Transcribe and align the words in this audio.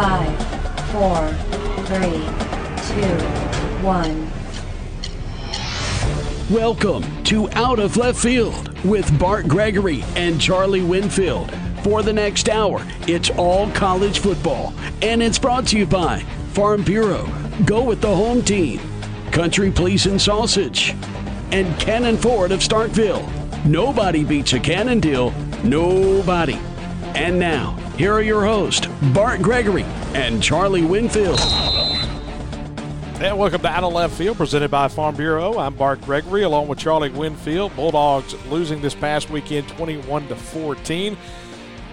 Five, 0.00 0.34
four, 0.92 1.28
three, 1.84 2.24
two, 2.88 3.16
one. 3.84 4.30
Welcome 6.50 7.22
to 7.24 7.50
Out 7.50 7.78
of 7.78 7.98
Left 7.98 8.18
Field 8.18 8.82
with 8.82 9.18
Bart 9.18 9.46
Gregory 9.46 10.02
and 10.16 10.40
Charlie 10.40 10.82
Winfield. 10.82 11.54
For 11.82 12.02
the 12.02 12.14
next 12.14 12.48
hour, 12.48 12.82
it's 13.06 13.28
all 13.28 13.70
college 13.72 14.20
football, 14.20 14.72
and 15.02 15.22
it's 15.22 15.38
brought 15.38 15.66
to 15.66 15.76
you 15.76 15.84
by 15.84 16.20
Farm 16.54 16.82
Bureau. 16.82 17.28
Go 17.66 17.84
with 17.84 18.00
the 18.00 18.16
home 18.16 18.42
team. 18.42 18.80
Country 19.32 19.70
Pleasing 19.70 20.18
Sausage, 20.18 20.94
and 21.52 21.78
Cannon 21.78 22.16
Ford 22.16 22.52
of 22.52 22.60
Starkville. 22.60 23.28
Nobody 23.66 24.24
beats 24.24 24.54
a 24.54 24.60
Cannon 24.60 25.00
deal. 25.00 25.32
Nobody. 25.62 26.58
And 27.14 27.38
now, 27.38 27.76
here 28.00 28.14
are 28.14 28.22
your 28.22 28.46
hosts, 28.46 28.86
Bart 29.12 29.42
Gregory 29.42 29.82
and 30.14 30.42
Charlie 30.42 30.86
Winfield. 30.86 31.38
And 33.20 33.38
welcome 33.38 33.60
to 33.60 33.68
Out 33.68 33.84
of 33.84 33.92
Left 33.92 34.16
Field, 34.16 34.38
presented 34.38 34.70
by 34.70 34.88
Farm 34.88 35.14
Bureau. 35.16 35.58
I'm 35.58 35.74
Bart 35.74 36.00
Gregory, 36.00 36.44
along 36.44 36.68
with 36.68 36.78
Charlie 36.78 37.10
Winfield. 37.10 37.76
Bulldogs 37.76 38.34
losing 38.46 38.80
this 38.80 38.94
past 38.94 39.28
weekend, 39.28 39.68
21 39.68 40.28
to 40.28 40.34
14. 40.34 41.14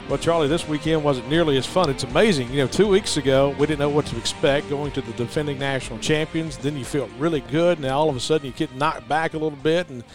Well, 0.08 0.18
Charlie, 0.18 0.48
this 0.48 0.66
weekend 0.66 1.04
wasn't 1.04 1.28
nearly 1.28 1.58
as 1.58 1.66
fun. 1.66 1.90
It's 1.90 2.06
amazing. 2.06 2.52
You 2.52 2.60
know, 2.60 2.68
two 2.68 2.88
weeks 2.88 3.18
ago, 3.18 3.54
we 3.60 3.68
didn't 3.68 3.80
know 3.80 3.90
what 3.90 4.06
to 4.06 4.18
expect 4.18 4.70
going 4.70 4.94
to 4.94 5.02
the 5.02 5.12
defending 5.12 5.60
national 5.60 6.00
champions. 6.00 6.58
Then 6.58 6.78
you 6.78 6.86
felt 6.86 7.10
really 7.20 7.42
good. 7.42 7.82
Now, 7.82 8.00
all 8.00 8.10
of 8.10 8.16
a 8.16 8.22
sudden, 8.22 8.48
you 8.48 8.54
get 8.54 8.74
knocked 8.74 9.10
back 9.10 9.34
a 9.34 9.38
little 9.38 9.60
bit 9.62 9.90
and 9.90 10.06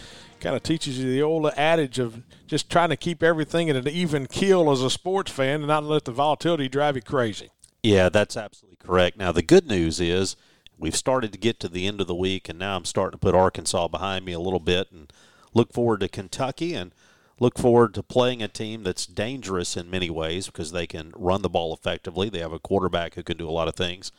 kind 0.43 0.55
of 0.55 0.61
teaches 0.61 0.99
you 0.99 1.09
the 1.09 1.21
old 1.21 1.51
adage 1.57 1.97
of 1.97 2.21
just 2.45 2.69
trying 2.69 2.89
to 2.89 2.97
keep 2.97 3.23
everything 3.23 3.69
at 3.69 3.75
an 3.75 3.87
even 3.87 4.27
keel 4.27 4.69
as 4.71 4.81
a 4.81 4.89
sports 4.89 5.31
fan 5.31 5.61
and 5.61 5.67
not 5.67 5.83
let 5.83 6.05
the 6.05 6.11
volatility 6.11 6.69
drive 6.69 6.95
you 6.95 7.01
crazy. 7.01 7.49
Yeah, 7.81 8.09
that's 8.09 8.37
absolutely 8.37 8.77
correct. 8.77 9.17
Now, 9.17 9.31
the 9.31 9.41
good 9.41 9.67
news 9.67 9.99
is 9.99 10.35
we've 10.77 10.95
started 10.95 11.31
to 11.31 11.39
get 11.39 11.59
to 11.61 11.67
the 11.67 11.87
end 11.87 11.99
of 11.99 12.07
the 12.07 12.15
week, 12.15 12.49
and 12.49 12.59
now 12.59 12.75
I'm 12.75 12.85
starting 12.85 13.17
to 13.17 13.25
put 13.25 13.33
Arkansas 13.33 13.87
behind 13.87 14.25
me 14.25 14.33
a 14.33 14.39
little 14.39 14.59
bit 14.59 14.91
and 14.91 15.11
look 15.53 15.73
forward 15.73 16.01
to 16.01 16.07
Kentucky 16.09 16.73
and– 16.73 16.93
look 17.39 17.57
forward 17.57 17.93
to 17.93 18.03
playing 18.03 18.41
a 18.41 18.47
team 18.47 18.83
that's 18.83 19.05
dangerous 19.05 19.75
in 19.75 19.89
many 19.89 20.09
ways 20.09 20.47
because 20.47 20.71
they 20.71 20.87
can 20.87 21.11
run 21.15 21.41
the 21.41 21.49
ball 21.49 21.73
effectively. 21.73 22.29
They 22.29 22.39
have 22.39 22.53
a 22.53 22.59
quarterback 22.59 23.15
who 23.15 23.23
can 23.23 23.37
do 23.37 23.49
a 23.49 23.51
lot 23.51 23.67
of 23.67 23.75
things. 23.75 24.11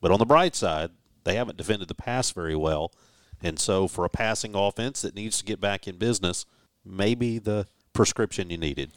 But 0.00 0.10
on 0.10 0.18
the 0.18 0.26
bright 0.26 0.54
side, 0.56 0.90
they 1.24 1.36
haven't 1.36 1.58
defended 1.58 1.88
the 1.88 1.94
pass 1.94 2.30
very 2.30 2.56
well. 2.56 2.92
And 3.42 3.58
so, 3.58 3.86
for 3.86 4.04
a 4.04 4.10
passing 4.10 4.54
offense 4.54 5.02
that 5.02 5.14
needs 5.14 5.38
to 5.38 5.44
get 5.44 5.60
back 5.60 5.86
in 5.86 5.96
business, 5.96 6.46
maybe 6.84 7.38
the 7.38 7.66
prescription 7.92 8.50
you 8.50 8.58
needed. 8.58 8.92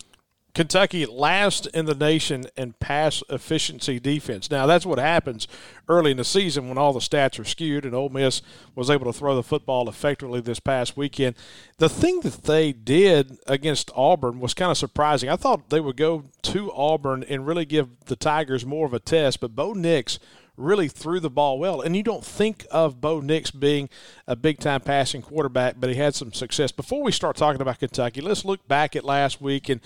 Kentucky 0.55 1.05
last 1.05 1.67
in 1.67 1.85
the 1.85 1.95
nation 1.95 2.43
in 2.57 2.73
pass 2.73 3.23
efficiency 3.29 3.99
defense. 3.99 4.49
Now 4.49 4.65
that's 4.65 4.85
what 4.85 4.97
happens 4.97 5.47
early 5.87 6.11
in 6.11 6.17
the 6.17 6.23
season 6.23 6.67
when 6.67 6.77
all 6.77 6.91
the 6.91 6.99
stats 6.99 7.39
are 7.39 7.45
skewed, 7.45 7.85
and 7.85 7.93
Ole 7.93 8.09
Miss 8.09 8.41
was 8.75 8.89
able 8.89 9.05
to 9.11 9.17
throw 9.17 9.35
the 9.35 9.43
football 9.43 9.87
effectively 9.87 10.41
this 10.41 10.59
past 10.59 10.97
weekend. 10.97 11.35
The 11.77 11.87
thing 11.87 12.21
that 12.21 12.43
they 12.43 12.73
did 12.73 13.37
against 13.45 13.91
Auburn 13.95 14.39
was 14.39 14.53
kind 14.53 14.71
of 14.71 14.77
surprising. 14.77 15.29
I 15.29 15.35
thought 15.35 15.69
they 15.69 15.79
would 15.79 15.97
go 15.97 16.25
to 16.41 16.71
Auburn 16.73 17.23
and 17.29 17.45
really 17.45 17.65
give 17.65 17.87
the 18.05 18.15
Tigers 18.15 18.65
more 18.65 18.85
of 18.85 18.93
a 18.93 18.99
test, 18.99 19.39
but 19.39 19.55
Bo 19.55 19.73
Nix 19.73 20.19
really 20.59 20.87
threw 20.87 21.19
the 21.19 21.29
ball 21.29 21.57
well. 21.57 21.81
And 21.81 21.95
you 21.95 22.03
don't 22.03 22.23
think 22.23 22.65
of 22.69 22.99
Bo 22.99 23.21
Nix 23.21 23.49
being 23.49 23.89
a 24.27 24.35
big 24.35 24.59
time 24.59 24.81
passing 24.81 25.21
quarterback, 25.21 25.75
but 25.79 25.89
he 25.89 25.95
had 25.95 26.13
some 26.15 26.33
success. 26.33 26.71
Before 26.71 27.01
we 27.01 27.11
start 27.11 27.37
talking 27.37 27.61
about 27.61 27.79
Kentucky, 27.79 28.21
let's 28.21 28.45
look 28.45 28.67
back 28.67 28.95
at 28.95 29.03
last 29.05 29.41
week 29.41 29.69
and 29.69 29.79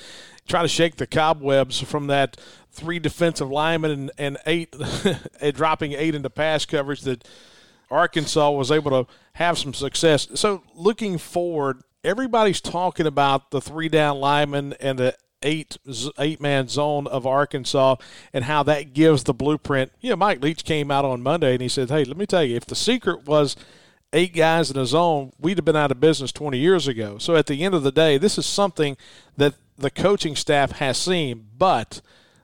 try 0.48 0.62
to 0.62 0.68
shake 0.68 0.96
the 0.96 1.08
cobwebs 1.08 1.80
from 1.80 2.08
that 2.08 2.38
three 2.72 3.00
defensive 3.00 3.50
linemen 3.50 3.92
and, 3.92 4.12
and 4.18 4.38
eight 4.48 4.76
dropping 5.54 5.94
eight 5.94 6.16
into 6.16 6.30
pass 6.30 6.66
coverage 6.66 7.02
that 7.02 7.28
Arkansas 7.92 8.50
was 8.50 8.72
able 8.72 9.06
to 9.06 9.12
have 9.34 9.58
some 9.58 9.74
success. 9.74 10.28
So 10.34 10.64
looking 10.74 11.20
forward, 11.20 11.84
everybody's 12.04 12.60
talking 12.60 13.06
about 13.06 13.52
the 13.52 13.62
three 13.62 13.90
down 13.90 14.20
linemen 14.20 14.74
and 14.80 14.98
the 14.98 15.16
eight 15.44 15.78
eight 16.18 16.42
man 16.42 16.68
zone 16.68 17.08
of 17.08 17.28
Arkansas 17.28 17.96
and 18.34 18.46
how 18.46 18.64
that 18.64 18.94
gives 18.94 19.24
the 19.24 19.34
blueprint. 19.34 19.92
You 20.02 20.12
know, 20.12 20.16
Mike 20.16 20.42
Leach 20.42 20.64
came 20.64 20.90
out 20.90 21.06
on 21.06 21.22
Monday 21.22 21.54
and 21.54 21.62
he 21.62 21.70
said, 21.70 21.90
"Hey, 21.90 22.04
let 22.04 22.18
me 22.18 22.26
tell 22.26 22.44
you, 22.44 22.56
if 22.56 22.66
the 22.66 22.76
secret 22.76 23.26
was 23.26 23.56
eight 24.12 24.34
guys 24.34 24.72
in 24.72 24.78
a 24.78 24.86
zone, 24.86 25.32
we'd 25.40 25.58
have 25.58 25.66
been 25.66 25.76
out 25.76 25.92
of 25.92 26.00
business 26.00 26.32
20 26.32 26.58
years 26.58 26.88
ago." 26.88 27.18
So 27.18 27.36
at 27.36 27.48
the 27.48 27.64
end 27.64 27.76
of 27.76 27.84
the 27.84 27.92
day, 27.92 28.18
this 28.18 28.38
is 28.38 28.46
something 28.46 28.98
that 29.38 29.56
the 29.78 29.92
coaching 29.92 30.36
staff 30.36 30.74
has 30.74 30.98
seen, 30.98 31.48
but 31.58 32.02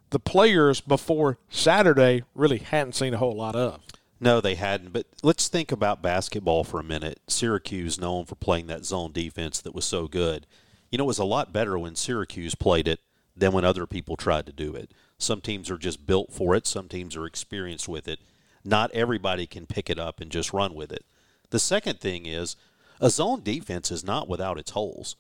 the 0.10 0.20
players 0.20 0.81
before 0.81 1.38
Saturday 1.50 2.24
really 2.36 2.58
hadn't 2.58 2.94
seen 2.94 3.14
a 3.14 3.18
whole 3.18 3.36
lot 3.36 3.56
of. 3.56 3.81
No, 4.20 4.42
they 4.42 4.56
hadn't. 4.56 4.92
But 4.92 5.06
let's 5.24 5.48
think 5.48 5.72
about 5.72 6.02
basketball 6.02 6.64
for 6.64 6.80
a 6.80 6.84
minute. 6.84 7.20
Syracuse 7.28 8.00
known 8.00 8.26
for 8.26 8.36
playing 8.36 8.68
that 8.68 8.86
zone 8.86 9.12
defense 9.12 9.62
that 9.62 9.76
was 9.76 9.86
so 9.86 10.08
good. 10.08 10.46
You 10.90 10.98
know, 10.98 11.04
it 11.04 11.08
was 11.08 11.20
a 11.20 11.26
lot 11.26 11.54
better 11.54 11.78
when 11.78 11.96
Syracuse 11.96 12.56
played 12.56 12.88
it 12.88 13.00
than 13.36 13.52
when 13.52 13.66
other 13.66 13.86
people 13.86 14.16
tried 14.16 14.46
to 14.48 14.52
do 14.52 14.76
it. 14.76 14.92
Some 15.18 15.42
teams 15.42 15.70
are 15.70 15.78
just 15.78 16.06
built 16.06 16.32
for 16.32 16.56
it, 16.56 16.66
some 16.66 16.88
teams 16.88 17.16
are 17.16 17.26
experienced 17.26 17.88
with 17.88 18.08
it. 18.08 18.20
Not 18.64 18.92
everybody 18.92 19.46
can 19.46 19.66
pick 19.66 19.90
it 19.90 20.00
up 20.00 20.20
and 20.20 20.32
just 20.32 20.54
run 20.54 20.74
with 20.74 20.92
it. 20.92 21.06
The 21.50 21.60
second 21.60 22.00
thing 22.00 22.26
is 22.26 22.56
a 23.00 23.10
zone 23.10 23.42
defense 23.42 23.92
is 23.92 24.04
not 24.04 24.28
without 24.28 24.58
its 24.58 24.72
holes. 24.72 25.16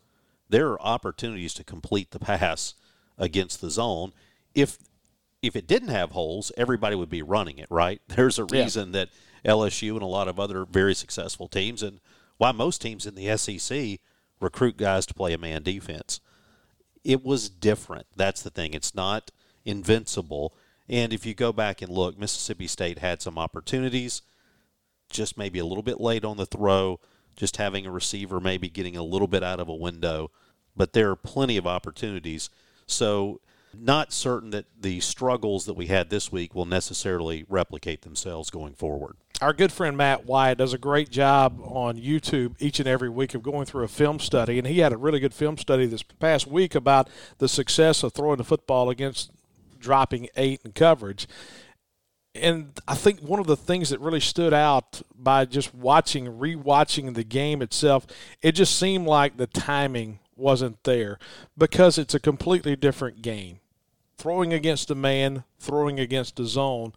There 0.49 0.69
are 0.71 0.81
opportunities 0.81 1.53
to 1.55 1.63
complete 1.63 2.11
the 2.11 2.19
pass 2.19 2.73
against 3.17 3.61
the 3.61 3.69
zone. 3.69 4.13
If 4.53 4.77
if 5.41 5.55
it 5.55 5.67
didn't 5.67 5.89
have 5.89 6.11
holes, 6.11 6.51
everybody 6.57 6.95
would 6.95 7.09
be 7.09 7.21
running 7.21 7.59
it, 7.59 7.67
right? 7.69 8.01
There's 8.07 8.39
a 8.39 8.45
reason 8.45 8.87
yeah. 8.87 9.05
that 9.05 9.09
LSU 9.45 9.93
and 9.93 10.01
a 10.01 10.07
lot 10.07 10.27
of 10.27 10.39
other 10.39 10.65
very 10.65 10.93
successful 10.93 11.47
teams 11.47 11.81
and 11.81 11.99
why 12.37 12.51
most 12.51 12.81
teams 12.81 13.05
in 13.05 13.15
the 13.15 13.37
SEC 13.37 13.99
recruit 14.39 14.77
guys 14.77 15.05
to 15.07 15.13
play 15.13 15.33
a 15.33 15.37
man 15.37 15.63
defense. 15.63 16.19
It 17.03 17.23
was 17.23 17.49
different. 17.49 18.07
That's 18.15 18.41
the 18.41 18.49
thing. 18.49 18.73
It's 18.73 18.95
not 18.95 19.31
invincible. 19.65 20.53
And 20.87 21.13
if 21.13 21.25
you 21.25 21.33
go 21.33 21.53
back 21.53 21.81
and 21.81 21.91
look, 21.91 22.17
Mississippi 22.17 22.67
State 22.67 22.99
had 22.99 23.21
some 23.21 23.37
opportunities, 23.37 24.21
just 25.09 25.37
maybe 25.37 25.59
a 25.59 25.65
little 25.65 25.83
bit 25.83 26.01
late 26.01 26.25
on 26.25 26.37
the 26.37 26.45
throw, 26.45 26.99
just 27.35 27.57
having 27.57 27.85
a 27.85 27.91
receiver 27.91 28.39
maybe 28.39 28.69
getting 28.69 28.97
a 28.97 29.03
little 29.03 29.27
bit 29.27 29.43
out 29.43 29.59
of 29.59 29.69
a 29.69 29.75
window. 29.75 30.31
But 30.75 30.93
there 30.93 31.09
are 31.09 31.15
plenty 31.15 31.57
of 31.57 31.67
opportunities. 31.67 32.49
So, 32.85 33.41
not 33.71 34.11
certain 34.11 34.49
that 34.49 34.65
the 34.79 34.99
struggles 34.99 35.65
that 35.65 35.75
we 35.75 35.87
had 35.87 36.09
this 36.09 36.31
week 36.31 36.55
will 36.55 36.65
necessarily 36.65 37.45
replicate 37.47 38.01
themselves 38.01 38.49
going 38.49 38.73
forward 38.73 39.15
our 39.41 39.53
good 39.53 39.71
friend 39.71 39.95
Matt 39.95 40.25
Wyatt 40.25 40.57
does 40.57 40.73
a 40.73 40.77
great 40.77 41.09
job 41.09 41.59
on 41.63 41.97
YouTube 41.97 42.55
each 42.59 42.79
and 42.79 42.87
every 42.87 43.09
week 43.09 43.33
of 43.33 43.43
going 43.43 43.65
through 43.65 43.83
a 43.83 43.87
film 43.87 44.19
study, 44.19 44.57
and 44.57 44.67
he 44.67 44.79
had 44.79 44.91
a 44.91 44.97
really 44.97 45.19
good 45.19 45.33
film 45.33 45.57
study 45.57 45.85
this 45.85 46.03
past 46.03 46.45
week 46.47 46.75
about 46.75 47.09
the 47.37 47.47
success 47.47 48.03
of 48.03 48.13
throwing 48.13 48.37
the 48.37 48.43
football 48.43 48.89
against 48.89 49.31
dropping 49.79 50.27
eight 50.35 50.61
in 50.65 50.73
coverage. 50.73 51.27
And 52.35 52.77
I 52.87 52.95
think 52.95 53.21
one 53.21 53.39
of 53.39 53.47
the 53.47 53.57
things 53.57 53.89
that 53.89 53.99
really 53.99 54.19
stood 54.19 54.53
out 54.53 55.01
by 55.15 55.45
just 55.45 55.73
watching, 55.73 56.25
rewatching 56.25 57.13
the 57.13 57.23
game 57.23 57.61
itself, 57.61 58.05
it 58.41 58.53
just 58.53 58.77
seemed 58.77 59.07
like 59.07 59.37
the 59.37 59.47
timing 59.47 60.19
wasn't 60.35 60.83
there 60.83 61.17
because 61.57 61.97
it's 61.97 62.13
a 62.13 62.19
completely 62.19 62.75
different 62.75 63.21
game. 63.21 63.59
Throwing 64.17 64.53
against 64.53 64.91
a 64.91 64.95
man, 64.95 65.43
throwing 65.59 65.99
against 65.99 66.39
a 66.39 66.45
zone 66.45 66.93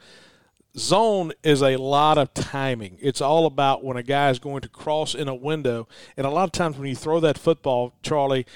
zone 0.77 1.33
is 1.43 1.63
a 1.63 1.77
lot 1.77 2.19
of 2.19 2.33
timing. 2.35 2.99
It's 3.01 3.21
all 3.21 3.47
about 3.47 3.85
when 3.85 3.97
a 3.97 4.03
guy 4.03 4.31
is 4.31 4.39
going 4.39 4.63
to 4.63 4.69
cross 4.69 5.15
in 5.15 5.29
a 5.29 5.35
window. 5.35 5.89
And 6.17 6.27
a 6.27 6.31
lot 6.31 6.45
of 6.45 6.53
times 6.53 6.79
when 6.79 6.89
you 6.89 6.97
throw 6.97 7.21
that 7.21 7.39
football, 7.39 7.95
Charlie, 8.03 8.47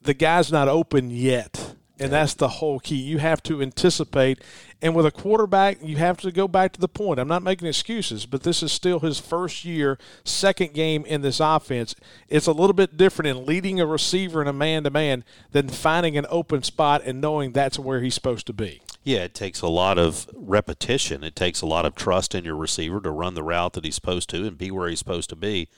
the 0.00 0.14
guy's 0.14 0.52
not 0.52 0.68
open 0.68 1.10
yet. 1.10 1.76
And 1.98 2.10
that's 2.10 2.34
the 2.34 2.48
whole 2.48 2.80
key. 2.80 2.96
You 2.96 3.18
have 3.18 3.42
to 3.44 3.62
anticipate. 3.62 4.42
And 4.80 4.96
with 4.96 5.06
a 5.06 5.12
quarterback, 5.12 5.78
you 5.80 5.96
have 5.98 6.16
to 6.22 6.32
go 6.32 6.48
back 6.48 6.72
to 6.72 6.80
the 6.80 6.88
point. 6.88 7.20
I'm 7.20 7.28
not 7.28 7.44
making 7.44 7.68
excuses, 7.68 8.26
but 8.26 8.42
this 8.42 8.60
is 8.60 8.72
still 8.72 8.98
his 8.98 9.20
first 9.20 9.64
year, 9.64 9.98
second 10.24 10.72
game 10.72 11.04
in 11.04 11.22
this 11.22 11.38
offense. 11.38 11.94
It's 12.28 12.48
a 12.48 12.52
little 12.52 12.72
bit 12.72 12.96
different 12.96 13.28
in 13.28 13.46
leading 13.46 13.80
a 13.80 13.86
receiver 13.86 14.42
in 14.42 14.48
a 14.48 14.52
man 14.52 14.82
to 14.82 14.90
man 14.90 15.22
than 15.52 15.68
finding 15.68 16.16
an 16.18 16.26
open 16.28 16.64
spot 16.64 17.02
and 17.04 17.20
knowing 17.20 17.52
that's 17.52 17.78
where 17.78 18.00
he's 18.00 18.14
supposed 18.14 18.46
to 18.48 18.52
be. 18.52 18.82
Yeah, 19.04 19.24
it 19.24 19.34
takes 19.34 19.60
a 19.60 19.68
lot 19.68 19.98
of 19.98 20.28
repetition. 20.34 21.24
It 21.24 21.34
takes 21.34 21.60
a 21.60 21.66
lot 21.66 21.84
of 21.84 21.94
trust 21.94 22.34
in 22.34 22.44
your 22.44 22.54
receiver 22.54 23.00
to 23.00 23.10
run 23.10 23.34
the 23.34 23.42
route 23.42 23.72
that 23.72 23.84
he's 23.84 23.96
supposed 23.96 24.30
to 24.30 24.46
and 24.46 24.56
be 24.56 24.70
where 24.70 24.88
he's 24.88 25.00
supposed 25.00 25.28
to 25.30 25.36
be. 25.36 25.68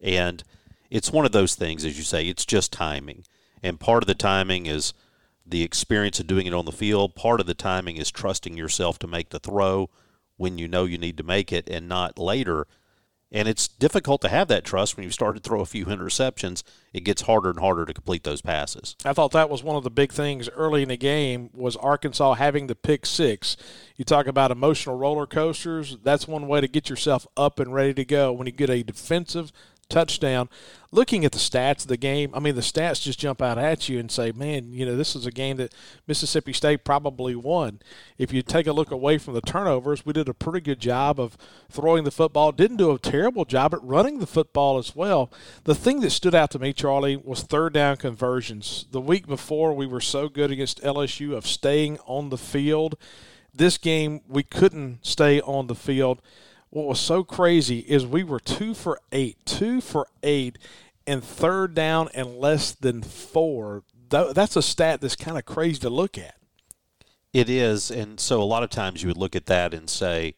And 0.00 0.42
it's 0.88 1.12
one 1.12 1.26
of 1.26 1.32
those 1.32 1.54
things, 1.54 1.84
as 1.84 1.98
you 1.98 2.04
say, 2.04 2.26
it's 2.26 2.46
just 2.46 2.72
timing. 2.72 3.24
And 3.62 3.78
part 3.78 4.02
of 4.02 4.06
the 4.06 4.14
timing 4.14 4.64
is 4.64 4.94
the 5.44 5.62
experience 5.62 6.20
of 6.20 6.26
doing 6.26 6.46
it 6.46 6.54
on 6.54 6.64
the 6.64 6.72
field. 6.72 7.14
Part 7.14 7.40
of 7.40 7.46
the 7.46 7.54
timing 7.54 7.96
is 7.96 8.10
trusting 8.10 8.56
yourself 8.56 8.98
to 9.00 9.06
make 9.06 9.28
the 9.28 9.38
throw 9.38 9.90
when 10.38 10.56
you 10.56 10.66
know 10.66 10.84
you 10.84 10.96
need 10.96 11.18
to 11.18 11.22
make 11.22 11.52
it 11.52 11.68
and 11.68 11.86
not 11.86 12.18
later. 12.18 12.66
And 13.32 13.46
it's 13.46 13.68
difficult 13.68 14.20
to 14.22 14.28
have 14.28 14.48
that 14.48 14.64
trust 14.64 14.96
when 14.96 15.04
you 15.04 15.10
start 15.12 15.36
to 15.36 15.42
throw 15.42 15.60
a 15.60 15.66
few 15.66 15.86
interceptions. 15.86 16.64
It 16.92 17.04
gets 17.04 17.22
harder 17.22 17.50
and 17.50 17.60
harder 17.60 17.84
to 17.84 17.94
complete 17.94 18.24
those 18.24 18.42
passes. 18.42 18.96
I 19.04 19.12
thought 19.12 19.30
that 19.32 19.48
was 19.48 19.62
one 19.62 19.76
of 19.76 19.84
the 19.84 19.90
big 19.90 20.12
things 20.12 20.48
early 20.48 20.82
in 20.82 20.88
the 20.88 20.96
game 20.96 21.50
was 21.54 21.76
Arkansas 21.76 22.34
having 22.34 22.66
the 22.66 22.74
pick 22.74 23.06
six. 23.06 23.56
You 23.96 24.04
talk 24.04 24.26
about 24.26 24.50
emotional 24.50 24.96
roller 24.96 25.26
coasters. 25.26 25.96
That's 26.02 26.26
one 26.26 26.48
way 26.48 26.60
to 26.60 26.66
get 26.66 26.90
yourself 26.90 27.26
up 27.36 27.60
and 27.60 27.72
ready 27.72 27.94
to 27.94 28.04
go 28.04 28.32
when 28.32 28.46
you 28.46 28.52
get 28.52 28.70
a 28.70 28.82
defensive 28.82 29.52
touchdown. 29.90 30.48
Looking 30.92 31.24
at 31.24 31.30
the 31.30 31.38
stats 31.38 31.82
of 31.82 31.88
the 31.88 31.96
game, 31.96 32.32
I 32.34 32.40
mean, 32.40 32.56
the 32.56 32.62
stats 32.62 33.02
just 33.02 33.20
jump 33.20 33.40
out 33.40 33.58
at 33.58 33.88
you 33.88 34.00
and 34.00 34.10
say, 34.10 34.32
man, 34.32 34.72
you 34.72 34.84
know, 34.84 34.96
this 34.96 35.14
is 35.14 35.24
a 35.24 35.30
game 35.30 35.56
that 35.58 35.72
Mississippi 36.08 36.52
State 36.52 36.84
probably 36.84 37.36
won. 37.36 37.80
If 38.18 38.32
you 38.32 38.42
take 38.42 38.66
a 38.66 38.72
look 38.72 38.90
away 38.90 39.18
from 39.18 39.34
the 39.34 39.40
turnovers, 39.40 40.04
we 40.04 40.12
did 40.12 40.28
a 40.28 40.34
pretty 40.34 40.60
good 40.60 40.80
job 40.80 41.20
of 41.20 41.36
throwing 41.70 42.02
the 42.02 42.10
football. 42.10 42.50
Didn't 42.50 42.78
do 42.78 42.90
a 42.90 42.98
terrible 42.98 43.44
job 43.44 43.72
at 43.72 43.82
running 43.84 44.18
the 44.18 44.26
football 44.26 44.78
as 44.78 44.96
well. 44.96 45.30
The 45.62 45.76
thing 45.76 46.00
that 46.00 46.10
stood 46.10 46.34
out 46.34 46.50
to 46.52 46.58
me, 46.58 46.72
Charlie, 46.72 47.16
was 47.16 47.42
third 47.42 47.74
down 47.74 47.96
conversions. 47.96 48.86
The 48.90 49.00
week 49.00 49.28
before, 49.28 49.72
we 49.72 49.86
were 49.86 50.00
so 50.00 50.28
good 50.28 50.50
against 50.50 50.82
LSU 50.82 51.36
of 51.36 51.46
staying 51.46 51.98
on 52.06 52.30
the 52.30 52.38
field. 52.38 52.96
This 53.54 53.78
game, 53.78 54.22
we 54.28 54.42
couldn't 54.42 55.06
stay 55.06 55.40
on 55.40 55.68
the 55.68 55.74
field 55.76 56.20
what 56.70 56.86
was 56.86 57.00
so 57.00 57.24
crazy 57.24 57.80
is 57.80 58.06
we 58.06 58.24
were 58.24 58.40
two 58.40 58.74
for 58.74 58.98
eight, 59.12 59.36
two 59.44 59.80
for 59.80 60.06
eight, 60.22 60.56
and 61.06 61.22
third 61.22 61.74
down 61.74 62.08
and 62.14 62.36
less 62.36 62.72
than 62.72 63.02
four. 63.02 63.82
That's 64.08 64.56
a 64.56 64.62
stat 64.62 65.00
that's 65.00 65.16
kind 65.16 65.36
of 65.36 65.44
crazy 65.44 65.80
to 65.80 65.90
look 65.90 66.16
at. 66.16 66.36
It 67.32 67.48
is, 67.48 67.90
and 67.90 68.18
so 68.18 68.42
a 68.42 68.44
lot 68.44 68.62
of 68.62 68.70
times 68.70 69.02
you 69.02 69.08
would 69.08 69.16
look 69.16 69.36
at 69.36 69.46
that 69.46 69.72
and 69.72 69.88
say, 69.88 70.34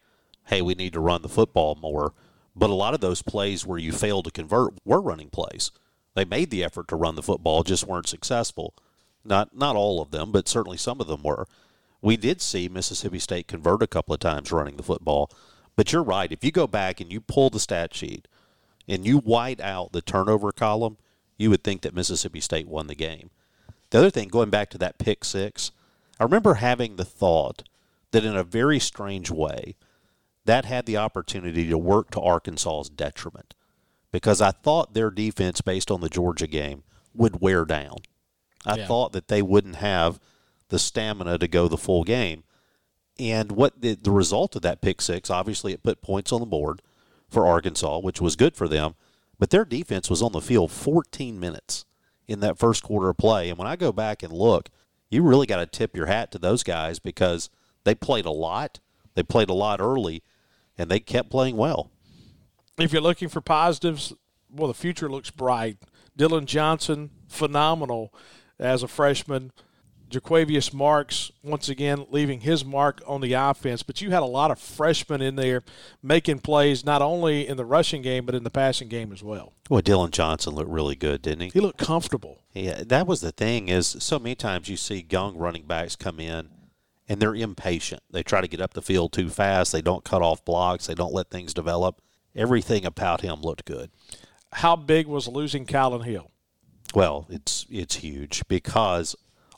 "Hey, 0.46 0.60
we 0.60 0.74
need 0.74 0.92
to 0.94 1.00
run 1.00 1.22
the 1.22 1.28
football 1.28 1.74
more." 1.80 2.12
But 2.54 2.70
a 2.70 2.74
lot 2.74 2.92
of 2.92 3.00
those 3.00 3.22
plays 3.22 3.64
where 3.64 3.78
you 3.78 3.92
failed 3.92 4.26
to 4.26 4.30
convert 4.30 4.74
were 4.84 5.00
running 5.00 5.30
plays. 5.30 5.70
They 6.14 6.26
made 6.26 6.50
the 6.50 6.62
effort 6.62 6.88
to 6.88 6.96
run 6.96 7.14
the 7.14 7.22
football, 7.22 7.62
just 7.62 7.86
weren't 7.86 8.08
successful. 8.08 8.74
Not 9.24 9.56
not 9.56 9.76
all 9.76 10.00
of 10.02 10.10
them, 10.10 10.32
but 10.32 10.48
certainly 10.48 10.76
some 10.76 11.00
of 11.00 11.06
them 11.06 11.22
were. 11.22 11.46
We 12.02 12.16
did 12.16 12.42
see 12.42 12.68
Mississippi 12.68 13.18
State 13.18 13.48
convert 13.48 13.82
a 13.82 13.86
couple 13.86 14.12
of 14.12 14.20
times 14.20 14.52
running 14.52 14.76
the 14.76 14.82
football. 14.82 15.30
But 15.76 15.92
you're 15.92 16.02
right. 16.02 16.30
If 16.30 16.44
you 16.44 16.52
go 16.52 16.66
back 16.66 17.00
and 17.00 17.12
you 17.12 17.20
pull 17.20 17.50
the 17.50 17.60
stat 17.60 17.94
sheet 17.94 18.28
and 18.88 19.06
you 19.06 19.18
white 19.18 19.60
out 19.60 19.92
the 19.92 20.02
turnover 20.02 20.52
column, 20.52 20.98
you 21.38 21.50
would 21.50 21.64
think 21.64 21.82
that 21.82 21.94
Mississippi 21.94 22.40
State 22.40 22.68
won 22.68 22.86
the 22.86 22.94
game. 22.94 23.30
The 23.90 23.98
other 23.98 24.10
thing, 24.10 24.28
going 24.28 24.50
back 24.50 24.70
to 24.70 24.78
that 24.78 24.98
pick 24.98 25.24
six, 25.24 25.72
I 26.18 26.24
remember 26.24 26.54
having 26.54 26.96
the 26.96 27.04
thought 27.04 27.62
that 28.10 28.24
in 28.24 28.36
a 28.36 28.44
very 28.44 28.78
strange 28.78 29.30
way, 29.30 29.76
that 30.44 30.64
had 30.64 30.86
the 30.86 30.96
opportunity 30.96 31.68
to 31.68 31.78
work 31.78 32.10
to 32.10 32.20
Arkansas's 32.20 32.90
detriment 32.90 33.54
because 34.12 34.40
I 34.40 34.50
thought 34.50 34.94
their 34.94 35.10
defense, 35.10 35.60
based 35.60 35.90
on 35.90 36.00
the 36.00 36.08
Georgia 36.08 36.46
game, 36.46 36.84
would 37.14 37.40
wear 37.40 37.64
down. 37.64 37.96
I 38.64 38.76
yeah. 38.76 38.86
thought 38.86 39.12
that 39.12 39.28
they 39.28 39.42
wouldn't 39.42 39.76
have 39.76 40.20
the 40.68 40.78
stamina 40.78 41.38
to 41.38 41.48
go 41.48 41.68
the 41.68 41.76
full 41.76 42.04
game. 42.04 42.44
And 43.18 43.52
what 43.52 43.80
the, 43.80 43.94
the 43.94 44.10
result 44.10 44.56
of 44.56 44.62
that 44.62 44.80
pick 44.80 45.00
six, 45.00 45.30
obviously, 45.30 45.72
it 45.72 45.82
put 45.82 46.02
points 46.02 46.32
on 46.32 46.40
the 46.40 46.46
board 46.46 46.82
for 47.28 47.46
Arkansas, 47.46 47.98
which 47.98 48.20
was 48.20 48.36
good 48.36 48.56
for 48.56 48.68
them. 48.68 48.94
But 49.38 49.50
their 49.50 49.64
defense 49.64 50.08
was 50.08 50.22
on 50.22 50.32
the 50.32 50.40
field 50.40 50.70
14 50.70 51.38
minutes 51.38 51.84
in 52.28 52.40
that 52.40 52.58
first 52.58 52.82
quarter 52.82 53.08
of 53.08 53.16
play. 53.16 53.48
And 53.48 53.58
when 53.58 53.68
I 53.68 53.76
go 53.76 53.92
back 53.92 54.22
and 54.22 54.32
look, 54.32 54.68
you 55.10 55.22
really 55.22 55.46
got 55.46 55.58
to 55.58 55.66
tip 55.66 55.96
your 55.96 56.06
hat 56.06 56.30
to 56.32 56.38
those 56.38 56.62
guys 56.62 56.98
because 56.98 57.50
they 57.84 57.94
played 57.94 58.24
a 58.24 58.30
lot. 58.30 58.80
They 59.14 59.22
played 59.22 59.50
a 59.50 59.54
lot 59.54 59.80
early, 59.80 60.22
and 60.78 60.90
they 60.90 61.00
kept 61.00 61.30
playing 61.30 61.56
well. 61.56 61.90
If 62.78 62.92
you're 62.92 63.02
looking 63.02 63.28
for 63.28 63.40
positives, 63.42 64.14
well, 64.50 64.68
the 64.68 64.74
future 64.74 65.10
looks 65.10 65.30
bright. 65.30 65.78
Dillon 66.16 66.46
Johnson, 66.46 67.10
phenomenal 67.28 68.12
as 68.58 68.82
a 68.82 68.88
freshman. 68.88 69.52
Jo'quavious 70.12 70.72
Marks 70.72 71.32
once 71.42 71.68
again 71.68 72.06
leaving 72.10 72.42
his 72.42 72.64
mark 72.64 73.02
on 73.06 73.20
the 73.20 73.32
offense, 73.32 73.82
but 73.82 74.00
you 74.00 74.10
had 74.10 74.22
a 74.22 74.26
lot 74.26 74.50
of 74.50 74.58
freshmen 74.58 75.22
in 75.22 75.36
there 75.36 75.62
making 76.02 76.40
plays 76.40 76.84
not 76.84 77.02
only 77.02 77.48
in 77.48 77.56
the 77.56 77.64
rushing 77.64 78.02
game 78.02 78.26
but 78.26 78.34
in 78.34 78.44
the 78.44 78.50
passing 78.50 78.88
game 78.88 79.12
as 79.12 79.22
well. 79.22 79.54
Well, 79.70 79.80
Dillon 79.80 80.10
Johnson 80.10 80.54
looked 80.54 80.70
really 80.70 80.94
good, 80.94 81.22
didn't 81.22 81.40
he? 81.40 81.48
He 81.48 81.60
looked 81.60 81.78
comfortable. 81.78 82.42
Yeah, 82.52 82.82
that 82.86 83.06
was 83.06 83.22
the 83.22 83.32
thing 83.32 83.68
is 83.68 83.86
so 83.86 84.18
many 84.18 84.34
times 84.34 84.68
you 84.68 84.76
see 84.76 85.06
young 85.10 85.36
running 85.36 85.64
backs 85.64 85.96
come 85.96 86.20
in 86.20 86.50
and 87.08 87.20
they're 87.20 87.34
impatient. 87.34 88.02
They 88.10 88.22
try 88.22 88.40
to 88.40 88.48
get 88.48 88.60
up 88.60 88.74
the 88.74 88.82
field 88.82 89.12
too 89.12 89.30
fast. 89.30 89.72
They 89.72 89.82
don't 89.82 90.04
cut 90.04 90.22
off 90.22 90.44
blocks. 90.44 90.86
They 90.86 90.94
don't 90.94 91.14
let 91.14 91.30
things 91.30 91.54
develop. 91.54 92.00
Everything 92.36 92.84
about 92.84 93.22
him 93.22 93.40
looked 93.40 93.64
good. 93.64 93.90
How 94.52 94.76
big 94.76 95.06
was 95.06 95.28
losing 95.28 95.66
Kylin 95.66 96.04
Hill? 96.04 96.30
Well, 96.94 97.26
it's 97.30 97.66
it's 97.70 97.96
huge 97.96 98.42
because 98.48 99.16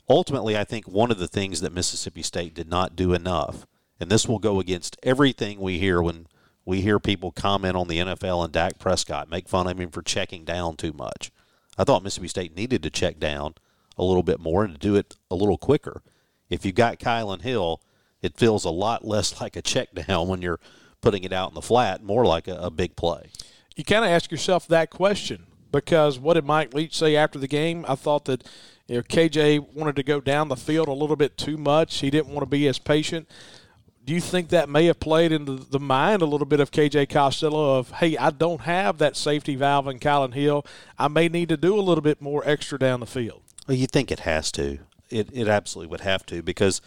ultimately, 0.09 0.57
I 0.57 0.63
think 0.63 0.87
one 0.87 1.11
of 1.11 1.19
the 1.19 1.27
things 1.27 1.61
that 1.61 1.73
Mississippi 1.73 2.21
State 2.21 2.53
did 2.53 2.69
not 2.69 2.95
do 2.95 3.13
enough, 3.13 3.65
and 3.99 4.09
this 4.09 4.27
will 4.27 4.39
go 4.39 4.59
against 4.59 4.97
everything 5.03 5.59
we 5.59 5.79
hear 5.79 6.01
when 6.01 6.27
we 6.65 6.81
hear 6.81 6.99
people 6.99 7.31
comment 7.31 7.75
on 7.75 7.87
the 7.87 7.99
NFL 7.99 8.43
and 8.43 8.51
Dak 8.51 8.79
Prescott, 8.79 9.29
make 9.29 9.47
fun 9.47 9.67
of 9.67 9.79
him 9.79 9.91
for 9.91 10.01
checking 10.01 10.43
down 10.43 10.75
too 10.75 10.93
much. 10.93 11.31
I 11.77 11.83
thought 11.83 12.03
Mississippi 12.03 12.27
State 12.27 12.55
needed 12.55 12.81
to 12.83 12.89
check 12.89 13.19
down 13.19 13.53
a 13.97 14.03
little 14.03 14.23
bit 14.23 14.39
more 14.39 14.63
and 14.63 14.73
to 14.73 14.79
do 14.79 14.95
it 14.95 15.15
a 15.29 15.35
little 15.35 15.57
quicker. 15.57 16.01
If 16.49 16.65
you've 16.65 16.75
got 16.75 16.99
Kylin 16.99 17.41
Hill, 17.41 17.81
it 18.21 18.37
feels 18.37 18.65
a 18.65 18.71
lot 18.71 19.05
less 19.05 19.39
like 19.41 19.55
a 19.55 19.61
check 19.61 19.93
down 19.93 20.27
when 20.27 20.41
you're 20.41 20.59
putting 21.01 21.23
it 21.23 21.33
out 21.33 21.49
in 21.49 21.55
the 21.55 21.61
flat, 21.61 22.03
more 22.03 22.25
like 22.25 22.47
a, 22.47 22.55
a 22.55 22.71
big 22.71 22.95
play. 22.95 23.29
You 23.75 23.83
kind 23.83 24.03
of 24.03 24.09
ask 24.09 24.31
yourself 24.31 24.67
that 24.67 24.89
question 24.89 25.45
because 25.71 26.17
what 26.17 26.33
did 26.33 26.45
Mike 26.45 26.73
Leach 26.73 26.97
say 26.97 27.15
after 27.15 27.37
the 27.37 27.47
game? 27.47 27.85
I 27.87 27.95
thought 27.95 28.25
that 28.25 28.43
you 28.87 28.97
know, 28.97 29.01
KJ 29.01 29.73
wanted 29.73 29.95
to 29.95 30.03
go 30.03 30.21
down 30.21 30.47
the 30.47 30.55
field 30.55 30.87
a 30.87 30.93
little 30.93 31.15
bit 31.15 31.37
too 31.37 31.57
much. 31.57 31.99
He 31.99 32.09
didn't 32.09 32.29
want 32.29 32.41
to 32.41 32.49
be 32.49 32.67
as 32.67 32.77
patient. 32.77 33.27
Do 34.03 34.13
you 34.13 34.21
think 34.21 34.49
that 34.49 34.69
may 34.69 34.85
have 34.85 34.99
played 34.99 35.31
into 35.31 35.55
the 35.55 35.79
mind 35.79 36.21
a 36.21 36.25
little 36.25 36.45
bit 36.45 36.59
of 36.59 36.69
KJ 36.69 37.09
Costello 37.09 37.79
of, 37.79 37.89
hey, 37.91 38.15
I 38.17 38.29
don't 38.29 38.61
have 38.61 38.99
that 38.99 39.17
safety 39.17 39.55
valve 39.55 39.87
in 39.87 39.97
Kylin 39.97 40.35
Hill. 40.35 40.63
I 40.99 41.07
may 41.07 41.27
need 41.27 41.49
to 41.49 41.57
do 41.57 41.79
a 41.79 41.81
little 41.81 42.03
bit 42.03 42.21
more 42.21 42.43
extra 42.45 42.77
down 42.77 42.99
the 42.99 43.07
field. 43.07 43.41
Well, 43.67 43.75
you 43.75 43.87
think 43.87 44.11
it 44.11 44.19
has 44.19 44.51
to. 44.53 44.77
It, 45.09 45.29
it 45.33 45.47
absolutely 45.47 45.89
would 45.89 46.01
have 46.01 46.23
to 46.27 46.43
because 46.43 46.81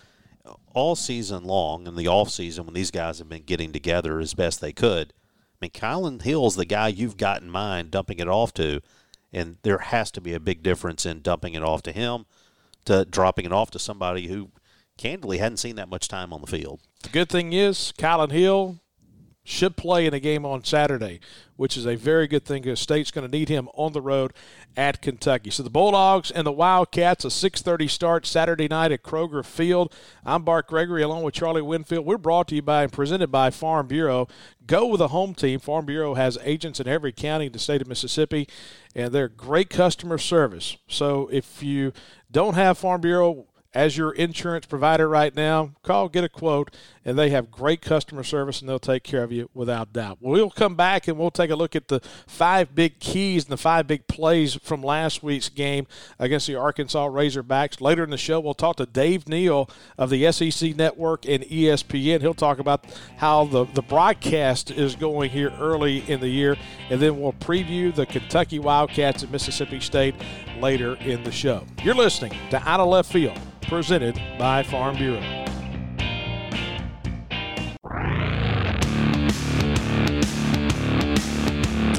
all 0.75 0.95
season 0.95 1.43
long 1.43 1.89
in 1.89 1.97
the 1.97 2.07
off 2.07 2.31
season 2.31 2.67
when 2.67 2.75
these 2.75 2.93
guys 2.93 3.19
have 3.19 3.29
been 3.29 3.43
getting 3.43 3.73
together 3.73 4.21
as 4.21 4.35
best 4.35 4.61
they 4.61 4.73
could, 4.73 5.09
I 5.11 5.57
mean, 5.63 5.71
Kylin 5.73 6.23
Hill's 6.23 6.55
the 6.55 6.65
guy 6.65 6.87
you've 6.87 7.17
got 7.17 7.43
in 7.43 7.51
mind 7.51 7.91
dumping 7.91 8.21
it 8.21 8.29
off 8.29 8.55
to– 8.55 8.81
and 9.33 9.57
there 9.63 9.79
has 9.79 10.11
to 10.13 10.21
be 10.21 10.35
a 10.35 10.41
big 10.41 10.63
difference 10.63 11.05
in 11.05 11.21
dumping 11.21 11.55
it 11.55 11.63
off 11.63 11.83
to 11.83 11.93
him 11.93 12.27
to 12.85 13.05
dropping 13.05 13.45
it 13.45 13.53
off 13.53 13.71
to 13.71 13.79
somebody 13.79 14.29
who 14.29 14.51
candidly 14.97 15.39
hadn't 15.39 15.59
seen 15.59 15.77
that 15.77 15.89
much 15.89 16.09
time 16.09 16.33
on 16.33 16.41
the 16.41 16.47
field. 16.47 16.81
The 17.03 17.11
good 17.11 17.29
thing 17.29 17.53
is, 17.53 17.93
Kylin 17.99 18.33
Hill 18.33 18.81
should 19.49 19.77
play 19.77 20.05
in 20.05 20.13
a 20.13 20.21
game 20.21 20.45
on 20.45 20.63
Saturday, 20.63 21.21
which 21.57 21.77
is 21.79 21.87
a 21.87 21.97
very 21.97 22.29
good 22.29 22.45
thing 22.45 22.63
because 22.63 22.79
State's 22.79 23.11
going 23.11 23.29
to 23.29 23.37
need 23.37 23.49
him 23.49 23.67
on 23.73 23.95
the 23.95 24.01
road 24.03 24.35
at 24.77 25.01
Kentucky. 25.01 25.49
So 25.49 25.63
the 25.63 25.71
Bulldogs 25.71 26.31
and 26.31 26.47
the 26.47 26.53
Wildcats, 26.53 27.25
a 27.25 27.29
6:30 27.29 27.89
start 27.89 28.27
Saturday 28.27 28.69
night 28.69 28.93
at 28.93 29.03
Kroger 29.03 29.43
Field. 29.43 29.95
I'm 30.23 30.43
Bart 30.43 30.67
Gregory 30.67 31.03
along 31.03 31.23
with 31.23 31.33
Charlie 31.33 31.63
Winfield. 31.63 32.05
We're 32.05 32.19
brought 32.19 32.49
to 32.49 32.57
you 32.57 32.63
by 32.63 32.83
and 32.83 32.93
presented 32.93 33.33
by 33.33 33.49
Farm 33.49 33.87
Bureau. 33.87 34.29
Go 34.67 34.87
with 34.87 35.01
a 35.01 35.09
home 35.09 35.35
team. 35.35 35.61
Farm 35.61 35.87
Bureau 35.87 36.13
has 36.13 36.37
agents 36.43 36.79
in 36.79 36.87
every 36.87 37.13
county 37.13 37.47
in 37.47 37.53
the 37.53 37.59
state 37.59 37.81
of 37.81 37.89
Mississippi, 37.89 38.47
and 38.95 39.13
they're 39.13 39.29
great 39.29 39.71
customer 39.71 40.19
service. 40.19 40.77
So 40.89 41.31
if 41.33 41.63
you 41.63 41.95
don't 42.31 42.55
have 42.55 42.77
Farm 42.77 43.01
Bureau 43.01 43.47
as 43.79 43.97
your 43.97 44.11
insurance 44.11 44.67
provider 44.67 45.09
right 45.09 45.37
now, 45.37 45.71
call, 45.85 46.09
get 46.09 46.25
a 46.25 46.29
quote, 46.29 46.75
and 47.05 47.17
they 47.17 47.31
have 47.31 47.49
great 47.49 47.81
customer 47.81 48.25
service 48.25 48.61
and 48.61 48.69
they'll 48.69 48.81
take 48.81 49.05
care 49.05 49.23
of 49.23 49.31
you 49.31 49.49
without 49.55 49.93
doubt. 49.93 50.19
We'll 50.21 50.51
come 50.51 50.75
back 50.75 51.07
and 51.07 51.17
we'll 51.17 51.31
take 51.31 51.51
a 51.51 51.55
look 51.55 51.77
at 51.77 51.87
the 51.87 52.01
five 52.27 52.75
big 52.75 52.99
keys 52.99 53.45
and 53.45 53.53
the 53.53 53.57
five 53.57 53.87
big 53.87 54.09
plays 54.09 54.57
from 54.57 54.83
last 54.83 55.23
week's 55.23 55.49
game 55.49 55.87
against 56.19 56.49
the 56.49 56.57
Arkansas 56.57 57.09
Razorbacks. 57.09 57.81
Later 57.81 58.03
in 58.03 58.11
the 58.11 58.19
show, 58.19 58.41
we'll 58.41 58.53
talk 58.53 58.77
to 58.79 58.85
Dave 58.85 59.29
Neal 59.29 59.71
of 59.97 60.11
the 60.11 60.31
SEC 60.33 60.75
Network 60.75 61.25
and 61.25 61.45
ESPN. 61.45 62.21
He'll 62.21 62.35
talk 62.35 62.59
about 62.59 62.85
how 63.19 63.45
the, 63.45 63.65
the 63.65 63.83
broadcast 63.83 64.73
is 64.73 64.97
going 64.97 65.31
here 65.31 65.53
early 65.61 65.99
in 66.11 66.19
the 66.19 66.29
year, 66.29 66.57
and 66.91 67.01
then 67.01 67.21
we'll 67.21 67.33
preview 67.33 67.95
the 67.95 68.07
Kentucky 68.07 68.59
Wildcats 68.59 69.23
at 69.23 69.31
Mississippi 69.31 69.79
State 69.79 70.17
later 70.61 70.95
in 70.97 71.23
the 71.25 71.33
show. 71.33 71.65
You're 71.83 71.95
listening 71.95 72.33
to 72.51 72.69
Out 72.69 72.81
of 72.81 72.89
Left 72.89 73.11
Field 73.11 73.39
presented 73.69 74.21
by 74.39 74.63
Farm 74.63 74.97
Bureau. 74.97 75.21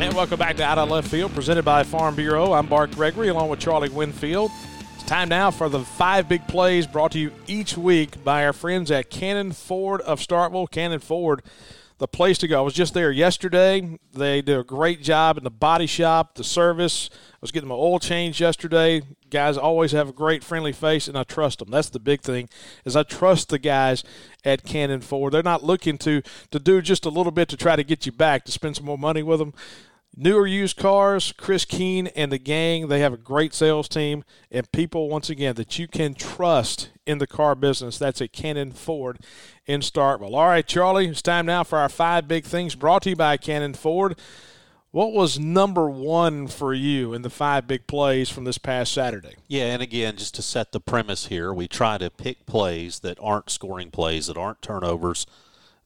And 0.02 0.14
welcome 0.16 0.40
back 0.40 0.58
to 0.58 0.64
Out 0.64 0.80
of 0.80 0.90
Left 0.90 1.08
Field, 1.08 1.32
presented 1.34 1.64
by 1.64 1.84
Farm 1.84 2.16
Bureau. 2.16 2.54
I'm 2.54 2.66
Bart 2.66 2.92
Gregory, 2.92 3.28
along 3.28 3.50
with 3.50 3.60
Charlie 3.60 3.90
Winfield. 3.90 4.50
It's 4.96 5.04
time 5.04 5.30
now 5.30 5.52
for 5.52 5.70
the 5.70 5.82
five 5.82 6.28
big 6.28 6.48
plays 6.48 6.88
brought 6.88 7.12
to 7.12 7.20
you 7.20 7.32
each 7.46 7.78
week 7.78 8.24
by 8.24 8.46
our 8.46 8.54
friends 8.54 8.90
at 8.90 9.12
Cannon 9.12 9.52
Ford 9.52 10.02
of 10.02 10.20
Starkville. 10.20 10.72
Cannon 10.72 11.00
Ford 11.00 11.44
the 12.00 12.08
place 12.08 12.38
to 12.40 12.48
go. 12.48 12.60
I 12.60 12.62
was 12.62 12.74
just 12.74 12.94
there 12.94 13.12
yesterday. 13.12 14.00
They 14.14 14.42
do 14.42 14.60
a 14.60 14.64
great 14.64 15.04
job 15.04 15.38
in 15.38 15.44
the 15.44 15.52
body 15.52 15.86
shop, 15.86 16.36
the 16.36 16.46
service. 16.46 17.10
I 17.14 17.38
was 17.42 17.52
getting 17.52 17.68
my 17.68 17.76
oil 17.76 18.00
change 18.00 18.40
yesterday. 18.40 19.02
Guys 19.30 19.58
always 19.58 19.92
have 19.92 20.10
a 20.10 20.14
great 20.14 20.44
friendly 20.44 20.72
face, 20.72 21.08
and 21.10 21.18
I 21.18 21.24
trust 21.24 21.60
them. 21.60 21.70
That's 21.70 21.90
the 21.90 22.00
big 22.00 22.22
thing 22.22 22.50
is 22.86 22.96
I 22.96 23.04
trust 23.04 23.50
the 23.50 23.60
guys 23.60 24.04
at 24.46 24.64
Cannon 24.64 25.02
Ford. 25.02 25.34
They're 25.34 25.44
not 25.44 25.64
looking 25.64 25.98
to 26.00 26.22
to 26.52 26.60
do 26.60 26.82
just 26.82 27.06
a 27.06 27.10
little 27.10 27.34
bit 27.34 27.50
to 27.50 27.58
try 27.58 27.76
to 27.76 27.84
get 27.84 28.06
you 28.06 28.14
back 28.14 28.46
to 28.46 28.52
spend 28.52 28.78
some 28.78 28.86
more 28.86 28.98
money 28.98 29.22
with 29.22 29.40
them. 29.40 29.54
Newer 30.16 30.48
used 30.48 30.76
cars, 30.76 31.34
Chris 31.38 31.66
Keene 31.66 32.08
and 32.08 32.32
the 32.32 32.40
gang, 32.40 32.88
they 32.88 33.00
have 33.00 33.14
a 33.14 33.18
great 33.18 33.54
sales 33.54 33.88
team 33.88 34.24
and 34.52 34.70
people, 34.72 35.08
once 35.08 35.30
again, 35.30 35.56
that 35.56 35.80
you 35.80 35.88
can 35.88 36.14
trust 36.14 36.90
in 37.06 37.20
the 37.20 37.28
car 37.28 37.56
business. 37.56 37.98
That's 37.98 38.22
at 38.22 38.34
Cannon 38.34 38.72
Ford 38.72 39.20
in 39.66 39.82
Starkville. 39.82 40.34
All 40.34 40.48
right, 40.48 40.68
Charlie, 40.68 41.08
it's 41.08 41.22
time 41.22 41.46
now 41.46 41.64
for 41.64 41.78
our 41.78 41.90
five 41.90 42.28
big 42.28 42.44
things 42.44 42.76
brought 42.76 43.04
to 43.04 43.12
you 43.12 43.16
by 43.16 43.38
Cannon 43.38 43.74
Ford. 43.74 44.20
What 44.92 45.14
was 45.14 45.40
number 45.40 45.88
one 45.88 46.48
for 46.48 46.74
you 46.74 47.14
in 47.14 47.22
the 47.22 47.30
five 47.30 47.68
big 47.68 47.86
plays 47.86 48.30
from 48.30 48.44
this 48.44 48.58
past 48.58 48.92
Saturday? 48.92 49.36
Yeah, 49.48 49.66
and 49.66 49.84
again, 49.84 50.18
just 50.18 50.34
to 50.36 50.42
set 50.42 50.72
the 50.72 50.80
premise 50.80 51.28
here, 51.28 51.54
we 51.54 51.68
try 51.68 52.00
to 52.00 52.10
pick 52.10 52.48
plays 52.48 53.02
that 53.02 53.20
aren't 53.22 53.52
scoring 53.52 53.92
plays, 53.92 54.26
that 54.28 54.38
aren't 54.38 54.64
turnovers, 54.64 55.28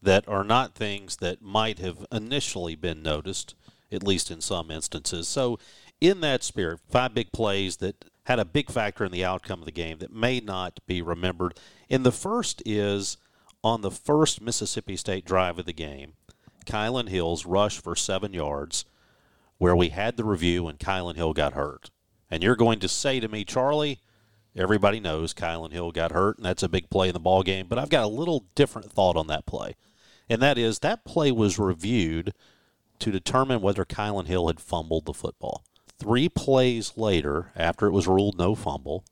that 0.01 0.25
are 0.29 0.45
not 0.45 0.73
things 0.73 1.17
that 1.17 1.41
might 1.41 1.79
have 1.79 2.05
initially 2.13 2.75
been 2.75 3.03
noticed 3.03 3.55
at 3.93 4.03
least 4.03 4.31
in 4.31 4.41
some 4.41 4.71
instances. 4.71 5.27
So, 5.27 5.59
in 6.01 6.21
that 6.21 6.43
spirit, 6.43 6.79
five 6.89 7.13
big 7.13 7.31
plays 7.31 7.77
that 7.77 8.05
had 8.25 8.39
a 8.39 8.45
big 8.45 8.69
factor 8.69 9.05
in 9.05 9.11
the 9.11 9.23
outcome 9.23 9.59
of 9.59 9.65
the 9.65 9.71
game 9.71 9.99
that 9.99 10.13
may 10.13 10.39
not 10.39 10.79
be 10.87 11.01
remembered. 11.01 11.57
And 11.89 12.05
the 12.05 12.11
first 12.11 12.61
is 12.65 13.17
on 13.63 13.81
the 13.81 13.91
first 13.91 14.41
Mississippi 14.41 14.95
State 14.95 15.25
drive 15.25 15.59
of 15.59 15.65
the 15.65 15.73
game, 15.73 16.13
Kylin 16.65 17.09
Hill's 17.09 17.45
rush 17.45 17.79
for 17.79 17.95
seven 17.95 18.33
yards, 18.33 18.85
where 19.57 19.75
we 19.75 19.89
had 19.89 20.17
the 20.17 20.23
review 20.23 20.67
and 20.67 20.79
Kylin 20.79 21.15
Hill 21.15 21.33
got 21.33 21.53
hurt. 21.53 21.89
And 22.29 22.41
you're 22.41 22.55
going 22.55 22.79
to 22.79 22.87
say 22.87 23.19
to 23.19 23.27
me, 23.27 23.43
Charlie, 23.43 23.99
everybody 24.55 24.99
knows 24.99 25.33
Kylin 25.33 25.71
Hill 25.71 25.91
got 25.91 26.11
hurt, 26.11 26.37
and 26.37 26.45
that's 26.45 26.63
a 26.63 26.69
big 26.69 26.89
play 26.89 27.09
in 27.09 27.13
the 27.13 27.19
ball 27.19 27.43
game. 27.43 27.67
But 27.67 27.79
I've 27.79 27.89
got 27.89 28.03
a 28.03 28.07
little 28.07 28.45
different 28.55 28.91
thought 28.91 29.17
on 29.17 29.27
that 29.27 29.45
play, 29.45 29.75
and 30.29 30.41
that 30.41 30.57
is 30.57 30.79
that 30.79 31.05
play 31.05 31.31
was 31.31 31.59
reviewed 31.59 32.33
to 33.03 33.11
determine 33.11 33.59
whether 33.59 33.83
Kylin 33.83 34.27
Hill 34.27 34.47
had 34.47 34.61
fumbled 34.61 35.05
the 35.05 35.13
football. 35.13 35.65
Three 35.99 36.29
plays 36.29 36.93
later, 36.95 37.51
after 37.53 37.85
it 37.85 37.91
was 37.91 38.07
ruled 38.07 38.37
no 38.37 38.55
fumble, 38.55 39.03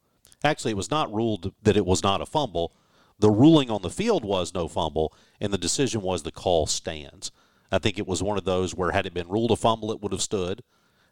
actually, 0.46 0.72
it 0.72 0.78
was 0.78 0.90
not 0.90 1.14
ruled 1.14 1.54
that 1.62 1.76
it 1.76 1.86
was 1.86 2.02
not 2.02 2.22
a 2.22 2.26
fumble. 2.26 2.74
The 3.20 3.30
ruling 3.30 3.70
on 3.70 3.82
the 3.82 3.90
field 3.90 4.24
was 4.24 4.54
no 4.54 4.70
fumble, 4.70 5.14
and 5.42 5.52
the 5.52 5.58
decision 5.58 6.02
was 6.02 6.24
the 6.24 6.32
call 6.32 6.68
stands. 6.68 7.34
I 7.70 7.80
think 7.80 8.00
it 8.00 8.08
was 8.08 8.24
one 8.24 8.38
of 8.38 8.46
those 8.46 8.74
where, 8.74 8.92
had 8.92 9.06
it 9.06 9.14
been 9.14 9.28
ruled 9.28 9.52
a 9.52 9.58
fumble, 9.58 9.92
it 9.92 10.02
would 10.02 10.14
have 10.14 10.22
stood, 10.22 10.64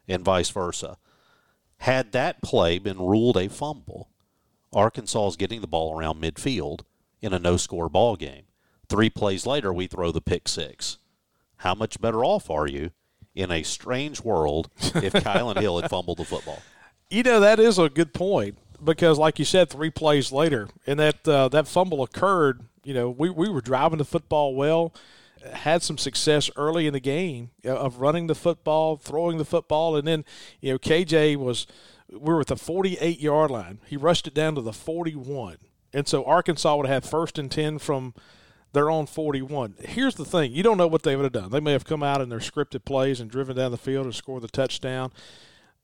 and 0.08 0.24
vice 0.24 0.48
versa. 0.48 0.96
Had 1.80 2.12
that 2.12 2.40
play 2.40 2.78
been 2.78 2.98
ruled 2.98 3.36
a 3.36 3.50
fumble, 3.50 4.08
Arkansas 4.72 5.28
is 5.28 5.36
getting 5.36 5.60
the 5.60 5.66
ball 5.66 5.94
around 5.94 6.22
midfield 6.22 6.80
in 7.20 7.34
a 7.34 7.38
no 7.38 7.58
score 7.58 7.90
ball 7.90 8.16
game. 8.16 8.44
Three 8.88 9.10
plays 9.10 9.44
later, 9.44 9.70
we 9.70 9.86
throw 9.86 10.12
the 10.12 10.22
pick 10.22 10.48
six 10.48 10.96
how 11.60 11.74
much 11.74 12.00
better 12.00 12.24
off 12.24 12.50
are 12.50 12.66
you 12.66 12.90
in 13.34 13.50
a 13.50 13.62
strange 13.62 14.22
world 14.22 14.70
if 14.78 15.12
Kylin 15.24 15.60
Hill 15.60 15.80
had 15.80 15.90
fumbled 15.90 16.18
the 16.18 16.24
football? 16.24 16.62
You 17.10 17.22
know 17.22 17.40
that 17.40 17.58
is 17.60 17.78
a 17.78 17.88
good 17.88 18.14
point 18.14 18.56
because, 18.82 19.18
like 19.18 19.38
you 19.38 19.44
said, 19.44 19.68
three 19.68 19.90
plays 19.90 20.32
later, 20.32 20.68
and 20.86 20.98
that 20.98 21.26
uh, 21.26 21.48
that 21.48 21.68
fumble 21.68 22.02
occurred. 22.02 22.62
You 22.82 22.94
know, 22.94 23.10
we 23.10 23.28
we 23.28 23.48
were 23.48 23.60
driving 23.60 23.98
the 23.98 24.04
football 24.04 24.54
well, 24.54 24.94
had 25.52 25.82
some 25.82 25.98
success 25.98 26.50
early 26.56 26.86
in 26.86 26.92
the 26.92 27.00
game 27.00 27.50
of 27.64 27.98
running 28.00 28.26
the 28.26 28.34
football, 28.34 28.96
throwing 28.96 29.38
the 29.38 29.44
football, 29.44 29.96
and 29.96 30.06
then 30.06 30.24
you 30.60 30.72
know 30.72 30.78
KJ 30.78 31.36
was 31.36 31.66
we 32.10 32.32
were 32.32 32.40
at 32.40 32.46
the 32.46 32.56
48 32.56 33.20
yard 33.20 33.50
line. 33.50 33.80
He 33.86 33.96
rushed 33.96 34.26
it 34.26 34.34
down 34.34 34.54
to 34.54 34.62
the 34.62 34.72
41, 34.72 35.58
and 35.92 36.08
so 36.08 36.24
Arkansas 36.24 36.74
would 36.76 36.86
have 36.86 37.04
first 37.04 37.38
and 37.38 37.50
ten 37.50 37.78
from 37.78 38.14
they're 38.72 38.90
on 38.90 39.06
41. 39.06 39.74
Here's 39.80 40.14
the 40.14 40.24
thing 40.24 40.52
you 40.52 40.62
don't 40.62 40.78
know 40.78 40.86
what 40.86 41.02
they 41.02 41.16
would 41.16 41.24
have 41.24 41.32
done. 41.32 41.50
They 41.50 41.60
may 41.60 41.72
have 41.72 41.84
come 41.84 42.02
out 42.02 42.20
in 42.20 42.28
their 42.28 42.38
scripted 42.38 42.84
plays 42.84 43.20
and 43.20 43.30
driven 43.30 43.56
down 43.56 43.70
the 43.70 43.78
field 43.78 44.06
and 44.06 44.14
scored 44.14 44.42
the 44.42 44.48
touchdown. 44.48 45.12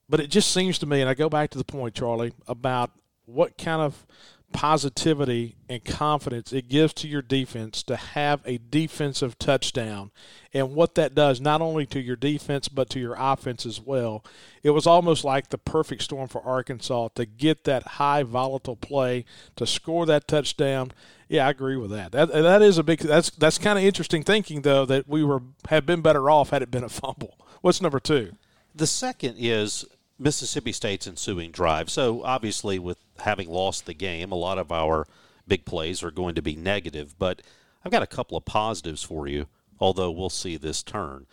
But 0.09 0.21
it 0.21 0.29
just 0.29 0.53
seems 0.53 0.79
to 0.79 0.87
me, 0.87 1.01
and 1.01 1.11
I 1.11 1.15
go 1.15 1.29
back 1.29 1.51
to 1.51 1.59
the 1.59 1.65
point, 1.65 1.95
Charlie, 1.95 2.33
about 2.47 2.93
what 3.25 3.59
kind 3.59 3.83
of 3.83 4.07
positivity 4.53 5.57
and 5.69 5.85
confidence 5.85 6.53
it 6.53 6.69
gives 6.69 6.95
to 6.95 7.09
your 7.09 7.21
defense 7.21 7.83
to 7.83 7.97
have 7.97 8.41
a 8.47 8.59
defensive 8.71 9.39
touchdown 9.39 10.11
and 10.55 10.75
what 10.75 10.95
that 10.95 11.15
does 11.15 11.41
not 11.41 11.61
only 11.61 11.85
to 11.85 12.01
your 12.01 12.17
defense 12.17 12.69
but 12.69 12.89
to 12.89 13.01
your 13.01 13.17
offense 13.19 13.67
as 13.67 13.81
well. 13.81 14.25
It 14.63 14.71
was 14.71 14.87
almost 14.87 15.25
like 15.25 15.51
the 15.51 15.59
perfect 15.59 16.03
storm 16.03 16.29
for 16.29 16.41
Arkansas 16.43 17.09
to 17.17 17.27
get 17.27 17.65
that 17.65 17.83
high 17.83 18.23
volatile 18.23 18.77
play 18.77 19.25
to 19.57 19.67
score 19.67 20.07
that 20.07 20.29
touchdown. 20.29 20.93
Yeah, 21.29 21.47
I 21.47 21.51
agree 21.51 21.77
with 21.77 21.91
that. 21.91 22.13
That 22.13 22.33
that 22.33 22.63
is 22.63 22.79
a 22.79 22.85
big 22.85 23.01
that's 23.01 23.31
that's 23.31 23.59
kind 23.59 23.79
of 23.79 23.85
interesting 23.85 24.23
thinking 24.23 24.63
though 24.63 24.87
that 24.87 25.09
we 25.09 25.25
were 25.25 25.43
have 25.69 25.85
been 25.85 26.01
better 26.01 26.31
off 26.31 26.51
had 26.51 26.63
it 26.63 26.71
been 26.71 26.85
a 26.85 26.89
fumble. 26.89 27.37
What's 27.63 27.83
number 27.83 27.99
2? 27.99 28.33
The 28.75 28.87
second 28.87 29.37
is 29.39 29.85
Mississippi 30.19 30.73
State's 30.73 31.07
ensuing 31.07 31.51
drive. 31.51 31.91
So 31.91 32.23
obviously, 32.23 32.79
with 32.79 32.99
having 33.19 33.49
lost 33.49 33.87
the 33.87 33.95
game, 33.95 34.31
a 34.31 34.37
lot 34.37 34.59
of 34.59 34.71
our 34.71 35.07
big 35.49 35.65
plays 35.65 36.03
are 36.03 36.11
going 36.11 36.35
to 36.37 36.43
be 36.43 36.55
negative. 36.55 37.19
But 37.19 37.43
I've 37.85 37.93
got 37.93 38.03
a 38.03 38.07
couple 38.07 38.37
of 38.37 38.45
positives 38.45 39.03
for 39.03 39.27
you, 39.27 39.47
although 39.81 40.11
we'll 40.11 40.31
see 40.31 40.57
this 40.57 40.83
turn. 40.83 41.27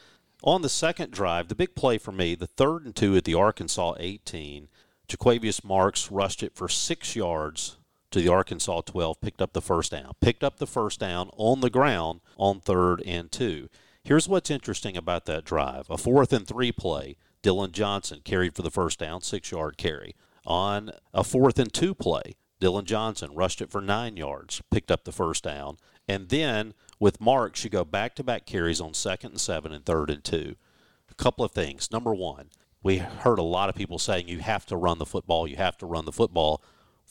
On 0.43 0.61
the 0.61 0.69
second 0.69 1.11
drive, 1.11 1.47
the 1.47 1.55
big 1.55 1.75
play 1.75 1.97
for 1.97 2.11
me, 2.11 2.35
the 2.35 2.47
third 2.47 2.85
and 2.85 2.95
two 2.95 3.15
at 3.15 3.23
the 3.23 3.35
Arkansas 3.35 3.95
18, 3.97 4.67
Jo'quavious 5.07 5.63
Marks 5.63 6.11
rushed 6.11 6.43
it 6.43 6.55
for 6.55 6.67
six 6.67 7.15
yards 7.15 7.77
to 8.13 8.21
the 8.21 8.29
Arkansas 8.29 8.81
12, 8.81 9.19
picked 9.21 9.41
up 9.41 9.53
the 9.53 9.61
first 9.61 9.91
down. 9.91 10.13
Picked 10.21 10.43
up 10.43 10.57
the 10.57 10.67
first 10.67 10.99
down 10.99 11.29
on 11.35 11.61
the 11.61 11.69
ground 11.69 12.21
on 12.37 12.59
third 12.59 13.01
and 13.05 13.31
two. 13.31 13.69
Here's 14.03 14.27
what's 14.27 14.51
interesting 14.51 14.95
about 14.95 15.25
that 15.25 15.45
drive 15.45 15.89
a 15.89 15.97
fourth 15.97 16.31
and 16.31 16.47
three 16.47 16.71
play. 16.71 17.17
Dillon 17.41 17.71
Johnson 17.71 18.21
carried 18.23 18.55
for 18.55 18.61
the 18.61 18.71
first 18.71 18.99
down, 18.99 19.21
six 19.21 19.51
yard 19.51 19.77
carry. 19.77 20.15
On 20.45 20.91
a 21.13 21.23
fourth 21.23 21.57
and 21.57 21.73
two 21.73 21.95
play, 21.95 22.35
Dillon 22.59 22.85
Johnson 22.85 23.33
rushed 23.33 23.61
it 23.61 23.71
for 23.71 23.81
nine 23.81 24.15
yards, 24.15 24.61
picked 24.71 24.91
up 24.91 25.03
the 25.03 25.11
first 25.11 25.43
down. 25.43 25.77
And 26.07 26.29
then 26.29 26.73
with 26.99 27.19
Marks, 27.19 27.63
you 27.63 27.69
go 27.69 27.83
back 27.83 28.13
to 28.15 28.23
back 28.23 28.45
carries 28.45 28.79
on 28.79 28.93
second 28.93 29.31
and 29.31 29.41
seven 29.41 29.73
and 29.73 29.85
third 29.85 30.09
and 30.09 30.23
two. 30.23 30.55
A 31.09 31.15
couple 31.15 31.43
of 31.43 31.51
things. 31.51 31.91
Number 31.91 32.13
one, 32.13 32.49
we 32.83 32.97
heard 32.97 33.39
a 33.39 33.43
lot 33.43 33.69
of 33.69 33.75
people 33.75 33.97
saying 33.97 34.27
you 34.27 34.39
have 34.39 34.65
to 34.67 34.75
run 34.75 34.99
the 34.99 35.05
football, 35.05 35.47
you 35.47 35.55
have 35.55 35.77
to 35.77 35.85
run 35.85 36.05
the 36.05 36.11
football. 36.11 36.61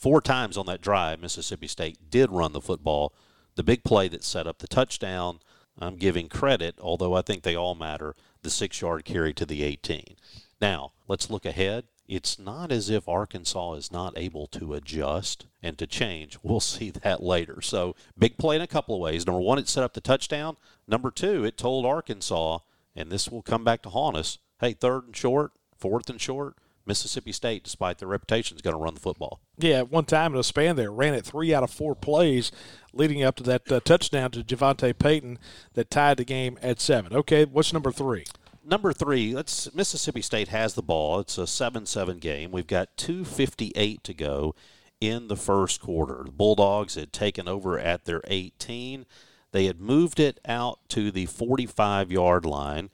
Four 0.02 0.20
times 0.20 0.56
on 0.56 0.66
that 0.66 0.80
drive, 0.80 1.20
Mississippi 1.20 1.68
State 1.68 2.10
did 2.10 2.32
run 2.32 2.52
the 2.52 2.60
football. 2.60 3.14
The 3.54 3.62
big 3.62 3.84
play 3.84 4.08
that 4.08 4.24
set 4.24 4.48
up 4.48 4.58
the 4.58 4.66
touchdown, 4.66 5.38
I'm 5.78 5.94
giving 5.94 6.28
credit, 6.28 6.74
although 6.80 7.14
I 7.14 7.22
think 7.22 7.44
they 7.44 7.54
all 7.54 7.76
matter, 7.76 8.16
the 8.42 8.50
six 8.50 8.80
yard 8.80 9.04
carry 9.04 9.32
to 9.34 9.46
the 9.46 9.62
18. 9.62 10.16
Now, 10.60 10.90
let's 11.06 11.30
look 11.30 11.46
ahead. 11.46 11.84
It's 12.08 12.36
not 12.36 12.72
as 12.72 12.90
if 12.90 13.08
Arkansas 13.08 13.74
is 13.74 13.92
not 13.92 14.18
able 14.18 14.48
to 14.48 14.74
adjust 14.74 15.46
and 15.62 15.78
to 15.78 15.86
change. 15.86 16.36
We'll 16.42 16.58
see 16.58 16.90
that 16.90 17.22
later. 17.22 17.60
So, 17.60 17.94
big 18.18 18.38
play 18.38 18.56
in 18.56 18.62
a 18.62 18.66
couple 18.66 18.96
of 18.96 19.00
ways. 19.00 19.24
Number 19.24 19.40
one, 19.40 19.60
it 19.60 19.68
set 19.68 19.84
up 19.84 19.94
the 19.94 20.00
touchdown. 20.00 20.56
Number 20.88 21.12
two, 21.12 21.44
it 21.44 21.56
told 21.56 21.86
Arkansas, 21.86 22.58
and 22.96 23.12
this 23.12 23.28
will 23.28 23.42
come 23.42 23.62
back 23.62 23.82
to 23.82 23.90
haunt 23.90 24.16
us 24.16 24.38
hey, 24.60 24.72
third 24.72 25.04
and 25.04 25.16
short, 25.16 25.52
fourth 25.76 26.10
and 26.10 26.20
short, 26.20 26.56
Mississippi 26.86 27.32
State, 27.32 27.64
despite 27.64 27.98
their 27.98 28.08
reputation, 28.08 28.56
is 28.56 28.62
going 28.62 28.76
to 28.76 28.82
run 28.82 28.94
the 28.94 29.00
football. 29.00 29.40
Yeah, 29.58 29.78
at 29.78 29.90
one 29.90 30.04
time 30.04 30.32
in 30.32 30.40
a 30.40 30.42
span 30.42 30.76
there, 30.76 30.90
ran 30.90 31.14
it 31.14 31.24
three 31.24 31.54
out 31.54 31.62
of 31.62 31.70
four 31.70 31.94
plays 31.94 32.52
leading 32.92 33.22
up 33.22 33.36
to 33.36 33.42
that 33.44 33.70
uh, 33.70 33.80
touchdown 33.80 34.30
to 34.32 34.42
JaVonta 34.42 34.98
Payton 34.98 35.38
that 35.74 35.90
tied 35.90 36.16
the 36.16 36.24
game 36.24 36.58
at 36.62 36.80
seven. 36.80 37.12
Okay, 37.12 37.44
what's 37.44 37.72
number 37.72 37.92
three? 37.92 38.24
Number 38.64 38.92
three, 38.92 39.34
let's 39.34 39.74
Mississippi 39.74 40.22
State 40.22 40.48
has 40.48 40.74
the 40.74 40.82
ball. 40.82 41.18
It's 41.18 41.36
a 41.36 41.48
seven-seven 41.48 42.18
game. 42.18 42.52
We've 42.52 42.66
got 42.66 42.96
two 42.96 43.24
fifty-eight 43.24 44.04
to 44.04 44.14
go 44.14 44.54
in 45.00 45.26
the 45.26 45.36
first 45.36 45.80
quarter. 45.80 46.22
The 46.24 46.30
Bulldogs 46.30 46.94
had 46.94 47.12
taken 47.12 47.48
over 47.48 47.76
at 47.76 48.04
their 48.04 48.20
18. 48.28 49.04
They 49.50 49.66
had 49.66 49.80
moved 49.80 50.20
it 50.20 50.38
out 50.46 50.78
to 50.90 51.10
the 51.10 51.26
45-yard 51.26 52.46
line. 52.46 52.88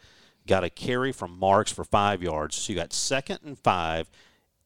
Got 0.49 0.65
a 0.65 0.71
carry 0.71 1.13
from 1.13 1.39
Marks 1.39 1.71
for 1.71 1.85
five 1.85 2.23
yards. 2.23 2.57
So 2.57 2.73
you 2.73 2.79
got 2.79 2.93
second 2.93 3.39
and 3.45 3.57
five. 3.57 4.11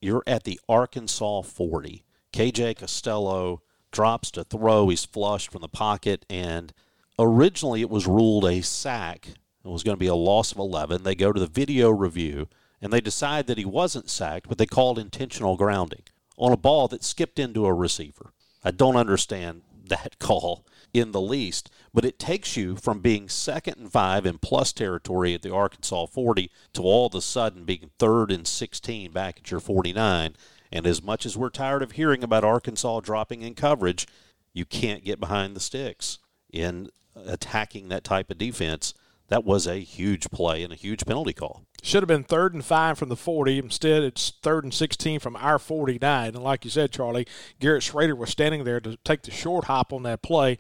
You're 0.01 0.25
at 0.27 0.45
the 0.45 0.59
Arkansas 0.69 1.43
40. 1.43 2.05
KJ 2.33 2.79
Costello 2.79 3.61
drops 3.91 4.31
to 4.31 4.45
throw. 4.45 4.89
He's 4.89 5.05
flushed 5.05 5.53
from 5.53 5.61
the 5.61 5.69
pocket, 5.69 6.25
and 6.31 6.73
originally 7.19 7.83
it 7.83 7.91
was 7.91 8.07
ruled 8.07 8.47
a 8.47 8.63
sack 8.63 9.29
it 9.65 9.69
was 9.69 9.83
going 9.83 9.97
to 9.97 10.01
be 10.01 10.09
a 10.09 10.15
loss 10.15 10.53
of 10.53 10.59
11. 10.59 11.03
They 11.03 11.15
go 11.15 11.33
to 11.33 11.41
the 11.41 11.47
video 11.47 11.91
review 11.91 12.49
and 12.81 12.93
they 12.93 13.01
decide 13.01 13.47
that 13.47 13.59
he 13.59 13.65
wasn't 13.65 14.11
sacked, 14.11 14.49
but 14.49 14.59
they 14.59 14.67
called 14.67 14.99
intentional 14.99 15.57
grounding 15.57 16.03
on 16.37 16.53
a 16.53 16.57
ball 16.57 16.89
that 16.89 17.05
skipped 17.05 17.39
into 17.39 17.67
a 17.67 17.73
receiver. 17.73 18.33
I 18.65 18.73
don't 18.73 18.97
understand 18.97 19.63
that 19.87 20.19
call. 20.19 20.67
In 20.93 21.13
the 21.13 21.21
least, 21.21 21.71
but 21.95 22.05
it 22.05 22.19
takes 22.19 22.57
you 22.57 22.77
from 22.77 23.01
being 23.01 23.29
second 23.29 23.79
and 23.79 23.91
five 23.91 24.27
in 24.27 24.39
plus 24.39 24.73
territory 24.73 25.35
at 25.35 25.43
the 25.43 25.53
Arkansas 25.53 26.07
40 26.07 26.51
to 26.75 26.83
all 26.83 27.07
of 27.07 27.15
a 27.15 27.23
sudden 27.23 27.65
being 27.65 27.91
third 27.99 28.31
and 28.31 28.47
16 28.47 29.11
back 29.11 29.39
at 29.39 29.51
your 29.51 29.61
49. 29.61 30.37
And 30.71 30.87
as 30.87 31.03
much 31.03 31.25
as 31.27 31.37
we're 31.37 31.51
tired 31.51 31.83
of 31.83 31.93
hearing 31.93 32.23
about 32.23 32.45
Arkansas 32.45 33.01
dropping 33.01 33.43
in 33.43 33.55
coverage, 33.55 34.07
you 34.53 34.65
can't 34.65 35.05
get 35.05 35.21
behind 35.21 35.57
the 35.57 35.61
sticks 35.61 36.19
in 36.53 36.91
attacking 37.15 37.89
that 37.89 38.05
type 38.05 38.31
of 38.31 38.39
defense. 38.39 38.95
That 39.33 39.47
was 39.47 39.67
a 39.67 39.77
huge 39.77 40.31
play 40.31 40.63
and 40.63 40.75
a 40.75 40.77
huge 40.77 41.07
penalty 41.07 41.33
call. 41.33 41.63
Should 41.83 42.03
have 42.03 42.09
been 42.09 42.23
third 42.23 42.53
and 42.53 42.63
five 42.63 42.99
from 42.99 43.09
the 43.09 43.17
40. 43.17 43.61
Instead, 43.61 44.03
it's 44.03 44.35
third 44.43 44.63
and 44.63 44.75
16 44.75 45.21
from 45.21 45.37
our 45.37 45.59
49. 45.59 46.35
And 46.35 46.45
like 46.45 46.67
you 46.67 46.71
said, 46.71 46.93
Charlie, 46.93 47.27
Garrett 47.59 47.83
Shrader 47.83 48.15
was 48.15 48.29
standing 48.29 48.65
there 48.65 48.79
to 48.81 48.99
take 49.05 49.23
the 49.23 49.31
short 49.31 49.65
hop 49.65 49.91
on 49.91 50.03
that 50.03 50.21
play. 50.21 50.59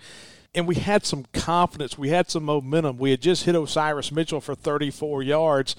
And 0.54 0.66
we 0.66 0.76
had 0.76 1.04
some 1.04 1.26
confidence. 1.34 1.98
We 1.98 2.08
had 2.08 2.30
some 2.30 2.44
momentum. 2.44 2.96
We 2.96 3.10
had 3.10 3.20
just 3.20 3.44
hit 3.44 3.54
Osiris 3.54 4.10
Mitchell 4.10 4.40
for 4.40 4.54
34 4.54 5.22
yards 5.22 5.76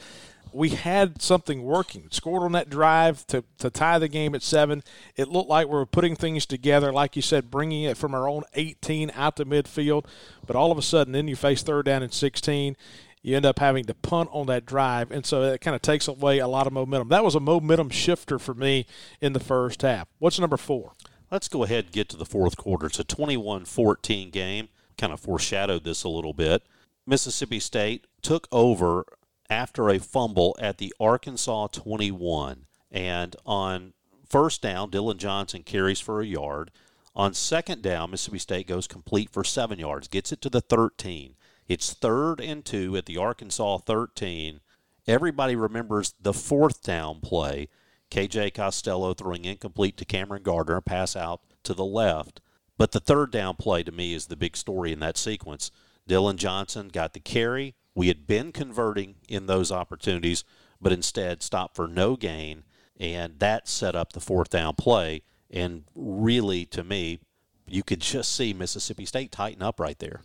we 0.54 0.70
had 0.70 1.22
something 1.22 1.64
working. 1.64 2.08
Scored 2.12 2.44
on 2.44 2.52
that 2.54 2.70
drive 2.70 3.26
to, 3.28 3.44
to 3.58 3.70
tie 3.70 4.00
the 4.00 4.08
game 4.08 4.36
at 4.36 4.44
seven. 4.44 4.84
It 5.16 5.28
looked 5.28 5.50
like 5.50 5.68
we 5.68 5.74
were 5.74 5.86
putting 5.86 6.16
things 6.16 6.46
together, 6.46 6.92
like 6.92 7.16
you 7.16 7.22
said, 7.22 7.52
bringing 7.52 7.84
it 7.84 7.98
from 7.98 8.14
our 8.14 8.28
own 8.28 8.44
18 8.54 9.12
out 9.16 9.38
to 9.38 9.46
midfield. 9.46 10.06
But 10.46 10.56
all 10.56 10.72
of 10.72 10.78
a 10.78 10.82
sudden, 10.82 11.14
then 11.14 11.28
you 11.28 11.36
face 11.36 11.64
third 11.64 11.86
down 11.86 12.04
and 12.04 12.14
16. 12.14 12.76
You 13.22 13.38
end 13.38 13.46
up 13.46 13.60
having 13.60 13.86
to 13.86 13.94
punt 13.94 14.30
on 14.34 14.48
that 14.48 14.66
drive, 14.66 15.10
and 15.10 15.26
so 15.26 15.44
it 15.44 15.62
kind 15.62 15.76
of 15.76 15.82
takes 15.82 16.10
away 16.10 16.40
a 16.40 16.48
lot 16.48 16.68
of 16.68 16.74
momentum. 16.74 17.08
That 17.08 17.24
was 17.24 17.36
a 17.36 17.40
momentum 17.40 17.90
shifter 17.90 18.38
for 18.38 18.54
me 18.54 18.86
in 19.22 19.32
the 19.32 19.40
first 19.40 19.82
half. 19.82 20.10
What's 20.20 20.40
number 20.40 20.58
four? 20.58 20.92
Let's 21.32 21.48
go 21.48 21.64
ahead 21.64 21.86
and 21.86 21.94
get 21.94 22.10
to 22.10 22.18
the 22.18 22.26
fourth 22.26 22.58
quarter. 22.58 22.88
It's 22.88 23.00
a 23.00 23.06
21 23.06 23.64
14 23.66 24.30
game. 24.30 24.68
Kind 24.98 25.14
of 25.14 25.22
foreshadowed 25.22 25.86
this 25.86 26.04
a 26.04 26.10
little 26.10 26.34
bit. 26.34 26.64
Mississippi 27.08 27.60
State 27.60 28.06
took 28.22 28.48
over 28.52 29.06
after 29.50 29.90
a 29.90 30.00
fumble 30.00 30.56
at 30.60 30.78
the 30.78 30.94
Arkansas 31.00 31.68
21. 31.68 32.66
And 32.92 33.36
on 33.46 33.94
first 34.28 34.62
down, 34.62 34.90
Dillon 34.90 35.18
Johnson 35.18 35.64
carries 35.64 36.00
for 36.00 36.22
a 36.22 36.26
yard. 36.26 36.72
On 37.16 37.34
second 37.34 37.82
down, 37.82 38.12
Mississippi 38.12 38.40
State 38.40 38.68
goes 38.68 38.88
complete 38.88 39.30
for 39.30 39.44
seven 39.44 39.80
yards, 39.80 40.08
gets 40.08 40.32
it 40.32 40.42
to 40.42 40.50
the 40.50 40.62
13. 40.62 41.36
It's 41.68 41.94
third 41.94 42.42
and 42.42 42.66
two 42.66 42.98
at 42.98 43.06
the 43.06 43.18
Arkansas 43.18 43.78
13. 43.80 44.60
Everybody 45.08 45.56
remembers 45.56 46.14
the 46.20 46.34
fourth 46.34 46.82
down 46.82 47.20
play. 47.20 47.70
KJ 48.10 48.54
Costello 48.54 49.14
throwing 49.14 49.46
incomplete 49.46 49.98
to 49.98 50.06
Cameron 50.06 50.44
Gardner, 50.44 50.82
pass 50.82 51.16
out 51.16 51.42
to 51.64 51.74
the 51.74 51.86
left. 51.86 52.42
But 52.78 52.92
the 52.92 53.00
third 53.00 53.32
down 53.32 53.56
play 53.56 53.84
to 53.84 53.92
me 53.92 54.14
is 54.14 54.28
the 54.28 54.36
big 54.36 54.58
story 54.58 54.92
in 54.92 55.00
that 55.00 55.18
sequence. 55.18 55.72
Dillon 56.08 56.38
Johnson 56.38 56.90
got 56.90 57.14
the 57.14 57.20
carry, 57.20 57.76
we 57.96 58.08
had 58.08 58.28
been 58.28 58.52
converting 58.52 59.16
in 59.28 59.46
those 59.46 59.72
opportunities, 59.72 60.44
but 60.82 60.92
instead 60.92 61.44
stopped 61.44 61.76
for 61.76 61.88
no 61.88 62.16
gain, 62.16 62.64
and 63.00 63.40
that 63.40 63.68
set 63.68 63.96
up 63.96 64.14
the 64.14 64.20
fourth 64.20 64.50
down 64.50 64.76
play. 64.76 65.22
And 65.50 65.84
really, 65.96 66.66
to 66.68 66.84
me, 66.84 67.20
you 67.68 67.84
could 67.84 68.02
just 68.02 68.36
see 68.36 68.54
Mississippi 68.54 69.06
State 69.06 69.32
tighten 69.32 69.62
up 69.62 69.80
right 69.80 69.98
there. 70.00 70.22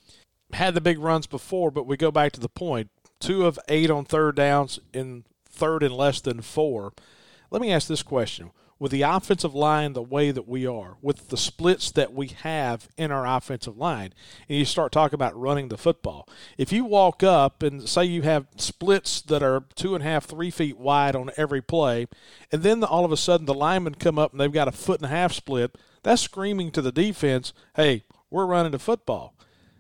Had 0.53 0.75
the 0.75 0.81
big 0.81 0.99
runs 0.99 1.27
before, 1.27 1.71
but 1.71 1.87
we 1.87 1.97
go 1.97 2.11
back 2.11 2.33
to 2.33 2.41
the 2.41 2.49
point 2.49 2.91
two 3.21 3.47
of 3.47 3.59
eight 3.69 3.91
on 3.91 4.05
third 4.05 4.37
downs 4.37 4.79
in 4.93 5.25
third 5.49 5.83
and 5.83 5.95
less 5.95 6.21
than 6.21 6.41
four. 6.41 6.93
Let 7.51 7.61
me 7.61 7.73
ask 7.73 7.89
this 7.89 8.03
question 8.03 8.51
with 8.79 8.93
the 8.93 9.03
offensive 9.03 9.55
line 9.55 9.93
the 9.93 10.03
way 10.03 10.31
that 10.31 10.47
we 10.47 10.67
are, 10.67 10.97
with 11.03 11.29
the 11.29 11.37
splits 11.37 11.91
that 11.91 12.13
we 12.13 12.29
have 12.29 12.89
in 12.97 13.11
our 13.11 13.27
offensive 13.27 13.77
line, 13.77 14.13
and 14.49 14.59
you 14.59 14.65
start 14.65 14.93
talking 14.93 15.15
about 15.15 15.39
running 15.39 15.69
the 15.69 15.77
football. 15.77 16.29
If 16.57 16.73
you 16.73 16.85
walk 16.85 17.23
up 17.23 17.63
and 17.63 17.89
say 17.89 18.05
you 18.05 18.23
have 18.23 18.47
splits 18.57 19.21
that 19.23 19.43
are 19.43 19.65
two 19.75 19.95
and 19.95 20.05
a 20.05 20.07
half, 20.07 20.27
three 20.27 20.51
feet 20.51 20.79
wide 20.79 21.17
on 21.17 21.31
every 21.37 21.61
play, 21.61 22.07
and 22.53 22.63
then 22.63 22.85
all 22.85 23.05
of 23.05 23.13
a 23.13 23.17
sudden 23.17 23.47
the 23.47 23.55
linemen 23.55 23.97
come 23.97 24.19
up 24.19 24.33
and 24.33 24.41
they've 24.41 24.53
got 24.53 24.69
a 24.69 24.73
foot 24.73 25.01
and 25.01 25.07
a 25.07 25.15
half 25.15 25.33
split, 25.33 25.77
that's 26.03 26.23
screaming 26.23 26.71
to 26.71 26.83
the 26.83 26.93
defense, 26.93 27.53
hey, 27.75 28.05
we're 28.31 28.47
running 28.47 28.73
the 28.73 28.79
football. 28.79 29.35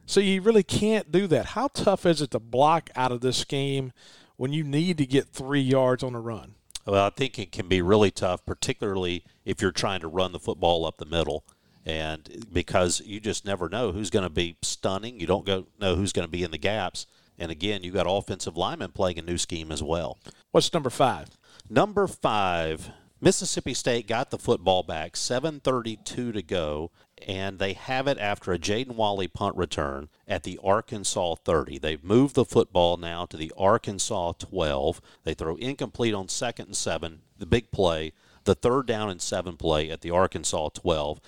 So 0.07 0.21
you 0.21 0.40
really 0.40 0.62
can't 0.62 1.12
do 1.12 1.26
that. 1.26 1.47
How 1.47 1.69
tough 1.69 2.07
is 2.07 2.23
it 2.23 2.31
to 2.33 2.40
block 2.40 2.90
out 2.97 3.12
of 3.12 3.21
this 3.21 3.37
scheme 3.37 3.93
when 4.37 4.52
you 4.52 4.64
need 4.64 4.99
to 4.99 5.07
get 5.07 5.29
three 5.29 5.61
yards 5.61 6.03
on 6.03 6.14
a 6.14 6.20
run? 6.20 6.55
Well, 6.88 7.05
I 7.05 7.11
think 7.11 7.38
it 7.38 7.53
can 7.53 7.68
be 7.68 7.83
really 7.83 8.11
tough, 8.11 8.46
particularly 8.46 9.22
if 9.44 9.61
you're 9.61 9.72
trying 9.72 10.01
to 10.01 10.09
run 10.09 10.33
the 10.33 10.38
football 10.38 10.87
up 10.87 10.96
the 10.96 11.05
middle. 11.05 11.44
And 11.85 12.46
because 12.51 13.03
you 13.05 13.20
just 13.20 13.44
never 13.44 13.68
know 13.68 13.92
who's 13.92 14.09
going 14.09 14.22
to 14.22 14.31
be 14.31 14.57
stunning, 14.62 15.20
you 15.20 15.27
don't 15.27 15.44
go, 15.44 15.66
know 15.79 15.96
who's 15.96 16.14
going 16.14 16.27
to 16.27 16.33
be 16.33 16.42
in 16.42 16.51
the 16.51 16.57
gaps. 16.57 17.07
And 17.38 17.51
again, 17.51 17.83
you've 17.83 17.94
got 17.94 18.07
offensive 18.09 18.57
linemen 18.57 18.92
playing 18.92 19.18
a 19.18 19.22
new 19.22 19.37
scheme 19.37 19.70
as 19.70 19.83
well. 19.83 20.18
What's 20.51 20.72
number 20.72 20.88
five? 20.88 21.29
Number 21.68 22.07
five, 22.07 22.90
Mississippi 23.20 23.74
State 23.74 24.09
got 24.09 24.31
the 24.31 24.38
football 24.38 24.83
back, 24.83 25.12
7:32 25.12 26.33
to 26.33 26.42
go, 26.42 26.90
and 27.26 27.59
they 27.59 27.72
have 27.72 28.07
it 28.07 28.18
after 28.18 28.52
a 28.52 28.59
Jaden 28.59 28.94
Walley 28.94 29.28
punt 29.28 29.57
return 29.57 30.09
at 30.26 30.42
the 30.42 30.59
Arkansas 30.62 31.37
30. 31.44 31.78
They've 31.78 32.02
moved 32.04 32.35
the 32.35 32.44
football 32.44 32.96
now 32.96 33.26
to 33.26 33.37
the 33.37 33.52
Arkansas 33.57 34.33
12. 34.38 35.00
They 35.24 35.35
throw 35.35 35.57
incomplete 35.57 36.14
on 36.14 36.28
second 36.28 36.66
and 36.66 36.76
seven, 36.76 37.20
the 37.38 37.46
big 37.46 37.70
play, 37.70 38.12
the 38.44 38.54
third 38.54 38.87
down 38.87 39.11
and 39.11 39.20
seven 39.20 39.57
play 39.57 39.90
at 39.90 40.00
the 40.00 40.11
Arkansas 40.11 40.70
12. 40.70 41.20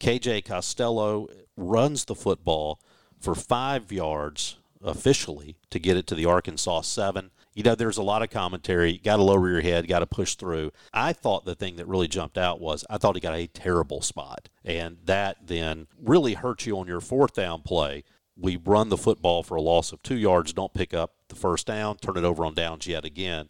KJ 0.00 0.44
Costello 0.44 1.28
runs 1.56 2.04
the 2.04 2.14
football 2.14 2.78
for 3.20 3.34
five 3.34 3.90
yards 3.90 4.56
officially 4.82 5.56
to 5.70 5.78
get 5.78 5.96
it 5.96 6.06
to 6.06 6.14
the 6.14 6.26
Arkansas 6.26 6.82
7 6.82 7.30
you 7.58 7.64
know, 7.64 7.74
there's 7.74 7.98
a 7.98 8.04
lot 8.04 8.22
of 8.22 8.30
commentary. 8.30 8.98
Got 8.98 9.16
to 9.16 9.24
lower 9.24 9.48
your 9.48 9.62
head, 9.62 9.88
got 9.88 9.98
to 9.98 10.06
push 10.06 10.36
through. 10.36 10.70
I 10.94 11.12
thought 11.12 11.44
the 11.44 11.56
thing 11.56 11.74
that 11.74 11.88
really 11.88 12.06
jumped 12.06 12.38
out 12.38 12.60
was 12.60 12.84
I 12.88 12.98
thought 12.98 13.16
he 13.16 13.20
got 13.20 13.34
a 13.34 13.48
terrible 13.48 14.00
spot. 14.00 14.48
And 14.64 14.98
that 15.06 15.38
then 15.48 15.88
really 16.00 16.34
hurt 16.34 16.66
you 16.66 16.78
on 16.78 16.86
your 16.86 17.00
fourth 17.00 17.34
down 17.34 17.62
play. 17.62 18.04
We 18.36 18.54
run 18.58 18.90
the 18.90 18.96
football 18.96 19.42
for 19.42 19.56
a 19.56 19.60
loss 19.60 19.90
of 19.90 20.04
two 20.04 20.16
yards, 20.16 20.52
don't 20.52 20.72
pick 20.72 20.94
up 20.94 21.14
the 21.26 21.34
first 21.34 21.66
down, 21.66 21.96
turn 21.96 22.16
it 22.16 22.22
over 22.22 22.44
on 22.44 22.54
downs 22.54 22.86
yet 22.86 23.04
again. 23.04 23.48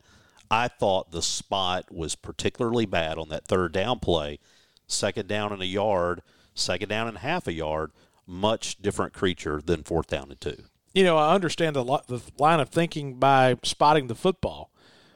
I 0.50 0.68
thought 0.68 1.10
the 1.10 1.20
spot 1.20 1.92
was 1.92 2.14
particularly 2.14 2.86
bad 2.86 3.18
on 3.18 3.28
that 3.28 3.44
third 3.44 3.72
down 3.72 3.98
play. 3.98 4.38
Second 4.86 5.28
down 5.28 5.52
and 5.52 5.60
a 5.60 5.66
yard, 5.66 6.22
second 6.54 6.88
down 6.88 7.08
and 7.08 7.18
half 7.18 7.46
a 7.46 7.52
yard, 7.52 7.90
much 8.26 8.80
different 8.80 9.12
creature 9.12 9.60
than 9.62 9.82
fourth 9.82 10.06
down 10.06 10.30
and 10.30 10.40
two 10.40 10.64
you 10.98 11.04
know, 11.04 11.16
I 11.16 11.32
understand 11.32 11.76
the, 11.76 11.84
the 11.84 12.20
line 12.38 12.58
of 12.58 12.70
thinking 12.70 13.20
by 13.20 13.56
spotting 13.62 14.08
the 14.08 14.16
football 14.16 14.72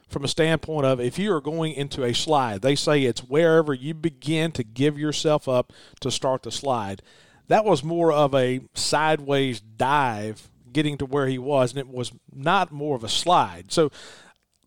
from 0.07 0.23
a 0.23 0.29
standpoint 0.29 0.85
of 0.85 1.01
if 1.01 1.19
you 1.19 1.33
are 1.33 1.41
going 1.41 1.73
into 1.73 2.05
a 2.05 2.13
slide, 2.13 2.61
they 2.61 2.73
say 2.73 3.03
it's 3.03 3.19
wherever 3.19 3.73
you 3.73 3.93
begin 3.93 4.53
to 4.53 4.63
give 4.63 4.97
yourself 4.97 5.49
up 5.49 5.73
to 5.99 6.09
start 6.09 6.43
the 6.43 6.51
slide. 6.51 7.01
That 7.49 7.65
was 7.65 7.83
more 7.83 8.13
of 8.13 8.33
a 8.33 8.61
sideways 8.73 9.59
dive 9.59 10.49
getting 10.71 10.97
to 10.99 11.05
where 11.05 11.27
he 11.27 11.37
was, 11.37 11.71
and 11.71 11.79
it 11.79 11.89
was 11.89 12.13
not 12.33 12.71
more 12.71 12.95
of 12.95 13.03
a 13.03 13.09
slide. 13.09 13.69
So 13.69 13.91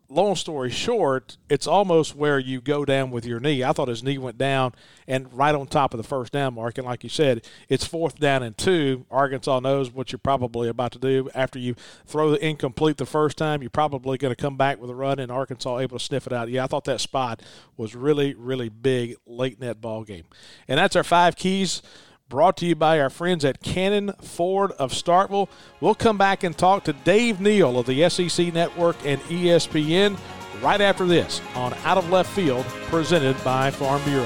long 0.08 0.36
story 0.36 0.70
short, 0.70 1.36
it's 1.48 1.66
almost 1.66 2.14
where 2.14 2.38
you 2.38 2.60
go 2.60 2.84
down 2.84 3.10
with 3.10 3.26
your 3.26 3.40
knee. 3.40 3.64
I 3.64 3.72
thought 3.72 3.88
his 3.88 4.02
knee 4.02 4.18
went 4.18 4.38
down 4.38 4.72
and 5.08 5.32
right 5.32 5.54
on 5.54 5.66
top 5.66 5.94
of 5.94 5.98
the 5.98 6.04
first 6.04 6.32
down 6.32 6.54
mark. 6.54 6.78
And 6.78 6.86
like 6.86 7.02
you 7.02 7.10
said, 7.10 7.44
it's 7.68 7.84
fourth 7.84 8.18
down 8.18 8.42
and 8.42 8.56
two. 8.56 9.06
Arkansas 9.10 9.60
knows 9.60 9.90
what 9.90 10.12
you're 10.12 10.18
probably 10.18 10.68
about 10.68 10.92
to 10.92 10.98
do. 10.98 11.28
After 11.34 11.58
you 11.58 11.74
throw 12.06 12.30
the 12.30 12.46
incomplete 12.46 12.96
the 12.96 13.06
first 13.06 13.36
time, 13.36 13.62
you're 13.62 13.70
probably 13.70 14.18
going 14.18 14.34
to 14.34 14.40
come 14.40 14.56
back 14.56 14.80
with 14.80 14.90
a 14.90 14.94
run, 14.94 15.18
and 15.18 15.30
Arkansas 15.30 15.78
able 15.78 15.98
to 15.98 16.04
sniff 16.04 16.26
it 16.26 16.32
out. 16.32 16.48
Yeah, 16.48 16.64
I 16.64 16.66
thought 16.66 16.84
that 16.84 17.00
spot 17.00 17.42
was 17.76 17.94
really, 17.94 18.34
really 18.34 18.68
big 18.68 19.16
late 19.26 19.54
in 19.54 19.66
that 19.66 19.80
ball 19.80 20.04
game. 20.04 20.24
And 20.68 20.78
that's 20.78 20.96
our 20.96 21.04
five 21.04 21.36
keys 21.36 21.82
brought 22.28 22.56
to 22.56 22.66
you 22.66 22.74
by 22.74 22.98
our 23.00 23.10
friends 23.10 23.44
at 23.44 23.62
Cannon 23.62 24.12
Ford 24.20 24.72
of 24.72 24.92
Starkville. 24.92 25.48
We'll 25.80 25.94
come 25.94 26.18
back 26.18 26.42
and 26.42 26.56
talk 26.56 26.84
to 26.84 26.92
Dave 26.92 27.40
Neal 27.40 27.78
of 27.78 27.86
the 27.86 28.08
SEC 28.08 28.52
Network 28.52 28.96
and 29.04 29.20
ESPN 29.22 30.18
right 30.60 30.80
after 30.80 31.06
this 31.06 31.40
on 31.54 31.72
Out 31.84 31.98
of 31.98 32.10
Left 32.10 32.30
Field, 32.30 32.64
presented 32.86 33.42
by 33.44 33.70
Farm 33.70 34.02
Bureau. 34.04 34.24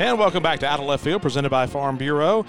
And 0.00 0.18
welcome 0.18 0.42
back 0.42 0.60
to 0.60 0.66
Out 0.66 0.78
of 0.78 0.86
Left 0.86 1.02
Field, 1.02 1.22
presented 1.22 1.50
by 1.50 1.66
Farm 1.66 1.96
Bureau. 1.96 2.44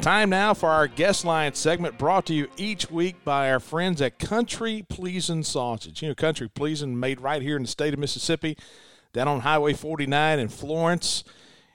Time 0.00 0.30
now 0.30 0.54
for 0.54 0.68
our 0.68 0.86
guest 0.86 1.24
line 1.24 1.54
segment 1.54 1.98
brought 1.98 2.24
to 2.26 2.34
you 2.34 2.46
each 2.56 2.88
week 2.88 3.24
by 3.24 3.50
our 3.50 3.58
friends 3.58 4.00
at 4.00 4.20
Country 4.20 4.86
Pleasing 4.88 5.42
Sausage. 5.42 6.02
You 6.02 6.08
know, 6.08 6.14
Country 6.14 6.48
Pleasing 6.48 6.98
made 6.98 7.20
right 7.20 7.42
here 7.42 7.56
in 7.56 7.62
the 7.62 7.68
state 7.68 7.94
of 7.94 7.98
Mississippi, 7.98 8.56
down 9.12 9.26
on 9.26 9.40
Highway 9.40 9.72
49 9.72 10.38
in 10.38 10.48
Florence. 10.48 11.24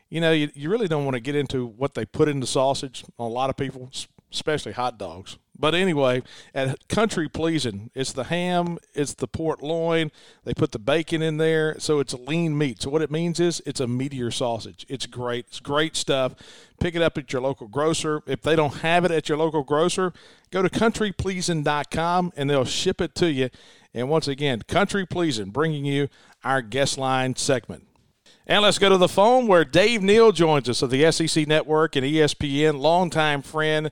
You 0.10 0.22
know, 0.22 0.32
you, 0.32 0.50
you 0.56 0.70
really 0.70 0.88
don't 0.88 1.04
want 1.04 1.16
to 1.16 1.20
get 1.20 1.36
into 1.36 1.66
what 1.66 1.96
they 1.96 2.06
put 2.06 2.30
into 2.30 2.48
sausage. 2.48 3.04
on 3.20 3.30
A 3.30 3.34
lot 3.34 3.50
of 3.50 3.58
people, 3.58 3.92
especially 4.32 4.72
hot 4.72 4.98
dogs. 4.98 5.38
But 5.58 5.76
anyway, 5.76 6.24
at 6.56 6.88
Country 6.88 7.30
Pleasing, 7.30 7.92
it's 7.94 8.12
the 8.12 8.26
ham, 8.26 8.80
it's 8.96 9.14
the 9.14 9.28
port 9.28 9.62
loin. 9.62 10.12
They 10.46 10.54
put 10.54 10.72
the 10.72 10.80
bacon 10.80 11.22
in 11.22 11.38
there, 11.38 11.80
so 11.80 12.00
it's 12.00 12.14
a 12.14 12.18
lean 12.18 12.58
meat. 12.58 12.82
So 12.82 12.90
what 12.90 13.04
it 13.04 13.12
means 13.12 13.40
is 13.40 13.62
it's 13.66 13.80
a 13.80 13.86
meatier 13.86 14.34
sausage. 14.34 14.86
It's 14.90 15.06
great. 15.06 15.46
It's 15.50 15.60
great 15.60 15.96
stuff. 15.96 16.34
Pick 16.80 16.96
it 16.96 17.04
up 17.04 17.18
at 17.20 17.32
your 17.32 17.42
local 17.44 17.68
grocer. 17.68 18.24
If 18.26 18.42
they 18.42 18.56
don't 18.56 18.78
have 18.78 19.06
it 19.06 19.12
at 19.12 19.30
your 19.30 19.38
local 19.38 19.64
grocer, 19.64 20.12
go 20.50 20.64
to 20.64 20.70
countrypleasing.com 20.70 22.34
and 22.36 22.50
they'll 22.50 22.66
ship 22.66 23.00
it 23.00 23.14
to 23.16 23.32
you. 23.32 23.50
And 23.94 24.10
once 24.10 24.28
again, 24.28 24.64
Country 24.64 25.06
Pleasing 25.06 25.52
bringing 25.52 25.86
you 25.86 26.10
our 26.44 26.64
guest 26.64 26.98
line 26.98 27.36
segment. 27.36 27.86
And 28.48 28.64
let's 28.64 28.80
go 28.80 28.90
to 28.90 28.98
the 28.98 29.08
phone 29.08 29.48
where 29.48 29.64
Dave 29.64 30.02
Neal 30.02 30.32
joins 30.32 30.68
us 30.68 30.82
of 30.82 30.90
the 30.90 31.10
SEC 31.12 31.48
Network 31.48 31.96
and 31.96 32.06
ESPN, 32.06 32.80
longtime 32.80 33.44
friend. 33.44 33.92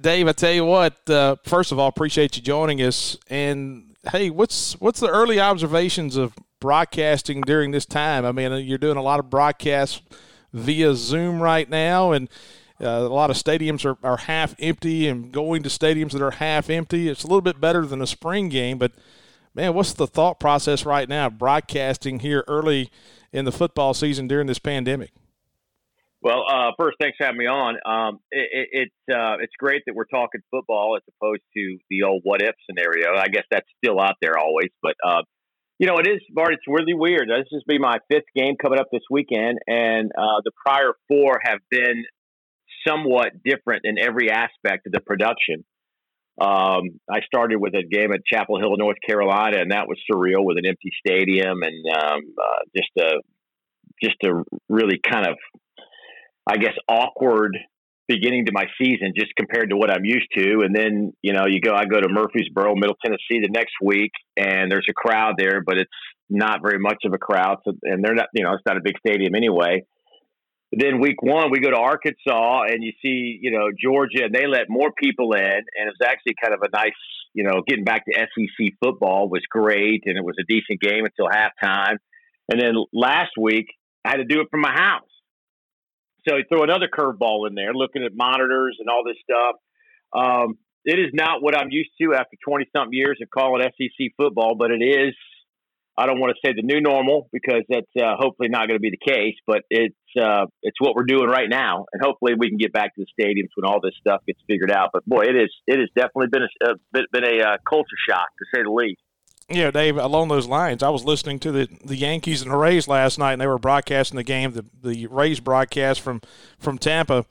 Dave, 0.00 0.28
I 0.28 0.32
tell 0.32 0.52
you 0.52 0.64
what. 0.64 1.08
Uh, 1.08 1.36
first 1.44 1.72
of 1.72 1.78
all, 1.78 1.88
appreciate 1.88 2.36
you 2.36 2.42
joining 2.42 2.80
us. 2.80 3.18
And 3.28 3.96
hey, 4.10 4.30
what's 4.30 4.80
what's 4.80 5.00
the 5.00 5.08
early 5.08 5.40
observations 5.40 6.16
of 6.16 6.34
broadcasting 6.60 7.42
during 7.42 7.70
this 7.70 7.86
time? 7.86 8.24
I 8.24 8.32
mean, 8.32 8.52
you're 8.64 8.78
doing 8.78 8.96
a 8.96 9.02
lot 9.02 9.20
of 9.20 9.28
broadcasts 9.28 10.00
via 10.52 10.94
Zoom 10.94 11.42
right 11.42 11.68
now, 11.68 12.12
and 12.12 12.28
uh, 12.80 12.88
a 12.88 13.08
lot 13.08 13.30
of 13.30 13.36
stadiums 13.36 13.84
are, 13.84 13.98
are 14.02 14.16
half 14.16 14.54
empty. 14.58 15.06
And 15.06 15.32
going 15.32 15.62
to 15.64 15.68
stadiums 15.68 16.12
that 16.12 16.22
are 16.22 16.32
half 16.32 16.70
empty, 16.70 17.08
it's 17.08 17.24
a 17.24 17.26
little 17.26 17.42
bit 17.42 17.60
better 17.60 17.84
than 17.84 18.00
a 18.00 18.06
spring 18.06 18.48
game. 18.48 18.78
But 18.78 18.92
man, 19.54 19.74
what's 19.74 19.92
the 19.92 20.06
thought 20.06 20.40
process 20.40 20.86
right 20.86 21.08
now? 21.08 21.28
Broadcasting 21.28 22.20
here 22.20 22.44
early 22.48 22.90
in 23.32 23.44
the 23.44 23.52
football 23.52 23.92
season 23.92 24.28
during 24.28 24.46
this 24.46 24.58
pandemic. 24.58 25.12
Well, 26.22 26.44
uh, 26.46 26.72
first, 26.78 26.98
thanks 27.00 27.16
for 27.16 27.24
having 27.24 27.38
me 27.38 27.46
on. 27.46 27.76
Um, 27.86 28.18
it, 28.30 28.48
it, 28.52 28.68
it's 28.72 29.16
uh, 29.16 29.36
it's 29.40 29.54
great 29.58 29.82
that 29.86 29.94
we're 29.94 30.04
talking 30.04 30.42
football 30.50 30.96
as 30.96 31.02
opposed 31.16 31.40
to 31.56 31.78
the 31.88 32.02
old 32.02 32.20
what 32.24 32.42
if 32.42 32.54
scenario. 32.68 33.16
I 33.16 33.28
guess 33.28 33.44
that's 33.50 33.66
still 33.82 33.98
out 33.98 34.16
there 34.20 34.38
always, 34.38 34.68
but 34.82 34.94
uh, 35.06 35.22
you 35.78 35.86
know, 35.86 35.96
it 35.96 36.06
is, 36.06 36.20
Bart. 36.34 36.52
It's 36.52 36.68
really 36.68 36.92
weird. 36.92 37.30
This 37.30 37.48
is 37.52 37.62
be 37.66 37.78
my 37.78 37.98
fifth 38.10 38.28
game 38.36 38.56
coming 38.60 38.78
up 38.78 38.88
this 38.92 39.00
weekend, 39.10 39.60
and 39.66 40.10
uh, 40.12 40.44
the 40.44 40.52
prior 40.66 40.92
four 41.08 41.40
have 41.42 41.60
been 41.70 42.04
somewhat 42.86 43.32
different 43.42 43.82
in 43.84 43.98
every 43.98 44.30
aspect 44.30 44.86
of 44.86 44.92
the 44.92 45.00
production. 45.00 45.64
Um, 46.38 47.00
I 47.10 47.20
started 47.24 47.58
with 47.58 47.74
a 47.74 47.82
game 47.82 48.12
at 48.12 48.20
Chapel 48.26 48.58
Hill, 48.58 48.76
North 48.76 48.98
Carolina, 49.06 49.58
and 49.58 49.72
that 49.72 49.88
was 49.88 49.98
surreal 50.10 50.44
with 50.44 50.58
an 50.58 50.66
empty 50.66 50.90
stadium 51.06 51.62
and 51.62 51.84
um, 51.96 52.20
uh, 52.38 52.62
just 52.76 52.90
a 52.98 53.20
just 54.02 54.16
a 54.24 54.42
really 54.68 54.98
kind 55.02 55.26
of 55.26 55.36
I 56.50 56.56
guess, 56.56 56.74
awkward 56.88 57.56
beginning 58.08 58.44
to 58.46 58.52
my 58.52 58.64
season 58.76 59.12
just 59.16 59.30
compared 59.36 59.70
to 59.70 59.76
what 59.76 59.88
I'm 59.88 60.04
used 60.04 60.26
to. 60.36 60.62
And 60.64 60.74
then, 60.74 61.12
you 61.22 61.32
know, 61.32 61.46
you 61.46 61.60
go, 61.60 61.72
I 61.72 61.84
go 61.84 62.00
to 62.00 62.08
Murfreesboro, 62.08 62.74
Middle 62.74 62.96
Tennessee 63.04 63.38
the 63.40 63.48
next 63.52 63.74
week, 63.80 64.10
and 64.36 64.70
there's 64.70 64.86
a 64.90 64.92
crowd 64.92 65.34
there, 65.38 65.62
but 65.64 65.78
it's 65.78 65.90
not 66.28 66.58
very 66.60 66.80
much 66.80 67.04
of 67.04 67.12
a 67.14 67.18
crowd. 67.18 67.58
So, 67.64 67.72
and 67.84 68.04
they're 68.04 68.16
not, 68.16 68.26
you 68.34 68.42
know, 68.42 68.52
it's 68.54 68.66
not 68.66 68.76
a 68.76 68.80
big 68.82 68.98
stadium 68.98 69.36
anyway. 69.36 69.84
then 70.72 71.00
week 71.00 71.22
one, 71.22 71.52
we 71.52 71.60
go 71.60 71.70
to 71.70 71.76
Arkansas 71.76 72.62
and 72.64 72.82
you 72.82 72.90
see, 73.00 73.38
you 73.40 73.52
know, 73.52 73.68
Georgia, 73.80 74.24
and 74.24 74.34
they 74.34 74.48
let 74.48 74.66
more 74.68 74.90
people 75.00 75.32
in. 75.34 75.42
And 75.42 75.86
it 75.86 75.94
was 75.94 76.04
actually 76.04 76.34
kind 76.42 76.52
of 76.52 76.62
a 76.62 76.76
nice, 76.76 76.98
you 77.32 77.44
know, 77.44 77.62
getting 77.64 77.84
back 77.84 78.04
to 78.06 78.12
SEC 78.12 78.72
football 78.82 79.28
was 79.28 79.42
great. 79.48 80.02
And 80.06 80.18
it 80.18 80.24
was 80.24 80.34
a 80.40 80.44
decent 80.48 80.80
game 80.80 81.04
until 81.04 81.30
halftime. 81.30 81.98
And 82.50 82.60
then 82.60 82.74
last 82.92 83.30
week, 83.40 83.66
I 84.04 84.10
had 84.10 84.16
to 84.16 84.24
do 84.24 84.40
it 84.40 84.48
from 84.50 84.62
my 84.62 84.72
house. 84.72 85.06
So 86.28 86.36
you 86.36 86.44
throw 86.48 86.62
another 86.62 86.88
curveball 86.88 87.48
in 87.48 87.54
there, 87.54 87.72
looking 87.74 88.04
at 88.04 88.12
monitors 88.14 88.76
and 88.78 88.88
all 88.88 89.02
this 89.04 89.16
stuff. 89.24 89.56
Um, 90.12 90.58
it 90.84 90.98
is 90.98 91.10
not 91.12 91.42
what 91.42 91.56
I'm 91.56 91.70
used 91.70 91.90
to 92.00 92.14
after 92.14 92.36
20 92.46 92.66
something 92.74 92.92
years 92.92 93.18
of 93.22 93.28
calling 93.30 93.62
SEC 93.62 94.12
football, 94.16 94.54
but 94.56 94.70
it 94.70 94.82
is. 94.82 95.14
I 95.98 96.06
don't 96.06 96.18
want 96.18 96.32
to 96.34 96.40
say 96.48 96.54
the 96.54 96.62
new 96.62 96.80
normal 96.80 97.28
because 97.30 97.62
that's 97.68 97.90
uh, 98.00 98.16
hopefully 98.16 98.48
not 98.48 98.68
going 98.68 98.78
to 98.78 98.80
be 98.80 98.90
the 98.90 99.12
case, 99.12 99.34
but 99.46 99.62
it's 99.68 99.94
uh, 100.18 100.46
it's 100.62 100.80
what 100.80 100.94
we're 100.94 101.04
doing 101.04 101.28
right 101.28 101.48
now, 101.50 101.84
and 101.92 102.00
hopefully 102.02 102.32
we 102.38 102.48
can 102.48 102.56
get 102.56 102.72
back 102.72 102.94
to 102.94 103.04
the 103.04 103.22
stadiums 103.22 103.50
when 103.54 103.70
all 103.70 103.80
this 103.82 103.92
stuff 104.00 104.22
gets 104.26 104.40
figured 104.46 104.70
out. 104.70 104.90
But 104.94 105.04
boy, 105.04 105.24
it 105.24 105.36
is 105.36 105.52
it 105.66 105.78
has 105.78 105.90
definitely 105.94 106.28
been 106.28 106.44
a, 106.44 106.70
uh, 106.70 107.02
been 107.12 107.24
a 107.24 107.42
uh, 107.44 107.56
culture 107.68 108.00
shock 108.08 108.28
to 108.38 108.44
say 108.54 108.62
the 108.62 108.70
least. 108.70 109.02
Yeah, 109.50 109.72
Dave. 109.72 109.96
Along 109.96 110.28
those 110.28 110.46
lines, 110.46 110.82
I 110.82 110.90
was 110.90 111.04
listening 111.04 111.40
to 111.40 111.50
the, 111.50 111.68
the 111.84 111.96
Yankees 111.96 112.40
and 112.42 112.52
the 112.52 112.56
Rays 112.56 112.86
last 112.86 113.18
night, 113.18 113.32
and 113.32 113.40
they 113.40 113.48
were 113.48 113.58
broadcasting 113.58 114.16
the 114.16 114.22
game, 114.22 114.52
the 114.52 114.64
the 114.82 115.06
Rays 115.08 115.40
broadcast 115.40 116.00
from 116.00 116.20
from 116.58 116.78
Tampa. 116.78 117.26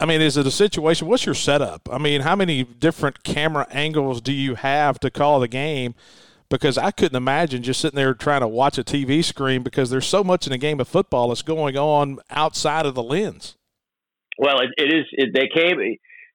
I 0.00 0.06
mean, 0.06 0.20
is 0.22 0.36
it 0.36 0.46
a 0.46 0.50
situation? 0.50 1.06
What's 1.06 1.26
your 1.26 1.34
setup? 1.34 1.88
I 1.92 1.98
mean, 1.98 2.22
how 2.22 2.34
many 2.34 2.64
different 2.64 3.22
camera 3.22 3.66
angles 3.70 4.20
do 4.20 4.32
you 4.32 4.54
have 4.56 4.98
to 5.00 5.10
call 5.10 5.40
the 5.40 5.48
game? 5.48 5.94
Because 6.48 6.76
I 6.76 6.90
couldn't 6.90 7.16
imagine 7.16 7.62
just 7.62 7.80
sitting 7.80 7.96
there 7.96 8.14
trying 8.14 8.40
to 8.40 8.48
watch 8.48 8.76
a 8.76 8.82
TV 8.82 9.22
screen 9.22 9.62
because 9.62 9.90
there's 9.90 10.06
so 10.06 10.24
much 10.24 10.46
in 10.48 10.52
a 10.52 10.58
game 10.58 10.80
of 10.80 10.88
football 10.88 11.28
that's 11.28 11.42
going 11.42 11.76
on 11.76 12.18
outside 12.30 12.86
of 12.86 12.94
the 12.94 13.02
lens. 13.02 13.56
Well, 14.36 14.58
it, 14.60 14.70
it 14.78 14.92
is. 14.92 15.06
It, 15.12 15.34
they 15.34 15.48
came 15.54 15.78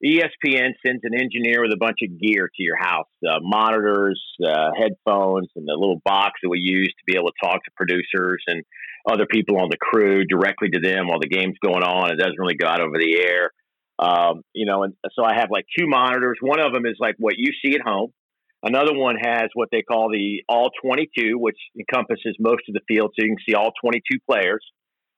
ESPN 0.06 0.74
sends 0.86 1.02
an 1.04 1.20
engineer 1.20 1.64
with 1.64 1.74
a 1.74 1.78
bunch 1.78 2.00
of 2.04 2.20
gear 2.20 2.48
to 2.56 2.64
your 2.64 2.78
house, 2.78 3.10
uh, 3.28 3.40
monitors, 3.42 4.22
uh, 4.46 4.70
headphones, 4.78 5.48
and 5.56 5.68
the 5.68 5.74
little 5.74 6.00
box 6.06 6.34
that 6.44 6.50
we 6.50 6.60
use 6.60 6.90
to 6.90 7.04
be 7.08 7.18
able 7.18 7.30
to 7.30 7.34
talk 7.44 7.64
to 7.64 7.72
producers 7.76 8.44
and 8.46 8.64
other 9.10 9.26
people 9.26 9.58
on 9.60 9.70
the 9.70 9.78
crew 9.78 10.24
directly 10.26 10.70
to 10.70 10.80
them 10.80 11.08
while 11.08 11.20
the 11.20 11.28
game's 11.28 11.58
going 11.64 11.84
on. 11.84 12.12
It 12.12 12.20
doesn't 12.20 12.38
really 12.38 12.56
go 12.56 12.68
out 12.68 12.82
over 12.82 12.98
the 13.00 13.20
air. 13.20 13.52
Um, 13.98 14.42
you 14.54 14.66
know, 14.66 14.84
and 14.84 14.94
so 15.16 15.24
I 15.24 15.36
have 15.40 15.50
like 15.50 15.66
two 15.78 15.88
monitors. 15.88 16.38
One 16.42 16.60
of 16.60 16.74
them 16.74 16.86
is 16.86 16.98
like 17.00 17.16
what 17.18 17.36
you 17.38 17.52
see 17.64 17.76
at 17.76 17.82
home. 17.82 18.12
Another 18.62 18.94
one 18.94 19.16
has 19.16 19.50
what 19.54 19.70
they 19.72 19.82
call 19.82 20.10
the 20.10 20.44
all 20.50 20.70
22, 20.84 21.38
which 21.38 21.58
encompasses 21.80 22.36
most 22.40 22.64
of 22.68 22.74
the 22.74 22.82
field. 22.88 23.12
So 23.18 23.26
you 23.26 23.36
can 23.36 23.44
see 23.48 23.56
all 23.56 23.72
22 23.82 24.20
players 24.30 24.66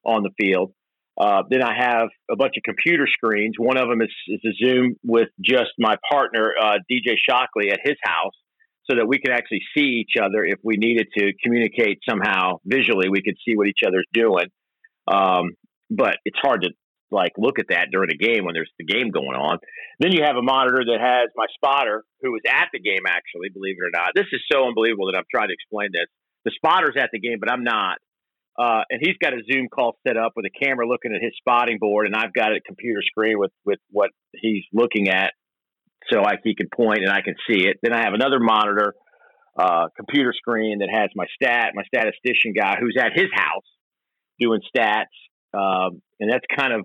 on 0.05 0.23
the 0.23 0.31
field. 0.39 0.73
Uh, 1.19 1.43
then 1.49 1.63
I 1.63 1.73
have 1.75 2.09
a 2.29 2.35
bunch 2.35 2.53
of 2.57 2.63
computer 2.63 3.07
screens. 3.07 3.55
One 3.57 3.77
of 3.77 3.89
them 3.89 4.01
is, 4.01 4.13
is 4.27 4.41
a 4.45 4.65
Zoom 4.65 4.95
with 5.03 5.29
just 5.41 5.71
my 5.79 5.95
partner, 6.11 6.53
uh, 6.61 6.77
DJ 6.91 7.15
Shockley, 7.27 7.71
at 7.71 7.79
his 7.83 7.95
house 8.03 8.33
so 8.89 8.95
that 8.95 9.07
we 9.07 9.19
can 9.19 9.31
actually 9.31 9.61
see 9.75 10.03
each 10.05 10.21
other 10.21 10.45
if 10.45 10.59
we 10.63 10.77
needed 10.77 11.07
to 11.17 11.33
communicate 11.43 11.99
somehow 12.07 12.57
visually. 12.65 13.09
We 13.09 13.21
could 13.21 13.35
see 13.45 13.55
what 13.55 13.67
each 13.67 13.81
other's 13.85 14.05
doing. 14.13 14.45
Um, 15.07 15.51
but 15.89 16.17
it's 16.25 16.37
hard 16.39 16.61
to 16.63 16.69
like 17.09 17.31
look 17.37 17.59
at 17.59 17.67
that 17.69 17.87
during 17.91 18.09
a 18.11 18.17
game 18.17 18.43
when 18.43 18.53
there's 18.53 18.71
the 18.77 18.85
game 18.85 19.09
going 19.11 19.35
on. 19.35 19.59
Then 19.99 20.11
you 20.11 20.23
have 20.23 20.35
a 20.35 20.41
monitor 20.41 20.83
that 20.85 20.99
has 20.99 21.29
my 21.35 21.45
spotter 21.55 22.03
who 22.21 22.31
was 22.31 22.41
at 22.47 22.67
the 22.73 22.79
game 22.79 23.07
actually, 23.07 23.49
believe 23.53 23.75
it 23.79 23.87
or 23.87 23.91
not. 23.93 24.11
This 24.15 24.27
is 24.31 24.41
so 24.51 24.67
unbelievable 24.67 25.07
that 25.11 25.17
I'm 25.17 25.27
trying 25.33 25.47
to 25.47 25.53
explain 25.53 25.89
this. 25.93 26.07
The 26.45 26.51
spotter's 26.55 26.95
at 26.99 27.09
the 27.11 27.19
game, 27.19 27.39
but 27.39 27.51
I'm 27.51 27.63
not. 27.63 27.97
Uh, 28.57 28.81
and 28.89 28.99
he's 29.03 29.15
got 29.21 29.33
a 29.33 29.41
Zoom 29.51 29.67
call 29.69 29.97
set 30.05 30.17
up 30.17 30.33
with 30.35 30.45
a 30.45 30.65
camera 30.65 30.87
looking 30.87 31.13
at 31.13 31.21
his 31.21 31.33
spotting 31.37 31.77
board, 31.79 32.07
and 32.07 32.15
I've 32.15 32.33
got 32.33 32.51
a 32.51 32.59
computer 32.59 33.01
screen 33.03 33.37
with 33.37 33.51
with 33.65 33.79
what 33.91 34.09
he's 34.33 34.63
looking 34.73 35.09
at, 35.09 35.33
so 36.11 36.21
I, 36.21 36.35
he 36.43 36.55
can 36.55 36.67
point 36.75 36.99
and 37.03 37.11
I 37.11 37.21
can 37.21 37.35
see 37.47 37.67
it. 37.67 37.77
Then 37.83 37.93
I 37.93 38.03
have 38.03 38.13
another 38.15 38.39
monitor, 38.39 38.95
uh, 39.59 39.89
computer 39.95 40.33
screen 40.35 40.79
that 40.79 40.89
has 40.91 41.11
my 41.15 41.25
stat, 41.35 41.73
my 41.75 41.83
statistician 41.83 42.53
guy 42.57 42.77
who's 42.79 42.97
at 42.99 43.11
his 43.13 43.29
house 43.31 43.65
doing 44.39 44.61
stats, 44.75 45.13
um, 45.53 46.01
and 46.19 46.31
that's 46.31 46.45
kind 46.57 46.73
of 46.73 46.81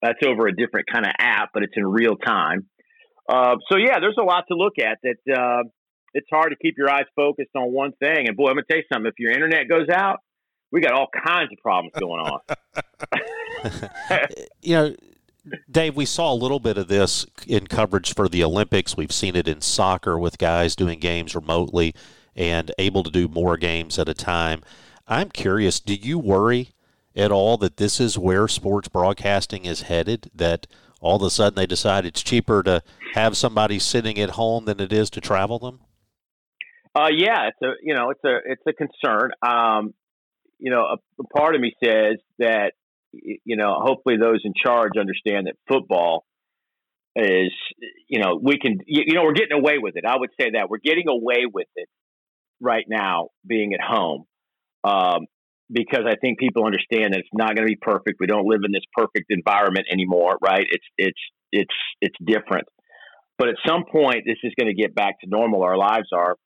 that's 0.00 0.20
over 0.26 0.46
a 0.46 0.56
different 0.56 0.86
kind 0.90 1.04
of 1.04 1.12
app, 1.18 1.50
but 1.52 1.62
it's 1.64 1.74
in 1.76 1.86
real 1.86 2.16
time. 2.16 2.66
Uh, 3.28 3.56
so 3.70 3.76
yeah, 3.76 4.00
there's 4.00 4.16
a 4.18 4.24
lot 4.24 4.44
to 4.48 4.56
look 4.56 4.74
at. 4.78 4.96
That 5.02 5.36
uh, 5.36 5.68
it's 6.14 6.28
hard 6.32 6.50
to 6.52 6.56
keep 6.56 6.76
your 6.78 6.88
eyes 6.88 7.04
focused 7.14 7.52
on 7.54 7.74
one 7.74 7.92
thing. 8.00 8.26
And 8.26 8.38
boy, 8.38 8.48
I'm 8.48 8.54
gonna 8.54 8.64
tell 8.70 8.78
you 8.78 8.84
something. 8.90 9.08
If 9.08 9.18
your 9.18 9.32
internet 9.32 9.68
goes 9.68 9.88
out 9.92 10.20
we 10.74 10.80
got 10.80 10.92
all 10.92 11.06
kinds 11.24 11.52
of 11.52 11.58
problems 11.62 11.92
going 12.00 12.20
on. 12.20 12.40
you 14.60 14.74
know, 14.74 14.96
Dave, 15.70 15.94
we 15.94 16.04
saw 16.04 16.32
a 16.32 16.34
little 16.34 16.58
bit 16.58 16.76
of 16.76 16.88
this 16.88 17.26
in 17.46 17.68
coverage 17.68 18.12
for 18.12 18.28
the 18.28 18.42
Olympics. 18.42 18.96
We've 18.96 19.12
seen 19.12 19.36
it 19.36 19.46
in 19.46 19.60
soccer 19.60 20.18
with 20.18 20.36
guys 20.36 20.74
doing 20.74 20.98
games 20.98 21.36
remotely 21.36 21.94
and 22.34 22.72
able 22.76 23.04
to 23.04 23.10
do 23.12 23.28
more 23.28 23.56
games 23.56 24.00
at 24.00 24.08
a 24.08 24.14
time. 24.14 24.62
I'm 25.06 25.30
curious, 25.30 25.78
do 25.78 25.94
you 25.94 26.18
worry 26.18 26.70
at 27.14 27.30
all 27.30 27.56
that 27.58 27.76
this 27.76 28.00
is 28.00 28.18
where 28.18 28.48
sports 28.48 28.88
broadcasting 28.88 29.66
is 29.66 29.82
headed? 29.82 30.28
That 30.34 30.66
all 31.00 31.14
of 31.14 31.22
a 31.22 31.30
sudden 31.30 31.54
they 31.54 31.66
decide 31.66 32.04
it's 32.04 32.20
cheaper 32.20 32.64
to 32.64 32.82
have 33.12 33.36
somebody 33.36 33.78
sitting 33.78 34.18
at 34.18 34.30
home 34.30 34.64
than 34.64 34.80
it 34.80 34.92
is 34.92 35.08
to 35.10 35.20
travel 35.20 35.60
them? 35.60 35.78
Uh, 36.96 37.10
yeah, 37.16 37.46
it's 37.46 37.62
a 37.62 37.74
you 37.80 37.94
know 37.94 38.10
it's 38.10 38.24
a 38.24 38.38
it's 38.44 38.62
a 38.66 38.72
concern. 38.72 39.30
Um, 39.42 39.94
you 40.58 40.70
know, 40.70 40.82
a, 40.82 40.96
a 41.20 41.24
part 41.36 41.54
of 41.54 41.60
me 41.60 41.72
says 41.82 42.16
that 42.38 42.72
you 43.44 43.56
know, 43.56 43.76
hopefully 43.80 44.16
those 44.20 44.40
in 44.44 44.52
charge 44.54 44.92
understand 44.98 45.46
that 45.46 45.54
football 45.68 46.24
is, 47.16 47.52
you 48.08 48.20
know, 48.20 48.38
we 48.42 48.58
can, 48.58 48.78
you 48.86 49.14
know, 49.14 49.22
we're 49.22 49.32
getting 49.32 49.56
away 49.56 49.78
with 49.78 49.96
it. 49.96 50.04
I 50.04 50.16
would 50.18 50.30
say 50.40 50.50
that 50.54 50.68
we're 50.68 50.78
getting 50.78 51.08
away 51.08 51.44
with 51.52 51.68
it 51.76 51.88
right 52.60 52.84
now, 52.88 53.28
being 53.46 53.72
at 53.74 53.80
home, 53.80 54.24
um, 54.82 55.26
because 55.70 56.02
I 56.06 56.16
think 56.16 56.38
people 56.38 56.64
understand 56.66 57.14
that 57.14 57.20
it's 57.20 57.28
not 57.32 57.54
going 57.54 57.66
to 57.66 57.72
be 57.72 57.78
perfect. 57.80 58.18
We 58.20 58.26
don't 58.26 58.46
live 58.46 58.60
in 58.64 58.72
this 58.72 58.84
perfect 58.96 59.26
environment 59.30 59.86
anymore, 59.90 60.38
right? 60.42 60.66
It's 60.68 60.84
it's 60.98 61.20
it's 61.52 61.74
it's 62.00 62.16
different. 62.24 62.66
But 63.38 63.48
at 63.48 63.56
some 63.66 63.84
point, 63.90 64.24
this 64.26 64.38
is 64.44 64.52
going 64.58 64.74
to 64.74 64.80
get 64.80 64.94
back 64.94 65.20
to 65.20 65.26
normal. 65.28 65.62
Our 65.62 65.76
lives 65.76 66.08
are, 66.12 66.36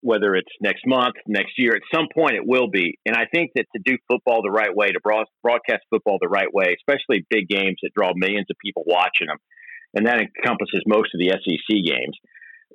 whether 0.00 0.34
it's 0.34 0.50
next 0.60 0.82
month, 0.86 1.14
next 1.26 1.52
year. 1.58 1.74
At 1.74 1.82
some 1.94 2.06
point, 2.12 2.36
it 2.36 2.46
will 2.46 2.68
be. 2.68 2.98
And 3.06 3.16
I 3.16 3.26
think 3.32 3.52
that 3.56 3.66
to 3.74 3.82
do 3.84 3.96
football 4.10 4.42
the 4.42 4.50
right 4.50 4.74
way, 4.74 4.88
to 4.88 5.00
broadcast 5.42 5.82
football 5.90 6.18
the 6.20 6.28
right 6.28 6.52
way, 6.52 6.76
especially 6.76 7.26
big 7.30 7.48
games 7.48 7.76
that 7.82 7.90
draw 7.94 8.12
millions 8.14 8.46
of 8.50 8.56
people 8.64 8.84
watching 8.86 9.28
them, 9.28 9.38
and 9.94 10.06
that 10.06 10.20
encompasses 10.20 10.82
most 10.86 11.10
of 11.14 11.20
the 11.20 11.30
SEC 11.30 11.76
games 11.84 12.16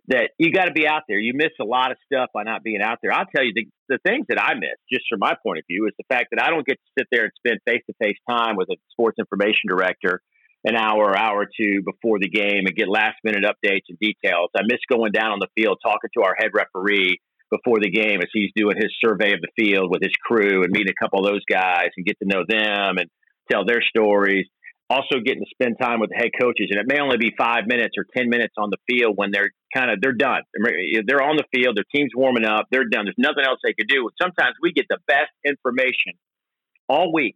that 0.08 0.32
you 0.40 0.52
got 0.52 0.66
to 0.66 0.74
be 0.74 0.88
out 0.88 1.04
there. 1.08 1.20
You 1.20 1.34
miss 1.36 1.52
a 1.62 1.64
lot 1.64 1.92
of 1.92 1.98
stuff 2.06 2.30
by 2.34 2.44
not 2.44 2.64
being 2.64 2.82
out 2.82 2.98
there. 3.02 3.14
I'll 3.14 3.30
tell 3.34 3.46
you 3.46 3.54
the, 3.54 3.68
the 3.88 4.00
things 4.06 4.26
that 4.30 4.42
I 4.42 4.56
miss, 4.56 4.76
just 4.92 5.06
from 5.10 5.20
my 5.20 5.36
point 5.46 5.60
of 5.60 5.66
view, 5.70 5.86
is 5.88 5.94
the 5.98 6.04
fact 6.10 6.30
that 6.32 6.42
I 6.42 6.50
don't 6.50 6.66
get 6.66 6.80
to 6.80 6.92
sit 6.98 7.08
there 7.12 7.24
and 7.24 7.32
spend 7.38 7.60
face 7.66 7.84
to 7.88 7.94
face 8.02 8.18
time 8.28 8.56
with 8.56 8.70
a 8.70 8.76
sports 8.92 9.20
information 9.20 9.70
director 9.70 10.22
an 10.64 10.76
hour, 10.76 11.18
hour 11.18 11.42
or 11.42 11.46
two 11.46 11.82
before 11.84 12.20
the 12.20 12.30
game 12.30 12.66
and 12.68 12.76
get 12.76 12.88
last 12.88 13.18
minute 13.24 13.44
updates 13.44 13.90
and 13.90 13.98
details. 14.00 14.50
I 14.56 14.62
miss 14.64 14.80
going 14.90 15.12
down 15.12 15.32
on 15.32 15.40
the 15.40 15.50
field 15.56 15.80
talking 15.84 16.10
to 16.18 16.24
our 16.24 16.36
head 16.38 16.52
referee 16.54 17.20
before 17.50 17.80
the 17.82 17.90
game 17.90 18.22
as 18.22 18.30
he's 18.32 18.52
doing 18.56 18.78
his 18.78 18.94
survey 19.04 19.34
of 19.34 19.42
the 19.42 19.52
field 19.58 19.90
with 19.90 20.02
his 20.02 20.14
crew 20.24 20.64
and 20.64 20.72
meeting 20.72 20.94
a 20.94 21.04
couple 21.04 21.20
of 21.20 21.32
those 21.32 21.44
guys 21.50 21.90
and 21.98 22.06
get 22.06 22.18
to 22.20 22.28
know 22.28 22.44
them 22.48 22.98
and 22.98 23.10
tell 23.50 23.66
their 23.66 23.82
stories 23.82 24.46
also 24.92 25.24
getting 25.24 25.44
to 25.44 25.50
spend 25.56 25.78
time 25.80 26.02
with 26.02 26.10
the 26.10 26.20
head 26.20 26.36
coaches. 26.36 26.68
And 26.70 26.80
it 26.80 26.86
may 26.86 27.00
only 27.00 27.16
be 27.16 27.32
five 27.38 27.64
minutes 27.66 27.96
or 27.98 28.04
10 28.16 28.28
minutes 28.28 28.54
on 28.58 28.70
the 28.70 28.78
field 28.90 29.16
when 29.16 29.32
they're 29.32 29.52
kind 29.74 29.90
of, 29.90 30.02
they're 30.02 30.12
done. 30.12 30.44
They're 31.08 31.24
on 31.24 31.38
the 31.40 31.48
field, 31.56 31.78
their 31.78 31.88
team's 31.96 32.12
warming 32.14 32.44
up, 32.44 32.68
they're 32.72 32.92
done. 32.92 33.06
There's 33.08 33.16
nothing 33.18 33.46
else 33.48 33.60
they 33.64 33.74
could 33.74 33.88
do. 33.88 34.10
Sometimes 34.22 34.56
we 34.62 34.74
get 34.74 34.86
the 34.90 35.00
best 35.08 35.32
information 35.46 36.20
all 36.90 37.14
week 37.14 37.36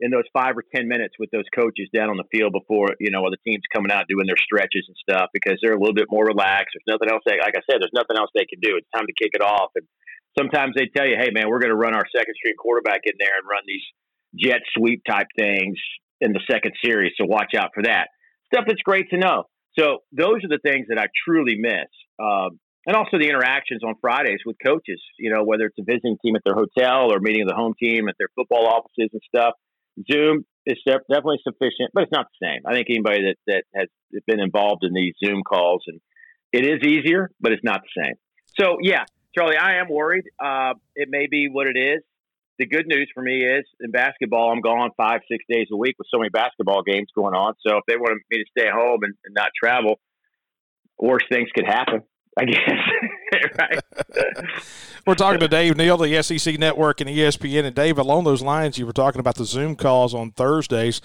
in 0.00 0.10
those 0.10 0.28
five 0.32 0.56
or 0.56 0.64
10 0.74 0.88
minutes 0.88 1.14
with 1.18 1.30
those 1.30 1.48
coaches 1.54 1.88
down 1.94 2.10
on 2.10 2.16
the 2.16 2.28
field 2.30 2.52
before, 2.52 2.92
you 3.00 3.10
know, 3.10 3.24
the 3.30 3.40
team's 3.46 3.64
coming 3.72 3.90
out 3.90 4.04
doing 4.08 4.26
their 4.26 4.40
stretches 4.40 4.84
and 4.88 4.96
stuff 5.00 5.30
because 5.32 5.56
they're 5.62 5.74
a 5.74 5.80
little 5.80 5.96
bit 5.96 6.10
more 6.10 6.24
relaxed. 6.24 6.76
There's 6.76 6.96
nothing 6.96 7.08
else 7.08 7.24
they, 7.24 7.40
like 7.40 7.56
I 7.56 7.64
said, 7.64 7.80
there's 7.80 7.96
nothing 7.96 8.16
else 8.16 8.30
they 8.34 8.44
can 8.44 8.60
do. 8.60 8.76
It's 8.76 8.88
time 8.94 9.06
to 9.06 9.16
kick 9.16 9.32
it 9.32 9.40
off. 9.40 9.72
And 9.74 9.88
sometimes 10.36 10.74
they 10.76 10.92
tell 10.92 11.08
you, 11.08 11.16
hey, 11.16 11.32
man, 11.32 11.48
we're 11.48 11.60
going 11.60 11.72
to 11.72 11.80
run 11.80 11.94
our 11.94 12.04
second 12.12 12.34
string 12.36 12.54
quarterback 12.60 13.08
in 13.08 13.16
there 13.18 13.40
and 13.40 13.48
run 13.48 13.64
these 13.64 13.86
jet 14.36 14.60
sweep 14.76 15.02
type 15.08 15.28
things 15.36 15.80
in 16.20 16.32
the 16.32 16.44
second 16.50 16.72
series. 16.84 17.12
So 17.16 17.24
watch 17.24 17.54
out 17.56 17.70
for 17.72 17.82
that 17.84 18.08
stuff. 18.52 18.64
That's 18.66 18.82
great 18.84 19.10
to 19.10 19.18
know. 19.18 19.44
So 19.78 20.04
those 20.12 20.44
are 20.44 20.48
the 20.48 20.60
things 20.62 20.86
that 20.88 20.98
I 20.98 21.06
truly 21.24 21.56
miss. 21.56 21.88
Um, 22.18 22.60
and 22.86 22.94
also 22.94 23.18
the 23.18 23.28
interactions 23.28 23.82
on 23.82 23.94
Fridays 24.00 24.40
with 24.46 24.56
coaches, 24.64 25.02
you 25.18 25.32
know, 25.34 25.42
whether 25.42 25.64
it's 25.64 25.78
a 25.78 25.84
visiting 25.84 26.16
team 26.24 26.36
at 26.36 26.42
their 26.44 26.54
hotel 26.54 27.12
or 27.12 27.18
meeting 27.20 27.44
the 27.46 27.54
home 27.54 27.74
team 27.82 28.08
at 28.08 28.14
their 28.18 28.28
football 28.36 28.66
offices 28.66 29.10
and 29.12 29.20
stuff. 29.26 29.54
Zoom 30.10 30.44
is 30.66 30.78
definitely 30.86 31.38
sufficient, 31.42 31.90
but 31.94 32.04
it's 32.04 32.12
not 32.12 32.26
the 32.40 32.46
same. 32.46 32.60
I 32.66 32.74
think 32.74 32.88
anybody 32.90 33.22
that, 33.22 33.36
that 33.46 33.64
has 33.74 33.88
been 34.26 34.40
involved 34.40 34.84
in 34.84 34.92
these 34.92 35.14
Zoom 35.24 35.42
calls 35.42 35.82
and 35.86 36.00
it 36.52 36.66
is 36.66 36.86
easier, 36.86 37.30
but 37.40 37.52
it's 37.52 37.64
not 37.64 37.82
the 37.82 38.02
same. 38.02 38.14
So 38.58 38.78
yeah, 38.80 39.04
Charlie, 39.36 39.56
I 39.56 39.76
am 39.76 39.88
worried. 39.88 40.24
Uh, 40.42 40.74
it 40.94 41.08
may 41.10 41.26
be 41.30 41.48
what 41.50 41.66
it 41.66 41.78
is 41.78 42.02
the 42.58 42.66
good 42.66 42.86
news 42.86 43.10
for 43.14 43.22
me 43.22 43.44
is 43.44 43.64
in 43.80 43.90
basketball, 43.90 44.50
I'm 44.50 44.60
gone 44.60 44.90
five, 44.96 45.20
six 45.30 45.44
days 45.48 45.66
a 45.72 45.76
week 45.76 45.96
with 45.98 46.08
so 46.10 46.18
many 46.18 46.30
basketball 46.30 46.82
games 46.82 47.08
going 47.14 47.34
on. 47.34 47.54
So 47.66 47.76
if 47.76 47.84
they 47.86 47.96
want 47.96 48.20
me 48.30 48.38
to 48.38 48.44
stay 48.58 48.68
home 48.72 49.00
and, 49.02 49.14
and 49.24 49.34
not 49.34 49.50
travel, 49.60 50.00
worse 50.98 51.24
things 51.30 51.48
could 51.54 51.66
happen. 51.66 52.02
I 52.38 52.44
guess. 52.50 52.60
Right. 53.58 53.80
we're 55.06 55.14
talking 55.14 55.40
to 55.40 55.48
Dave 55.48 55.76
Neal, 55.76 55.96
the 55.96 56.22
SEC 56.22 56.58
Network 56.58 57.00
and 57.00 57.10
ESPN. 57.10 57.64
And 57.64 57.74
Dave, 57.74 57.98
along 57.98 58.24
those 58.24 58.42
lines, 58.42 58.78
you 58.78 58.86
were 58.86 58.92
talking 58.92 59.20
about 59.20 59.36
the 59.36 59.44
Zoom 59.44 59.76
calls 59.76 60.14
on 60.14 60.32
Thursdays. 60.32 61.00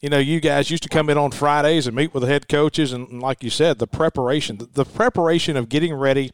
You 0.00 0.08
know, 0.08 0.18
you 0.18 0.40
guys 0.40 0.70
used 0.70 0.84
to 0.84 0.88
come 0.88 1.10
in 1.10 1.18
on 1.18 1.32
Fridays 1.32 1.86
and 1.86 1.96
meet 1.96 2.14
with 2.14 2.22
the 2.22 2.28
head 2.28 2.48
coaches, 2.48 2.92
and, 2.92 3.20
like 3.20 3.42
you 3.42 3.50
said, 3.50 3.78
the 3.78 3.86
preparation, 3.86 4.68
the 4.74 4.84
preparation 4.84 5.56
of 5.56 5.68
getting 5.68 5.92
ready 5.92 6.30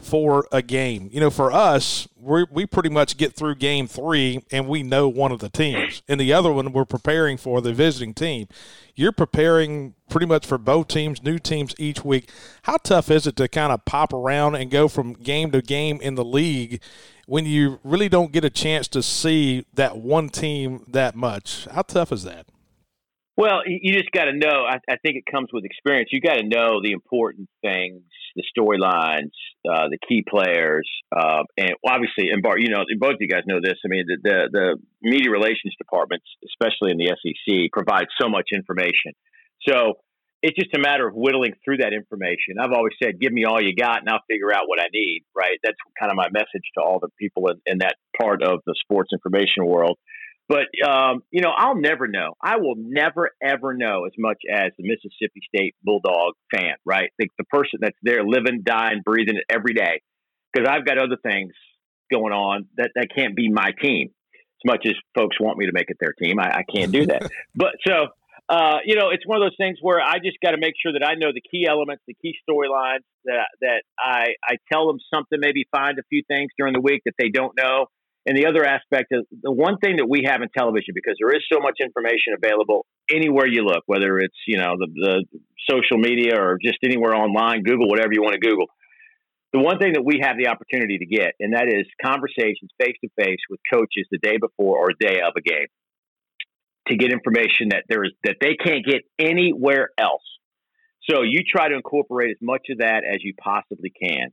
for 0.00 0.46
a 0.52 0.62
game. 0.62 1.08
You 1.12 1.20
know, 1.20 1.30
for 1.30 1.52
us, 1.52 2.08
we 2.16 2.44
we 2.50 2.66
pretty 2.66 2.88
much 2.88 3.16
get 3.16 3.34
through 3.34 3.56
game 3.56 3.86
three 3.86 4.42
and 4.50 4.68
we 4.68 4.82
know 4.82 5.08
one 5.08 5.32
of 5.32 5.40
the 5.40 5.48
teams, 5.48 6.02
and 6.08 6.20
the 6.20 6.32
other 6.32 6.52
one 6.52 6.72
we're 6.72 6.84
preparing 6.84 7.36
for 7.36 7.60
the 7.60 7.72
visiting 7.72 8.14
team. 8.14 8.48
You're 8.94 9.12
preparing 9.12 9.94
pretty 10.08 10.26
much 10.26 10.46
for 10.46 10.58
both 10.58 10.88
teams, 10.88 11.22
new 11.22 11.38
teams 11.38 11.74
each 11.78 12.04
week. 12.04 12.30
How 12.62 12.76
tough 12.76 13.10
is 13.10 13.26
it 13.26 13.36
to 13.36 13.48
kind 13.48 13.72
of 13.72 13.84
pop 13.84 14.12
around 14.12 14.54
and 14.54 14.70
go 14.70 14.88
from 14.88 15.14
game 15.14 15.50
to 15.50 15.62
game 15.62 16.00
in 16.00 16.14
the 16.14 16.24
league 16.24 16.80
when 17.26 17.46
you 17.46 17.80
really 17.82 18.08
don't 18.08 18.30
get 18.30 18.44
a 18.44 18.50
chance 18.50 18.86
to 18.88 19.02
see 19.02 19.64
that 19.74 19.96
one 19.96 20.28
team 20.28 20.84
that 20.88 21.14
much? 21.14 21.66
How 21.70 21.82
tough 21.82 22.12
is 22.12 22.24
that? 22.24 22.46
Well, 23.36 23.62
you 23.66 23.92
just 23.92 24.12
got 24.12 24.26
to 24.26 24.32
know. 24.32 24.64
I, 24.64 24.78
I, 24.88 24.96
think 24.96 25.16
it 25.16 25.26
comes 25.26 25.48
with 25.52 25.64
experience. 25.64 26.10
You 26.12 26.20
got 26.20 26.34
to 26.34 26.44
know 26.44 26.80
the 26.80 26.92
important 26.92 27.48
things, 27.62 28.02
the 28.36 28.42
storylines, 28.56 29.32
uh, 29.68 29.88
the 29.88 29.98
key 30.08 30.24
players, 30.28 30.88
uh, 31.14 31.42
and 31.56 31.72
obviously, 31.86 32.30
and 32.30 32.42
Bart, 32.42 32.60
you 32.60 32.68
know, 32.68 32.84
both 32.98 33.14
of 33.14 33.20
you 33.20 33.28
guys 33.28 33.42
know 33.46 33.60
this. 33.62 33.78
I 33.84 33.88
mean, 33.88 34.04
the, 34.06 34.18
the, 34.22 34.48
the 34.52 34.76
media 35.02 35.30
relations 35.30 35.74
departments, 35.78 36.26
especially 36.44 36.90
in 36.90 36.98
the 36.98 37.14
SEC, 37.14 37.70
provide 37.72 38.06
so 38.20 38.28
much 38.28 38.48
information. 38.52 39.12
So 39.66 39.94
it's 40.44 40.58
just 40.58 40.76
a 40.76 40.78
matter 40.78 41.08
of 41.08 41.14
whittling 41.14 41.54
through 41.64 41.78
that 41.78 41.94
information. 41.94 42.60
I've 42.60 42.76
always 42.76 42.92
said, 43.02 43.18
"Give 43.18 43.32
me 43.32 43.46
all 43.46 43.62
you 43.62 43.74
got, 43.74 44.00
and 44.00 44.08
I'll 44.10 44.24
figure 44.28 44.52
out 44.52 44.68
what 44.68 44.78
I 44.78 44.88
need." 44.92 45.24
Right? 45.34 45.58
That's 45.62 45.78
kind 45.98 46.12
of 46.12 46.16
my 46.16 46.28
message 46.30 46.68
to 46.76 46.82
all 46.84 47.00
the 47.00 47.08
people 47.18 47.48
in, 47.48 47.60
in 47.64 47.78
that 47.78 47.96
part 48.20 48.42
of 48.42 48.60
the 48.66 48.74
sports 48.78 49.10
information 49.12 49.64
world. 49.64 49.98
But 50.48 50.66
um, 50.86 51.22
you 51.30 51.40
know, 51.40 51.52
I'll 51.56 51.76
never 51.76 52.06
know. 52.06 52.34
I 52.42 52.56
will 52.56 52.74
never 52.76 53.30
ever 53.42 53.72
know 53.74 54.04
as 54.04 54.12
much 54.18 54.42
as 54.50 54.72
the 54.78 54.84
Mississippi 54.86 55.40
State 55.54 55.74
Bulldog 55.82 56.34
fan, 56.54 56.74
right? 56.84 57.10
The, 57.18 57.28
the 57.38 57.44
person 57.44 57.78
that's 57.80 57.96
there, 58.02 58.22
living, 58.24 58.62
dying, 58.62 59.00
breathing 59.04 59.36
it 59.36 59.44
every 59.48 59.72
day, 59.72 60.02
because 60.52 60.68
I've 60.68 60.84
got 60.84 60.98
other 60.98 61.16
things 61.22 61.52
going 62.12 62.34
on 62.34 62.66
that 62.76 62.90
that 62.94 63.08
can't 63.16 63.34
be 63.34 63.48
my 63.48 63.70
team. 63.80 64.10
As 64.34 64.70
much 64.70 64.86
as 64.86 64.94
folks 65.14 65.40
want 65.40 65.58
me 65.58 65.66
to 65.66 65.72
make 65.72 65.90
it 65.90 65.96
their 65.98 66.12
team, 66.12 66.38
I, 66.38 66.58
I 66.58 66.62
can't 66.62 66.92
do 66.92 67.06
that. 67.06 67.30
but 67.54 67.72
so. 67.86 68.08
Uh, 68.46 68.76
you 68.84 68.94
know, 68.94 69.08
it's 69.08 69.26
one 69.26 69.40
of 69.40 69.42
those 69.42 69.56
things 69.56 69.78
where 69.80 69.98
I 70.02 70.18
just 70.18 70.36
got 70.44 70.50
to 70.50 70.58
make 70.58 70.74
sure 70.78 70.92
that 70.92 71.02
I 71.02 71.14
know 71.14 71.32
the 71.32 71.40
key 71.40 71.66
elements, 71.66 72.02
the 72.06 72.12
key 72.12 72.34
storylines 72.46 73.00
that 73.24 73.46
that 73.62 73.84
I 73.98 74.34
I 74.44 74.56
tell 74.70 74.86
them 74.86 74.98
something, 75.08 75.38
maybe 75.40 75.66
find 75.72 75.98
a 75.98 76.02
few 76.10 76.22
things 76.28 76.50
during 76.58 76.74
the 76.74 76.80
week 76.82 77.00
that 77.06 77.14
they 77.18 77.30
don't 77.30 77.56
know, 77.56 77.86
and 78.26 78.36
the 78.36 78.46
other 78.46 78.64
aspect 78.64 79.08
is 79.10 79.22
the 79.42 79.52
one 79.52 79.76
thing 79.78 79.96
that 79.96 80.08
we 80.08 80.24
have 80.26 80.40
in 80.40 80.48
television, 80.56 80.94
because 80.94 81.16
there 81.20 81.34
is 81.36 81.42
so 81.52 81.60
much 81.60 81.76
information 81.80 82.32
available 82.36 82.86
anywhere 83.10 83.46
you 83.46 83.64
look, 83.64 83.84
whether 83.86 84.18
it's, 84.18 84.36
you 84.46 84.58
know, 84.58 84.76
the, 84.78 84.88
the 84.94 85.40
social 85.68 85.98
media 85.98 86.40
or 86.40 86.58
just 86.62 86.78
anywhere 86.82 87.14
online, 87.14 87.62
Google, 87.62 87.88
whatever 87.88 88.12
you 88.12 88.22
want 88.22 88.34
to 88.34 88.40
Google. 88.40 88.66
The 89.52 89.60
one 89.60 89.78
thing 89.78 89.92
that 89.92 90.04
we 90.04 90.20
have 90.22 90.36
the 90.36 90.48
opportunity 90.48 90.98
to 90.98 91.06
get, 91.06 91.34
and 91.38 91.52
that 91.52 91.68
is 91.68 91.86
conversations 92.02 92.70
face 92.80 92.96
to 93.04 93.10
face 93.22 93.38
with 93.48 93.60
coaches 93.72 94.08
the 94.10 94.18
day 94.18 94.36
before 94.40 94.78
or 94.78 94.88
day 94.98 95.20
of 95.20 95.34
a 95.36 95.42
game 95.42 95.68
to 96.88 96.96
get 96.96 97.12
information 97.12 97.68
that 97.70 97.84
there 97.88 98.04
is 98.04 98.12
that 98.24 98.36
they 98.40 98.56
can't 98.56 98.84
get 98.84 99.02
anywhere 99.18 99.90
else. 99.98 100.24
So 101.08 101.22
you 101.22 101.40
try 101.46 101.68
to 101.68 101.74
incorporate 101.74 102.30
as 102.30 102.36
much 102.40 102.66
of 102.70 102.78
that 102.78 103.04
as 103.04 103.18
you 103.22 103.34
possibly 103.40 103.90
can 103.90 104.32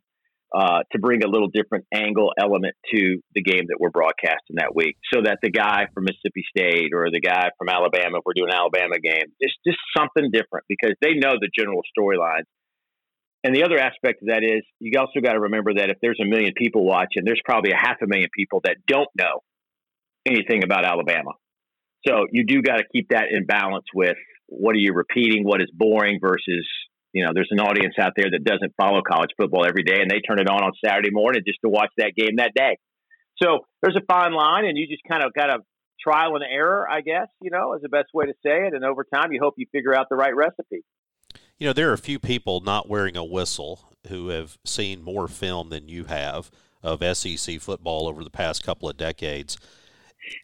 uh, 0.53 0.83
to 0.91 0.99
bring 0.99 1.23
a 1.23 1.27
little 1.27 1.47
different 1.47 1.85
angle 1.93 2.33
element 2.37 2.75
to 2.93 3.21
the 3.33 3.41
game 3.41 3.65
that 3.69 3.77
we're 3.79 3.89
broadcasting 3.89 4.57
that 4.57 4.75
week, 4.75 4.97
so 5.13 5.21
that 5.23 5.39
the 5.41 5.49
guy 5.49 5.87
from 5.93 6.03
Mississippi 6.03 6.43
State 6.49 6.91
or 6.93 7.09
the 7.09 7.21
guy 7.21 7.49
from 7.57 7.69
Alabama, 7.69 8.17
if 8.17 8.23
we're 8.25 8.33
doing 8.35 8.49
an 8.49 8.57
Alabama 8.57 8.99
game, 8.99 9.31
it's 9.39 9.55
just 9.65 9.79
something 9.95 10.29
different 10.31 10.65
because 10.67 10.95
they 11.01 11.13
know 11.13 11.39
the 11.39 11.49
general 11.57 11.81
storylines. 11.97 12.49
And 13.43 13.55
the 13.55 13.63
other 13.63 13.79
aspect 13.79 14.21
of 14.21 14.27
that 14.27 14.43
is 14.43 14.61
you 14.79 14.91
also 14.99 15.19
got 15.19 15.33
to 15.33 15.39
remember 15.39 15.73
that 15.75 15.89
if 15.89 15.97
there's 16.01 16.19
a 16.21 16.27
million 16.27 16.53
people 16.55 16.85
watching, 16.85 17.23
there's 17.25 17.41
probably 17.43 17.71
a 17.71 17.77
half 17.77 17.97
a 18.03 18.07
million 18.07 18.29
people 18.35 18.61
that 18.65 18.77
don't 18.85 19.09
know 19.17 19.41
anything 20.27 20.63
about 20.63 20.85
Alabama. 20.85 21.31
So 22.05 22.25
you 22.31 22.45
do 22.45 22.61
got 22.61 22.77
to 22.77 22.83
keep 22.91 23.09
that 23.09 23.25
in 23.31 23.45
balance 23.45 23.85
with 23.95 24.17
what 24.47 24.75
are 24.75 24.79
you 24.79 24.93
repeating, 24.93 25.43
what 25.43 25.61
is 25.61 25.71
boring 25.73 26.19
versus 26.21 26.67
you 27.13 27.25
know, 27.25 27.31
there's 27.33 27.49
an 27.51 27.59
audience 27.59 27.95
out 27.99 28.13
there 28.15 28.29
that 28.31 28.43
doesn't 28.43 28.73
follow 28.79 29.01
college 29.01 29.31
football 29.37 29.65
every 29.65 29.83
day, 29.83 30.01
and 30.01 30.09
they 30.09 30.19
turn 30.19 30.39
it 30.39 30.49
on 30.49 30.63
on 30.63 30.71
Saturday 30.83 31.11
morning 31.11 31.43
just 31.45 31.59
to 31.63 31.69
watch 31.69 31.91
that 31.97 32.13
game 32.15 32.37
that 32.37 32.51
day. 32.55 32.77
So 33.41 33.65
there's 33.81 33.95
a 33.95 34.05
fine 34.05 34.33
line, 34.33 34.65
and 34.65 34.77
you 34.77 34.87
just 34.87 35.03
kind 35.09 35.23
of 35.23 35.33
got 35.33 35.47
to 35.47 35.59
trial 36.01 36.35
and 36.35 36.43
error, 36.43 36.87
I 36.89 37.01
guess, 37.01 37.27
you 37.41 37.51
know, 37.51 37.73
is 37.73 37.81
the 37.81 37.89
best 37.89 38.09
way 38.13 38.25
to 38.25 38.33
say 38.43 38.67
it. 38.67 38.73
And 38.73 38.83
over 38.83 39.03
time, 39.03 39.31
you 39.31 39.39
hope 39.41 39.55
you 39.57 39.65
figure 39.71 39.95
out 39.95 40.07
the 40.09 40.15
right 40.15 40.35
recipe. 40.35 40.83
You 41.57 41.67
know, 41.67 41.73
there 41.73 41.89
are 41.89 41.93
a 41.93 41.97
few 41.97 42.19
people 42.19 42.61
not 42.61 42.89
wearing 42.89 43.15
a 43.15 43.23
whistle 43.23 43.93
who 44.07 44.29
have 44.29 44.57
seen 44.65 45.03
more 45.03 45.27
film 45.27 45.69
than 45.69 45.87
you 45.87 46.05
have 46.05 46.49
of 46.81 47.03
SEC 47.15 47.61
football 47.61 48.07
over 48.07 48.23
the 48.23 48.31
past 48.31 48.63
couple 48.63 48.89
of 48.89 48.97
decades. 48.97 49.57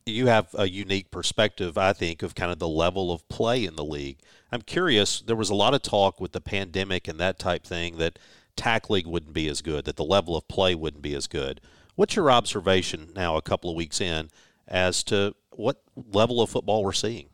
You 0.05 0.27
have 0.27 0.47
a 0.53 0.69
unique 0.69 1.11
perspective, 1.11 1.77
I 1.77 1.93
think, 1.93 2.23
of 2.23 2.35
kind 2.35 2.51
of 2.51 2.59
the 2.59 2.67
level 2.67 3.11
of 3.11 3.27
play 3.29 3.63
in 3.65 3.75
the 3.75 3.85
league. 3.85 4.17
I'm 4.51 4.61
curious. 4.61 5.21
There 5.21 5.35
was 5.35 5.49
a 5.49 5.55
lot 5.55 5.73
of 5.73 5.81
talk 5.81 6.19
with 6.19 6.31
the 6.31 6.41
pandemic 6.41 7.07
and 7.07 7.19
that 7.19 7.39
type 7.39 7.65
thing 7.65 7.97
that 7.97 8.17
tackling 8.55 9.09
wouldn't 9.09 9.33
be 9.33 9.47
as 9.47 9.61
good, 9.61 9.85
that 9.85 9.95
the 9.95 10.03
level 10.03 10.35
of 10.35 10.47
play 10.47 10.73
wouldn't 10.75 11.03
be 11.03 11.13
as 11.13 11.27
good. 11.27 11.61
What's 11.95 12.15
your 12.15 12.31
observation 12.31 13.09
now, 13.15 13.37
a 13.37 13.41
couple 13.41 13.69
of 13.69 13.75
weeks 13.75 14.01
in, 14.01 14.29
as 14.67 15.03
to 15.05 15.35
what 15.51 15.81
level 15.95 16.41
of 16.41 16.49
football 16.49 16.83
we're 16.83 16.93
seeing? 16.93 17.29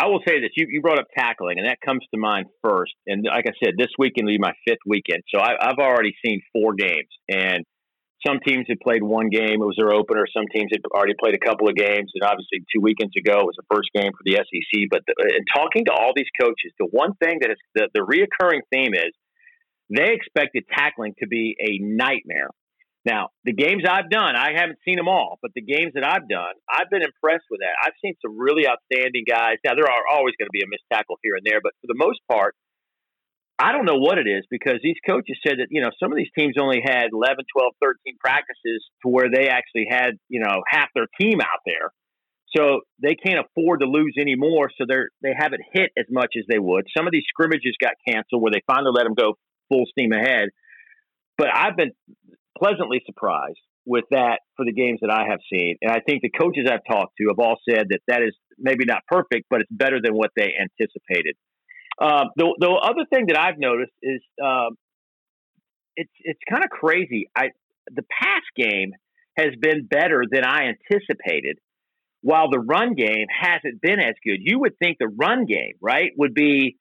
I 0.00 0.06
will 0.06 0.20
say 0.26 0.40
this: 0.40 0.50
you, 0.56 0.66
you 0.68 0.82
brought 0.82 0.98
up 0.98 1.06
tackling, 1.16 1.58
and 1.58 1.68
that 1.68 1.78
comes 1.80 2.04
to 2.12 2.18
mind 2.18 2.46
first. 2.62 2.92
And 3.06 3.24
like 3.24 3.46
I 3.46 3.52
said, 3.64 3.74
this 3.78 3.88
weekend 3.96 4.26
will 4.26 4.34
be 4.34 4.38
my 4.38 4.52
fifth 4.66 4.80
weekend, 4.86 5.22
so 5.32 5.40
I, 5.40 5.54
I've 5.60 5.78
already 5.78 6.14
seen 6.24 6.42
four 6.52 6.74
games. 6.74 7.08
And 7.28 7.64
some 8.26 8.40
teams 8.40 8.66
had 8.68 8.80
played 8.80 9.02
one 9.02 9.28
game; 9.28 9.60
it 9.60 9.68
was 9.68 9.76
their 9.78 9.92
opener. 9.92 10.24
Some 10.32 10.46
teams 10.52 10.70
had 10.72 10.80
already 10.90 11.14
played 11.18 11.34
a 11.34 11.44
couple 11.44 11.68
of 11.68 11.76
games, 11.76 12.10
and 12.14 12.22
obviously, 12.22 12.64
two 12.72 12.80
weekends 12.80 13.14
ago 13.16 13.40
it 13.40 13.48
was 13.48 13.58
the 13.58 13.68
first 13.74 13.90
game 13.94 14.12
for 14.12 14.24
the 14.24 14.40
SEC. 14.40 14.88
But 14.90 15.02
the, 15.06 15.14
in 15.28 15.44
talking 15.54 15.84
to 15.86 15.92
all 15.92 16.12
these 16.16 16.30
coaches, 16.40 16.72
the 16.78 16.88
one 16.90 17.14
thing 17.22 17.38
that 17.40 17.50
is 17.50 17.60
the, 17.74 17.88
the 17.92 18.00
reoccurring 18.00 18.62
theme 18.72 18.94
is 18.94 19.12
they 19.90 20.12
expected 20.12 20.64
tackling 20.72 21.14
to 21.20 21.26
be 21.26 21.56
a 21.60 21.78
nightmare. 21.82 22.50
Now, 23.04 23.36
the 23.44 23.52
games 23.52 23.84
I've 23.84 24.08
done, 24.08 24.32
I 24.32 24.56
haven't 24.56 24.80
seen 24.80 24.96
them 24.96 25.08
all, 25.08 25.38
but 25.42 25.52
the 25.54 25.60
games 25.60 25.92
that 25.92 26.08
I've 26.08 26.24
done, 26.24 26.56
I've 26.64 26.88
been 26.88 27.04
impressed 27.04 27.44
with 27.52 27.60
that. 27.60 27.76
I've 27.84 27.92
seen 28.00 28.16
some 28.24 28.40
really 28.40 28.64
outstanding 28.64 29.28
guys. 29.28 29.60
Now, 29.60 29.76
there 29.76 29.84
are 29.84 30.08
always 30.08 30.32
going 30.40 30.48
to 30.48 30.56
be 30.56 30.64
a 30.64 30.70
missed 30.72 30.88
tackle 30.90 31.20
here 31.20 31.36
and 31.36 31.44
there, 31.44 31.60
but 31.60 31.76
for 31.84 31.92
the 31.92 32.00
most 32.00 32.24
part, 32.32 32.56
I 33.58 33.70
don't 33.72 33.84
know 33.84 33.98
what 33.98 34.18
it 34.18 34.26
is 34.26 34.44
because 34.50 34.80
these 34.82 34.96
coaches 35.06 35.38
said 35.46 35.58
that, 35.58 35.68
you 35.70 35.80
know, 35.80 35.90
some 36.02 36.10
of 36.10 36.18
these 36.18 36.30
teams 36.36 36.54
only 36.60 36.80
had 36.84 37.10
11, 37.12 37.44
12, 37.56 37.72
13 37.80 38.16
practices 38.18 38.82
to 39.02 39.08
where 39.08 39.30
they 39.30 39.48
actually 39.48 39.86
had, 39.88 40.18
you 40.28 40.40
know, 40.40 40.62
half 40.68 40.88
their 40.94 41.06
team 41.20 41.40
out 41.40 41.62
there. 41.64 41.92
So 42.56 42.80
they 43.02 43.14
can't 43.14 43.44
afford 43.46 43.80
to 43.80 43.86
lose 43.86 44.14
anymore. 44.18 44.70
So 44.76 44.86
they're, 44.88 45.10
they 45.22 45.34
haven't 45.36 45.62
hit 45.72 45.90
as 45.96 46.06
much 46.10 46.34
as 46.36 46.44
they 46.48 46.58
would. 46.58 46.86
Some 46.96 47.06
of 47.06 47.12
these 47.12 47.24
scrimmages 47.28 47.76
got 47.80 47.94
canceled 48.06 48.42
where 48.42 48.52
they 48.52 48.62
finally 48.66 48.92
let 48.94 49.04
them 49.04 49.14
go 49.14 49.34
full 49.68 49.84
steam 49.90 50.12
ahead. 50.12 50.50
But 51.38 51.48
I've 51.54 51.76
been 51.76 51.92
pleasantly 52.58 53.02
surprised 53.06 53.58
with 53.86 54.04
that 54.10 54.40
for 54.56 54.64
the 54.64 54.72
games 54.72 55.00
that 55.02 55.10
I 55.10 55.26
have 55.28 55.40
seen. 55.52 55.76
And 55.82 55.90
I 55.90 56.00
think 56.00 56.22
the 56.22 56.30
coaches 56.30 56.66
I've 56.70 56.86
talked 56.88 57.14
to 57.18 57.28
have 57.28 57.38
all 57.38 57.56
said 57.68 57.86
that 57.90 58.00
that 58.08 58.22
is 58.22 58.34
maybe 58.58 58.84
not 58.84 59.02
perfect, 59.08 59.46
but 59.50 59.60
it's 59.60 59.70
better 59.70 60.00
than 60.02 60.14
what 60.14 60.30
they 60.36 60.54
anticipated. 60.58 61.36
Um, 62.00 62.30
the, 62.36 62.54
the 62.58 62.70
other 62.70 63.06
thing 63.12 63.26
that 63.28 63.38
I've 63.38 63.58
noticed 63.58 63.92
is 64.02 64.20
um, 64.42 64.76
it's 65.96 66.10
it's 66.20 66.40
kind 66.50 66.64
of 66.64 66.70
crazy. 66.70 67.28
I 67.36 67.50
the 67.90 68.02
pass 68.02 68.42
game 68.56 68.92
has 69.36 69.54
been 69.60 69.86
better 69.86 70.24
than 70.30 70.44
I 70.44 70.72
anticipated, 70.72 71.58
while 72.22 72.50
the 72.50 72.58
run 72.58 72.94
game 72.94 73.26
hasn't 73.28 73.80
been 73.80 74.00
as 74.00 74.14
good. 74.24 74.38
You 74.40 74.60
would 74.60 74.78
think 74.78 74.98
the 74.98 75.08
run 75.08 75.44
game, 75.44 75.74
right, 75.80 76.10
would 76.16 76.34
be 76.34 76.76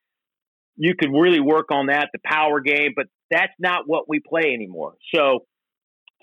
you 0.75 0.93
could 0.99 1.11
really 1.11 1.39
work 1.39 1.67
on 1.71 1.87
that, 1.87 2.09
the 2.13 2.19
power 2.25 2.59
game, 2.59 2.93
but 2.95 3.07
that's 3.29 3.53
not 3.59 3.83
what 3.85 4.09
we 4.09 4.19
play 4.19 4.53
anymore. 4.53 4.95
So 5.13 5.45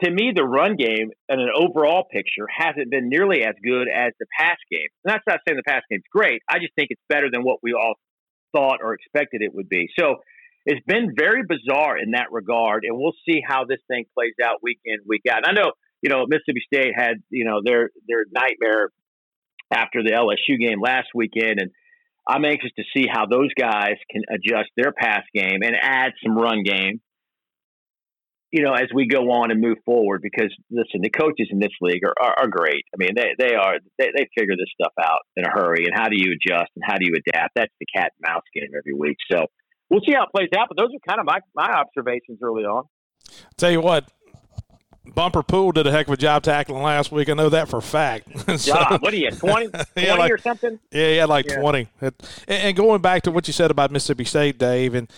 to 0.03 0.11
me, 0.11 0.33
the 0.35 0.45
run 0.45 0.77
game 0.77 1.11
and 1.29 1.41
an 1.41 1.51
overall 1.55 2.05
picture 2.11 2.47
hasn't 2.49 2.91
been 2.91 3.09
nearly 3.09 3.43
as 3.45 3.55
good 3.63 3.87
as 3.89 4.13
the 4.19 4.27
pass 4.39 4.57
game. 4.71 4.89
And 5.05 5.15
that's 5.15 5.25
not 5.27 5.41
saying 5.47 5.57
the 5.57 5.71
pass 5.71 5.83
game's 5.91 6.03
great. 6.11 6.43
I 6.49 6.59
just 6.59 6.75
think 6.75 6.89
it's 6.91 7.03
better 7.09 7.29
than 7.31 7.43
what 7.43 7.59
we 7.63 7.75
all 7.75 7.95
thought 8.53 8.79
or 8.83 8.95
expected 8.95 9.43
it 9.43 9.55
would 9.55 9.69
be. 9.69 9.89
So 9.99 10.17
it's 10.67 10.85
been 10.87 11.15
very 11.17 11.43
bizarre 11.43 11.99
in 11.99 12.13
that 12.13 12.33
regard, 12.33 12.85
and 12.85 12.99
we'll 12.99 13.17
see 13.29 13.41
how 13.47 13.65
this 13.65 13.81
thing 13.89 14.05
plays 14.15 14.35
out 14.45 14.63
week 14.63 14.81
in, 14.85 14.99
week 15.07 15.23
out. 15.31 15.47
And 15.47 15.59
I 15.59 15.63
know, 15.63 15.73
you 16.03 16.11
know, 16.11 16.27
Mississippi 16.29 16.63
State 16.67 16.93
had, 16.97 17.23
you 17.31 17.45
know, 17.45 17.61
their 17.65 17.91
their 18.07 18.25
nightmare 18.31 18.91
after 19.73 20.03
the 20.03 20.11
LSU 20.11 20.59
game 20.59 20.81
last 20.81 21.09
weekend, 21.15 21.61
and 21.61 21.71
I'm 22.29 22.45
anxious 22.45 22.71
to 22.77 22.85
see 22.95 23.07
how 23.11 23.27
those 23.27 23.49
guys 23.59 23.97
can 24.11 24.23
adjust 24.29 24.71
their 24.77 24.93
pass 24.93 25.23
game 25.35 25.61
and 25.63 25.75
add 25.81 26.13
some 26.23 26.37
run 26.37 26.63
game 26.63 27.01
you 28.53 28.63
know, 28.63 28.75
as 28.75 28.89
we 28.93 29.07
go 29.07 29.31
on 29.31 29.51
and 29.51 29.61
move 29.61 29.79
forward, 29.85 30.23
because 30.23 30.55
listen, 30.71 31.03
the 31.03 31.11
coaches 31.11 31.49
in 31.51 31.61
this 31.61 31.71
league 31.81 32.03
are, 32.05 32.15
are, 32.21 32.35
are 32.43 32.49
great. 32.49 32.85
I 32.93 32.97
mean, 32.99 33.11
they, 33.15 33.31
they 33.39 33.55
are, 33.55 33.75
they, 33.99 34.09
they 34.17 34.29
figure 34.37 34.57
this 34.57 34.69
stuff 34.75 34.93
out 35.01 35.21
in 35.37 35.45
a 35.45 35.51
hurry. 35.51 35.87
And 35.87 35.95
how 35.95 36.09
do 36.09 36.17
you 36.17 36.33
adjust 36.33 36.71
and 36.75 36.83
how 36.85 36.97
do 36.97 37.07
you 37.07 37.15
adapt? 37.15 37.55
That's 37.55 37.73
the 37.79 37.87
cat 37.95 38.13
and 38.19 38.33
mouse 38.33 38.43
game 38.55 38.71
every 38.77 38.95
week. 38.95 39.17
So 39.31 39.47
we'll 39.89 40.01
see 40.07 40.15
how 40.15 40.25
it 40.25 40.31
plays 40.35 40.49
out. 40.59 40.67
But 40.69 40.79
those 40.79 40.89
are 40.89 41.09
kind 41.09 41.21
of 41.21 41.27
my, 41.27 41.39
my 41.55 41.73
observations 41.73 42.41
early 42.43 42.65
on. 42.65 42.85
Tell 43.57 43.71
you 43.71 43.81
what, 43.81 44.11
Bumper 45.15 45.43
Pool 45.43 45.73
did 45.73 45.87
a 45.87 45.91
heck 45.91 46.09
of 46.09 46.15
a 46.15 46.17
job 46.17 46.43
tackling 46.43 46.83
last 46.83 47.13
week. 47.13 47.29
I 47.29 47.35
know 47.35 47.49
that 47.49 47.69
for 47.69 47.79
a 47.79 47.83
fact. 47.83 48.29
so, 48.59 48.75
what 49.01 49.13
are 49.13 49.17
you, 49.17 49.31
20, 49.31 49.69
20 49.95 50.09
like, 50.19 50.33
or 50.33 50.39
something? 50.39 50.79
Yeah, 50.91 51.21
had 51.21 51.29
like 51.29 51.49
yeah. 51.49 51.61
20. 51.61 51.89
And 52.49 52.77
going 52.77 53.01
back 53.01 53.23
to 53.23 53.31
what 53.31 53.47
you 53.47 53.53
said 53.53 53.71
about 53.71 53.91
Mississippi 53.91 54.25
State, 54.25 54.59
Dave, 54.59 54.95
and 54.95 55.11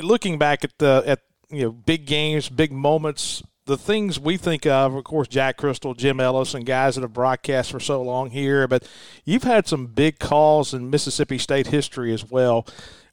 looking 0.00 0.38
back 0.38 0.64
at 0.64 0.78
the 0.78 1.02
at 1.06 1.20
you 1.50 1.62
know 1.62 1.72
big 1.72 2.06
games, 2.06 2.48
big 2.48 2.72
moments. 2.72 3.42
The 3.66 3.76
things 3.76 4.18
we 4.18 4.38
think 4.38 4.64
of, 4.64 4.94
of 4.94 5.04
course, 5.04 5.28
Jack 5.28 5.58
Cristil, 5.58 5.94
Jim 5.94 6.20
Ellis, 6.20 6.54
and 6.54 6.64
guys 6.64 6.94
that 6.94 7.02
have 7.02 7.12
broadcast 7.12 7.70
for 7.70 7.80
so 7.80 8.00
long 8.00 8.30
here. 8.30 8.66
But 8.66 8.88
you've 9.26 9.42
had 9.42 9.66
some 9.66 9.86
big 9.86 10.18
calls 10.18 10.72
in 10.72 10.88
Mississippi 10.88 11.36
State 11.36 11.66
history 11.66 12.14
as 12.14 12.30
well. 12.30 12.66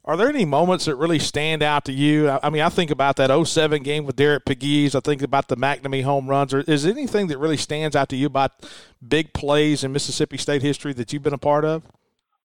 Are 0.06 0.16
there 0.16 0.28
any 0.28 0.44
moments 0.44 0.84
that 0.84 0.94
really 0.94 1.18
stand 1.18 1.64
out 1.64 1.84
to 1.86 1.92
you? 1.92 2.30
I 2.30 2.48
mean, 2.48 2.62
I 2.62 2.68
think 2.68 2.92
about 2.92 3.16
that 3.16 3.46
07 3.46 3.82
game 3.82 4.06
with 4.06 4.14
Derek 4.14 4.44
Pegues. 4.44 4.94
I 4.94 5.00
think 5.00 5.20
about 5.20 5.48
the 5.48 5.56
MacNamee 5.56 6.04
home 6.04 6.28
runs. 6.28 6.54
Or 6.54 6.60
is 6.60 6.84
there 6.84 6.92
anything 6.92 7.26
that 7.26 7.38
really 7.38 7.56
stands 7.56 7.96
out 7.96 8.08
to 8.10 8.16
you 8.16 8.26
about 8.26 8.52
big 9.06 9.32
plays 9.32 9.82
in 9.82 9.92
Mississippi 9.92 10.38
State 10.38 10.62
history 10.62 10.92
that 10.92 11.12
you've 11.12 11.24
been 11.24 11.34
a 11.34 11.38
part 11.38 11.64
of? 11.64 11.82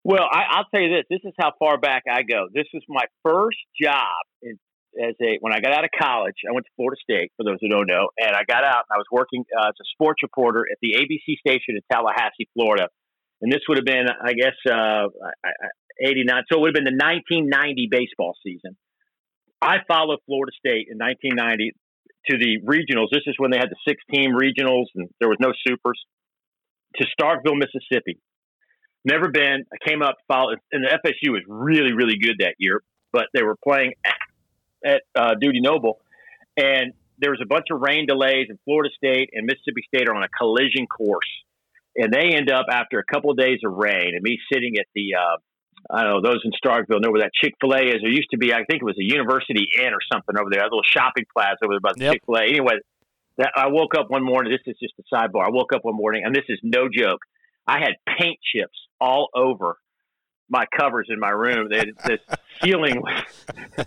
Well, 0.03 0.27
I, 0.31 0.57
will 0.57 0.65
tell 0.73 0.81
you 0.81 0.89
this. 0.89 1.05
This 1.11 1.19
is 1.23 1.35
how 1.39 1.51
far 1.59 1.77
back 1.77 2.03
I 2.11 2.23
go. 2.23 2.47
This 2.51 2.65
was 2.73 2.81
my 2.89 3.05
first 3.23 3.59
job 3.79 4.07
in 4.41 4.57
as 4.99 5.15
a 5.21 5.37
when 5.39 5.53
I 5.53 5.59
got 5.59 5.73
out 5.73 5.83
of 5.83 5.91
college, 5.97 6.35
I 6.47 6.53
went 6.53 6.65
to 6.65 6.71
Florida 6.75 6.99
State. 7.01 7.31
For 7.37 7.43
those 7.43 7.57
who 7.61 7.69
don't 7.69 7.87
know, 7.87 8.09
and 8.17 8.35
I 8.35 8.43
got 8.47 8.63
out 8.63 8.85
and 8.89 8.93
I 8.93 8.97
was 8.97 9.07
working 9.11 9.45
uh, 9.57 9.69
as 9.69 9.75
a 9.79 9.87
sports 9.93 10.21
reporter 10.23 10.65
at 10.71 10.77
the 10.81 10.95
ABC 10.99 11.37
station 11.39 11.75
in 11.75 11.81
Tallahassee, 11.91 12.49
Florida. 12.53 12.87
And 13.41 13.51
this 13.51 13.61
would 13.67 13.77
have 13.77 13.85
been, 13.85 14.05
I 14.07 14.33
guess, 14.33 14.57
uh, 14.69 15.07
'89. 15.99 16.43
So 16.51 16.59
it 16.59 16.61
would 16.61 16.75
have 16.75 16.83
been 16.83 16.91
the 16.91 16.99
1990 16.99 17.87
baseball 17.89 18.35
season. 18.43 18.77
I 19.61 19.77
followed 19.87 20.19
Florida 20.25 20.51
State 20.57 20.87
in 20.89 20.97
1990 20.97 21.73
to 22.29 22.37
the 22.37 22.59
regionals. 22.65 23.09
This 23.11 23.23
is 23.27 23.35
when 23.37 23.51
they 23.51 23.57
had 23.57 23.69
the 23.69 23.81
six 23.87 24.01
team 24.11 24.31
regionals 24.31 24.85
and 24.95 25.09
there 25.19 25.29
was 25.29 25.37
no 25.39 25.53
supers 25.67 25.99
to 26.97 27.05
Starkville, 27.17 27.57
Mississippi. 27.57 28.19
Never 29.05 29.29
been. 29.29 29.65
I 29.71 29.89
came 29.89 30.01
up, 30.01 30.17
followed, 30.27 30.59
and 30.71 30.85
the 30.85 30.89
FSU 30.89 31.31
was 31.31 31.41
really, 31.47 31.93
really 31.93 32.17
good 32.21 32.37
that 32.39 32.55
year. 32.59 32.81
But 33.11 33.25
they 33.33 33.43
were 33.43 33.57
playing 33.63 33.93
at 34.83 35.03
uh, 35.15 35.35
Dudy 35.39 35.61
Noble, 35.61 35.99
and 36.57 36.93
there 37.19 37.31
was 37.31 37.39
a 37.41 37.45
bunch 37.45 37.67
of 37.71 37.81
rain 37.81 38.07
delays, 38.07 38.47
and 38.49 38.57
Florida 38.65 38.89
State 38.95 39.29
and 39.33 39.45
Mississippi 39.45 39.83
State 39.87 40.09
are 40.09 40.15
on 40.15 40.23
a 40.23 40.29
collision 40.29 40.87
course, 40.87 41.29
and 41.95 42.11
they 42.11 42.35
end 42.35 42.49
up 42.51 42.65
after 42.69 42.99
a 42.99 43.03
couple 43.03 43.31
of 43.31 43.37
days 43.37 43.59
of 43.65 43.73
rain, 43.73 44.13
and 44.13 44.21
me 44.21 44.39
sitting 44.51 44.73
at 44.79 44.85
the 44.95 45.15
uh, 45.15 45.37
I 45.89 46.03
don't 46.03 46.23
know 46.23 46.29
those 46.29 46.41
in 46.43 46.51
Starkville 46.51 47.01
know 47.01 47.11
where 47.11 47.21
that 47.21 47.31
Chick 47.33 47.55
Fil 47.59 47.73
A 47.73 47.81
is. 47.81 48.01
There 48.01 48.11
used 48.11 48.29
to 48.31 48.37
be, 48.37 48.53
I 48.53 48.63
think 48.65 48.81
it 48.81 48.85
was 48.85 48.97
a 48.99 49.03
University 49.03 49.67
Inn 49.79 49.93
or 49.93 49.99
something 50.11 50.35
over 50.37 50.49
there, 50.51 50.61
a 50.61 50.65
little 50.65 50.83
shopping 50.85 51.25
plaza 51.33 51.57
over 51.63 51.73
there 51.73 51.79
by 51.79 51.93
the 51.95 52.03
yep. 52.03 52.13
Chick 52.13 52.23
Fil 52.25 52.37
A. 52.37 52.43
Anyway, 52.43 52.75
that 53.37 53.51
I 53.55 53.67
woke 53.67 53.95
up 53.97 54.09
one 54.09 54.23
morning. 54.23 54.51
This 54.51 54.61
is 54.73 54.79
just 54.79 54.93
a 54.99 55.15
sidebar. 55.15 55.45
I 55.45 55.49
woke 55.49 55.73
up 55.73 55.83
one 55.83 55.95
morning, 55.95 56.23
and 56.25 56.35
this 56.35 56.45
is 56.49 56.59
no 56.63 56.87
joke. 56.93 57.21
I 57.67 57.79
had 57.79 57.93
paint 58.19 58.39
chips 58.53 58.77
all 58.99 59.29
over 59.33 59.77
my 60.49 60.65
covers 60.77 61.07
in 61.09 61.19
my 61.19 61.29
room. 61.29 61.69
They, 61.71 61.85
the 62.05 62.19
ceiling 62.63 63.01
was 63.01 63.23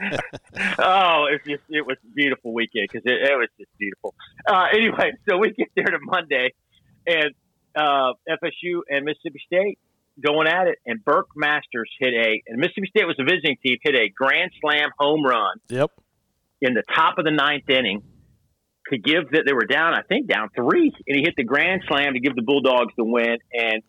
oh, 0.79 1.27
it 1.27 1.33
was 1.33 1.41
just 1.47 1.63
it 1.69 1.87
was 1.87 1.97
a 2.05 2.15
beautiful 2.15 2.53
weekend 2.53 2.89
because 2.91 3.05
it, 3.05 3.31
it, 3.31 3.37
was 3.37 3.49
just 3.59 3.71
beautiful. 3.79 4.15
Uh, 4.47 4.67
anyway, 4.73 5.13
so 5.29 5.39
we 5.39 5.51
get 5.53 5.69
there 5.75 5.87
to 5.87 5.99
Monday, 6.03 6.53
and 7.07 7.35
uh, 7.77 8.13
FSU 8.29 8.81
and 8.89 9.05
Mississippi 9.05 9.41
State 9.47 9.79
going 10.25 10.47
at 10.47 10.69
it, 10.69 10.79
and 10.87 11.05
Burke 11.05 11.29
Masters 11.37 11.91
hit 11.99 12.15
a 12.15 12.43
and 12.47 12.59
Mississippi 12.59 12.89
State 12.89 13.07
was 13.07 13.17
the 13.17 13.25
visiting 13.25 13.57
team 13.65 13.79
hit 13.83 13.95
a 13.95 14.09
grand 14.09 14.51
slam 14.61 14.91
home 14.99 15.25
run. 15.25 15.59
Yep. 15.69 15.91
In 16.61 16.75
the 16.75 16.83
top 16.95 17.19
of 17.19 17.25
the 17.25 17.31
ninth 17.31 17.69
inning, 17.69 18.03
to 18.91 18.99
give 18.99 19.31
that 19.31 19.45
they 19.47 19.53
were 19.53 19.67
down, 19.67 19.95
I 19.95 20.03
think 20.03 20.27
down 20.29 20.51
three, 20.55 20.93
and 21.07 21.17
he 21.17 21.23
hit 21.23 21.35
the 21.37 21.45
grand 21.45 21.83
slam 21.89 22.15
to 22.15 22.21
give 22.21 22.35
the 22.35 22.43
Bulldogs 22.43 22.93
the 22.97 23.05
win. 23.05 23.39
And 23.53 23.83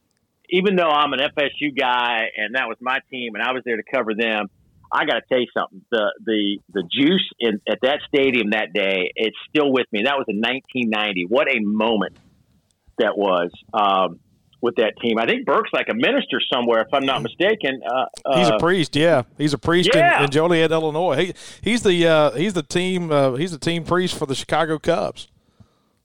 even 0.50 0.76
though 0.76 0.90
I'm 0.90 1.14
an 1.14 1.20
FSU 1.20 1.78
guy 1.78 2.30
and 2.38 2.56
that 2.56 2.68
was 2.68 2.78
my 2.80 3.00
team 3.12 3.36
and 3.36 3.44
I 3.44 3.52
was 3.52 3.64
there 3.66 3.78
to 3.78 3.84
cover 3.84 4.14
them, 4.14 4.48
I 4.96 5.06
got 5.06 5.16
to 5.16 5.22
tell 5.28 5.40
you 5.40 5.48
something. 5.54 5.82
The 5.92 6.14
the 6.24 6.58
the 6.72 6.84
juice 6.84 7.28
in 7.40 7.60
at 7.70 7.80
that 7.82 8.00
stadium 8.08 8.52
that 8.52 8.72
day, 8.74 9.12
it's 9.16 9.36
still 9.50 9.72
with 9.72 9.88
me. 9.92 10.04
That 10.04 10.16
was 10.18 10.26
in 10.30 10.38
1990. 10.38 11.26
What 11.28 11.48
a 11.52 11.60
moment 11.60 12.16
that 12.98 13.18
was 13.18 13.52
um, 13.74 14.20
with 14.62 14.76
that 14.78 14.94
team. 15.02 15.20
I 15.20 15.26
think 15.26 15.46
Burke's 15.46 15.72
like 15.74 15.88
a 15.90 15.94
minister 15.94 16.40
somewhere, 16.52 16.82
if 16.82 16.94
I'm 16.94 17.06
not 17.06 17.22
mistaken. 17.22 17.82
Uh, 17.86 18.06
he's 18.36 18.48
a 18.48 18.56
uh, 18.56 18.60
priest. 18.60 18.96
Yeah, 18.96 19.24
he's 19.38 19.54
a 19.54 19.58
priest 19.58 19.90
yeah. 19.94 20.20
in, 20.20 20.26
in, 20.26 20.32
Joliet, 20.32 20.72
Illinois. 20.72 21.26
He 21.26 21.34
he's 21.62 21.84
the 21.84 22.08
uh, 22.08 22.32
he's 22.32 22.54
the 22.54 22.64
team 22.64 23.12
uh, 23.12 23.34
he's 23.34 23.52
the 23.52 23.60
team 23.60 23.84
priest 23.84 24.18
for 24.18 24.26
the 24.26 24.36
Chicago 24.36 24.80
Cubs. 24.80 25.28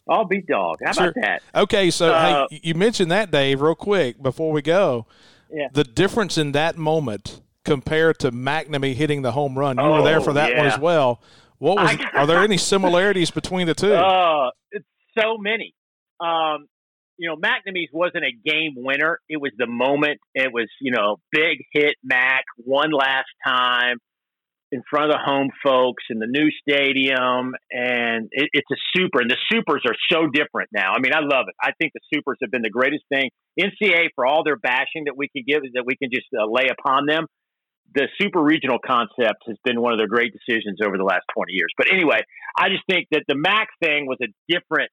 I'll 0.09 0.24
be 0.24 0.43
dog. 0.43 0.78
How 0.84 0.91
sure. 0.91 1.05
about 1.11 1.14
that? 1.22 1.43
Okay, 1.55 1.91
so 1.91 2.12
uh, 2.12 2.49
hey, 2.51 2.61
you 2.64 2.74
mentioned 2.74 3.12
that, 3.12 3.30
Dave, 3.30 3.61
real 3.61 3.76
quick 3.76 4.20
before 4.20 4.51
we 4.51 4.62
go. 4.62 5.07
Yeah. 5.53 5.68
The 5.72 5.84
difference 5.84 6.36
in 6.36 6.53
that 6.53 6.76
moment 6.76 7.41
compared 7.64 8.18
to 8.20 8.30
MacNamee 8.32 8.94
hitting 8.94 9.22
the 9.22 9.32
home 9.32 9.58
run. 9.58 9.76
You 9.76 9.84
oh, 9.84 9.98
were 9.98 10.02
there 10.02 10.20
for 10.20 10.32
that 10.34 10.50
yeah. 10.50 10.58
one 10.58 10.66
as 10.66 10.78
well. 10.78 11.22
What 11.58 11.76
was? 11.76 11.96
are 12.14 12.26
there 12.26 12.40
any 12.40 12.56
similarities 12.58 13.30
between 13.30 13.66
the 13.66 13.74
two? 13.74 13.92
Uh, 13.92 14.50
it's 14.72 14.86
so 15.18 15.36
many. 15.38 15.74
Um, 16.18 16.66
you 17.18 17.28
know, 17.28 17.36
MacNamee's 17.36 17.90
wasn't 17.92 18.24
a 18.24 18.32
game 18.32 18.72
winner. 18.76 19.20
It 19.28 19.40
was 19.40 19.52
the 19.58 19.66
moment. 19.66 20.20
It 20.34 20.50
was, 20.52 20.68
you 20.80 20.90
know, 20.90 21.16
big 21.30 21.58
hit 21.72 21.96
Mac 22.02 22.44
one 22.56 22.92
last 22.92 23.28
time 23.46 23.98
in 24.72 24.82
front 24.88 25.11
of 25.11 25.18
the 25.18 25.22
home 25.22 25.50
folks 25.62 26.04
in 26.08 26.18
the 26.18 26.26
new 26.26 26.48
stadium. 26.62 27.52
And 27.70 28.28
it, 28.30 28.48
it's 28.54 28.70
a 28.72 28.80
super. 28.96 29.20
And 29.20 29.30
the 29.30 29.36
supers 29.52 29.82
are 29.86 29.96
so 30.11 30.28
different 30.32 30.70
now. 30.72 30.92
I 30.92 31.00
mean, 31.00 31.12
I 31.12 31.20
love 31.20 31.46
it. 31.48 31.54
I 31.61 31.72
think 31.78 31.92
the 31.92 32.00
supers 32.14 32.38
have 32.40 32.50
been 32.50 32.62
the 32.62 32.70
greatest 32.70 33.04
thing. 33.12 33.28
NCA 33.61 34.08
for 34.14 34.24
all 34.24 34.42
their 34.42 34.56
bashing 34.56 35.04
that 35.04 35.16
we 35.16 35.28
can 35.28 35.44
give, 35.46 35.62
that 35.74 35.84
we 35.84 35.96
can 35.96 36.08
just 36.11 36.28
uh, 36.32 36.46
lay 36.50 36.68
upon 36.70 37.04
them, 37.04 37.26
the 37.95 38.09
super 38.20 38.41
regional 38.41 38.78
concept 38.84 39.43
has 39.47 39.57
been 39.64 39.80
one 39.80 39.93
of 39.93 39.99
their 39.99 40.09
great 40.09 40.32
decisions 40.32 40.78
over 40.84 40.97
the 40.97 41.05
last 41.05 41.24
20 41.34 41.53
years. 41.53 41.70
But 41.76 41.93
anyway, 41.93 42.20
I 42.59 42.68
just 42.68 42.82
think 42.88 43.09
that 43.11 43.24
the 43.26 43.34
MAC 43.34 43.68
thing 43.82 44.07
was 44.07 44.18
a 44.22 44.28
different 44.49 44.91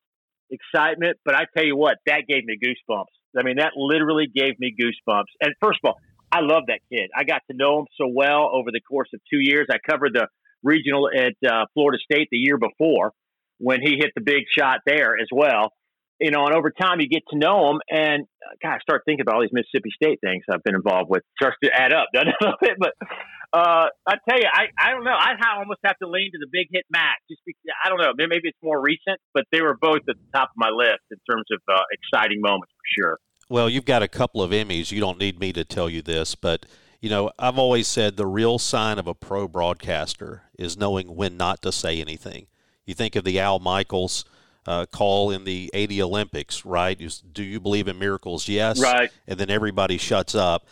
excitement. 0.50 1.18
But 1.26 1.36
I 1.36 1.45
tell 1.56 1.66
you 1.66 1.76
what, 1.76 1.98
that 2.06 2.24
gave 2.28 2.45
me 2.45 2.58
goosebumps. 2.64 3.06
I 3.38 3.43
mean, 3.43 3.58
that 3.58 3.74
literally 3.76 4.28
gave 4.34 4.60
me 4.60 4.74
goosebumps. 4.80 5.32
And 5.41 5.54
first 5.62 5.80
of 5.84 5.89
all, 5.89 5.95
I 6.32 6.39
love 6.41 6.64
that 6.68 6.80
kid. 6.91 7.10
I 7.16 7.24
got 7.24 7.41
to 7.50 7.56
know 7.56 7.80
him 7.80 7.86
so 7.98 8.08
well 8.08 8.50
over 8.54 8.72
the 8.72 8.82
course 8.82 9.10
of 9.14 9.22
two 9.32 9.39
years. 9.39 9.68
I 9.72 9.78
covered 9.89 10.14
the 10.14 10.28
regional 10.64 11.10
at 11.16 11.36
uh, 11.48 11.66
Florida 11.74 12.00
State 12.04 12.28
the 12.32 12.38
year 12.38 12.58
before 12.58 13.12
when 13.60 13.82
he 13.82 13.98
hit 13.98 14.12
the 14.16 14.22
big 14.22 14.43
shot 14.58 14.80
there 14.86 15.18
as 15.20 15.28
well. 15.32 15.72
You 16.20 16.32
know, 16.32 16.45
and 16.45 16.55
over 16.55 16.72
time 16.72 16.99
you 16.99 17.07
get 17.07 17.24
to 17.30 17.38
know 17.38 17.68
them. 17.68 17.80
and 17.89 18.24
uh, 18.41 18.55
God, 18.61 18.76
I 18.76 18.80
start 18.80 19.03
thinking 19.05 19.22
about 19.22 19.36
all 19.36 19.41
these 19.41 19.53
Mississippi 19.53 19.91
State 19.93 20.20
things 20.24 20.43
I've 20.51 20.63
been 20.63 20.76
involved 20.76 21.09
with. 21.09 21.24
Starts 21.39 21.57
to 21.63 21.70
add 21.72 21.93
up, 21.93 22.07
doesn't 22.13 22.34
it? 22.61 22.78
but 22.80 22.93
uh, 23.53 23.88
I 24.07 24.15
tell 24.28 24.39
you, 24.39 24.49
I, 24.51 24.68
I 24.80 24.91
don't 24.91 25.03
know. 25.03 25.15
I 25.15 25.36
almost 25.57 25.80
have 25.86 25.97
to 25.99 26.07
lean 26.07 26.32
to 26.32 26.39
the 26.39 26.47
big 26.51 26.68
hit 26.72 26.86
Mac. 26.89 27.20
Just 27.30 27.41
because, 27.45 27.61
I 27.84 27.89
don't 27.89 27.99
know. 27.99 28.13
Maybe 28.18 28.49
it's 28.49 28.57
more 28.63 28.82
recent, 28.82 29.20
but 29.34 29.45
they 29.51 29.61
were 29.61 29.78
both 29.80 30.01
at 30.09 30.15
the 30.18 30.32
top 30.34 30.49
of 30.49 30.57
my 30.57 30.70
list 30.70 31.05
in 31.11 31.18
terms 31.30 31.45
of 31.51 31.59
uh, 31.72 31.82
exciting 31.91 32.41
moments 32.41 32.72
for 32.74 33.01
sure. 33.01 33.20
Well, 33.49 33.70
you've 33.70 33.86
got 33.86 34.03
a 34.03 34.07
couple 34.07 34.43
of 34.43 34.51
Emmys. 34.51 34.91
You 34.91 34.99
don't 34.99 35.20
need 35.20 35.39
me 35.39 35.53
to 35.53 35.63
tell 35.63 35.89
you 35.89 36.01
this, 36.01 36.36
but 36.36 36.65
you 36.99 37.09
know, 37.09 37.32
I've 37.39 37.57
always 37.57 37.88
said 37.88 38.18
the 38.18 38.26
real 38.26 38.59
sign 38.59 38.97
of 38.97 39.07
a 39.07 39.13
pro 39.13 39.47
broadcaster 39.47 40.43
is 40.57 40.78
knowing 40.78 41.15
when 41.15 41.38
not 41.38 41.61
to 41.61 41.72
say 41.72 42.01
anything. 42.01 42.47
You 42.86 42.93
think 42.93 43.15
of 43.15 43.24
the 43.24 43.39
Al 43.39 43.59
Michaels 43.59 44.26
uh, 44.68 44.86
call 44.86 45.32
in 45.32 45.45
the 45.45 45.72
80 45.74 46.03
Olympics, 46.03 46.65
right? 46.65 46.99
Do 47.32 47.43
you 47.43 47.59
believe 47.59 47.88
in 47.88 47.97
miracles? 47.97 48.47
Yes. 48.49 48.80
Right. 48.80 49.09
And 49.26 49.39
then 49.39 49.49
everybody 49.49 49.97
shuts 49.97 50.36
up. 50.36 50.68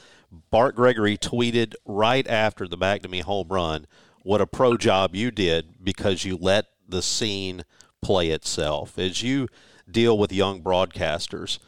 Bart 0.51 0.75
Gregory 0.75 1.17
tweeted 1.17 1.73
right 1.85 2.27
after 2.27 2.67
the 2.67 2.77
MacNamee 2.77 3.23
home 3.23 3.47
run, 3.47 3.87
"What 4.23 4.41
a 4.41 4.47
pro 4.47 4.75
job 4.75 5.15
you 5.15 5.31
did 5.31 5.83
because 5.83 6.25
you 6.25 6.35
let 6.35 6.65
the 6.87 7.01
scene 7.01 7.63
play 8.01 8.31
itself." 8.31 8.99
As 8.99 9.23
you 9.23 9.47
deal 9.89 10.17
with 10.17 10.33
young 10.33 10.61
broadcasters, 10.61 11.59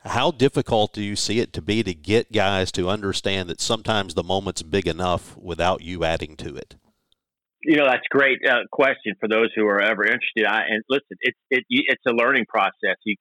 how 0.00 0.30
difficult 0.32 0.92
do 0.92 1.02
you 1.02 1.16
see 1.16 1.40
it 1.40 1.54
to 1.54 1.62
be 1.62 1.82
to 1.82 1.94
get 1.94 2.30
guys 2.30 2.70
to 2.72 2.90
understand 2.90 3.48
that 3.48 3.60
sometimes 3.60 4.12
the 4.12 4.22
moment's 4.22 4.62
big 4.62 4.86
enough 4.86 5.34
without 5.38 5.80
you 5.80 6.04
adding 6.04 6.36
to 6.36 6.54
it? 6.56 6.74
You 7.64 7.76
know, 7.76 7.86
that's 7.86 8.06
great 8.10 8.38
uh, 8.46 8.64
question 8.70 9.14
for 9.20 9.28
those 9.28 9.48
who 9.56 9.66
are 9.66 9.80
ever 9.80 10.04
interested. 10.04 10.44
I, 10.46 10.62
and 10.68 10.82
listen, 10.88 11.16
it's 11.20 11.38
it, 11.50 11.64
it's 11.68 12.02
a 12.06 12.12
learning 12.12 12.44
process. 12.48 12.96
You 13.04 13.16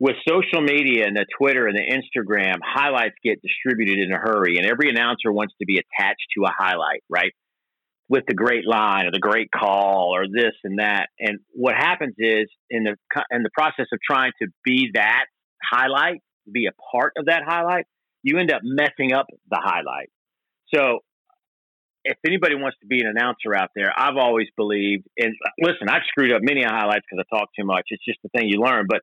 with 0.00 0.14
social 0.28 0.60
media 0.60 1.06
and 1.06 1.16
the 1.16 1.26
Twitter 1.38 1.66
and 1.66 1.76
the 1.76 1.82
Instagram, 1.82 2.58
highlights 2.62 3.16
get 3.24 3.42
distributed 3.42 3.98
in 3.98 4.12
a 4.12 4.18
hurry, 4.18 4.56
and 4.56 4.66
every 4.66 4.90
announcer 4.90 5.32
wants 5.32 5.54
to 5.58 5.66
be 5.66 5.78
attached 5.78 6.26
to 6.36 6.44
a 6.44 6.52
highlight, 6.56 7.02
right? 7.08 7.32
With 8.08 8.24
the 8.26 8.34
great 8.34 8.66
line 8.66 9.06
or 9.06 9.10
the 9.10 9.18
great 9.18 9.50
call 9.50 10.14
or 10.14 10.26
this 10.26 10.54
and 10.64 10.78
that. 10.78 11.08
And 11.18 11.40
what 11.52 11.74
happens 11.74 12.14
is 12.18 12.46
in 12.70 12.84
the 12.84 12.96
in 13.30 13.42
the 13.42 13.50
process 13.52 13.86
of 13.92 13.98
trying 14.08 14.32
to 14.40 14.48
be 14.64 14.90
that 14.94 15.26
highlight, 15.62 16.20
be 16.50 16.66
a 16.66 16.96
part 16.96 17.14
of 17.18 17.26
that 17.26 17.42
highlight, 17.44 17.84
you 18.22 18.38
end 18.38 18.52
up 18.52 18.62
messing 18.62 19.12
up 19.12 19.26
the 19.50 19.60
highlight. 19.60 20.10
So 20.74 21.00
if 22.04 22.16
anybody 22.26 22.54
wants 22.54 22.78
to 22.80 22.86
be 22.86 23.00
an 23.00 23.06
announcer 23.06 23.54
out 23.54 23.70
there, 23.74 23.92
I've 23.96 24.16
always 24.16 24.48
believed, 24.56 25.06
and 25.18 25.34
listen, 25.60 25.88
I've 25.88 26.02
screwed 26.08 26.32
up 26.32 26.42
many 26.42 26.62
highlights 26.62 27.04
because 27.10 27.24
I 27.30 27.36
talk 27.36 27.48
too 27.58 27.66
much. 27.66 27.86
It's 27.90 28.04
just 28.04 28.18
the 28.22 28.28
thing 28.30 28.48
you 28.48 28.60
learn, 28.60 28.86
but 28.88 29.02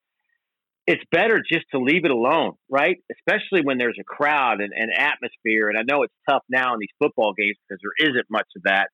it's 0.88 1.04
better 1.12 1.42
just 1.52 1.66
to 1.72 1.80
leave 1.80 2.06
it 2.06 2.12
alone, 2.12 2.54
right? 2.70 2.98
Especially 3.12 3.62
when 3.64 3.78
there's 3.78 3.98
a 4.00 4.04
crowd 4.04 4.62
and, 4.62 4.72
and 4.76 4.92
atmosphere. 4.96 5.70
And 5.70 5.78
I 5.78 5.82
know 5.82 6.04
it's 6.04 6.14
tough 6.30 6.44
now 6.50 6.74
in 6.74 6.80
these 6.80 6.94
football 7.00 7.34
games 7.34 7.58
because 7.68 7.82
there 7.82 8.10
isn't 8.10 8.28
much 8.30 8.48
of 8.56 8.64
that, 8.64 8.90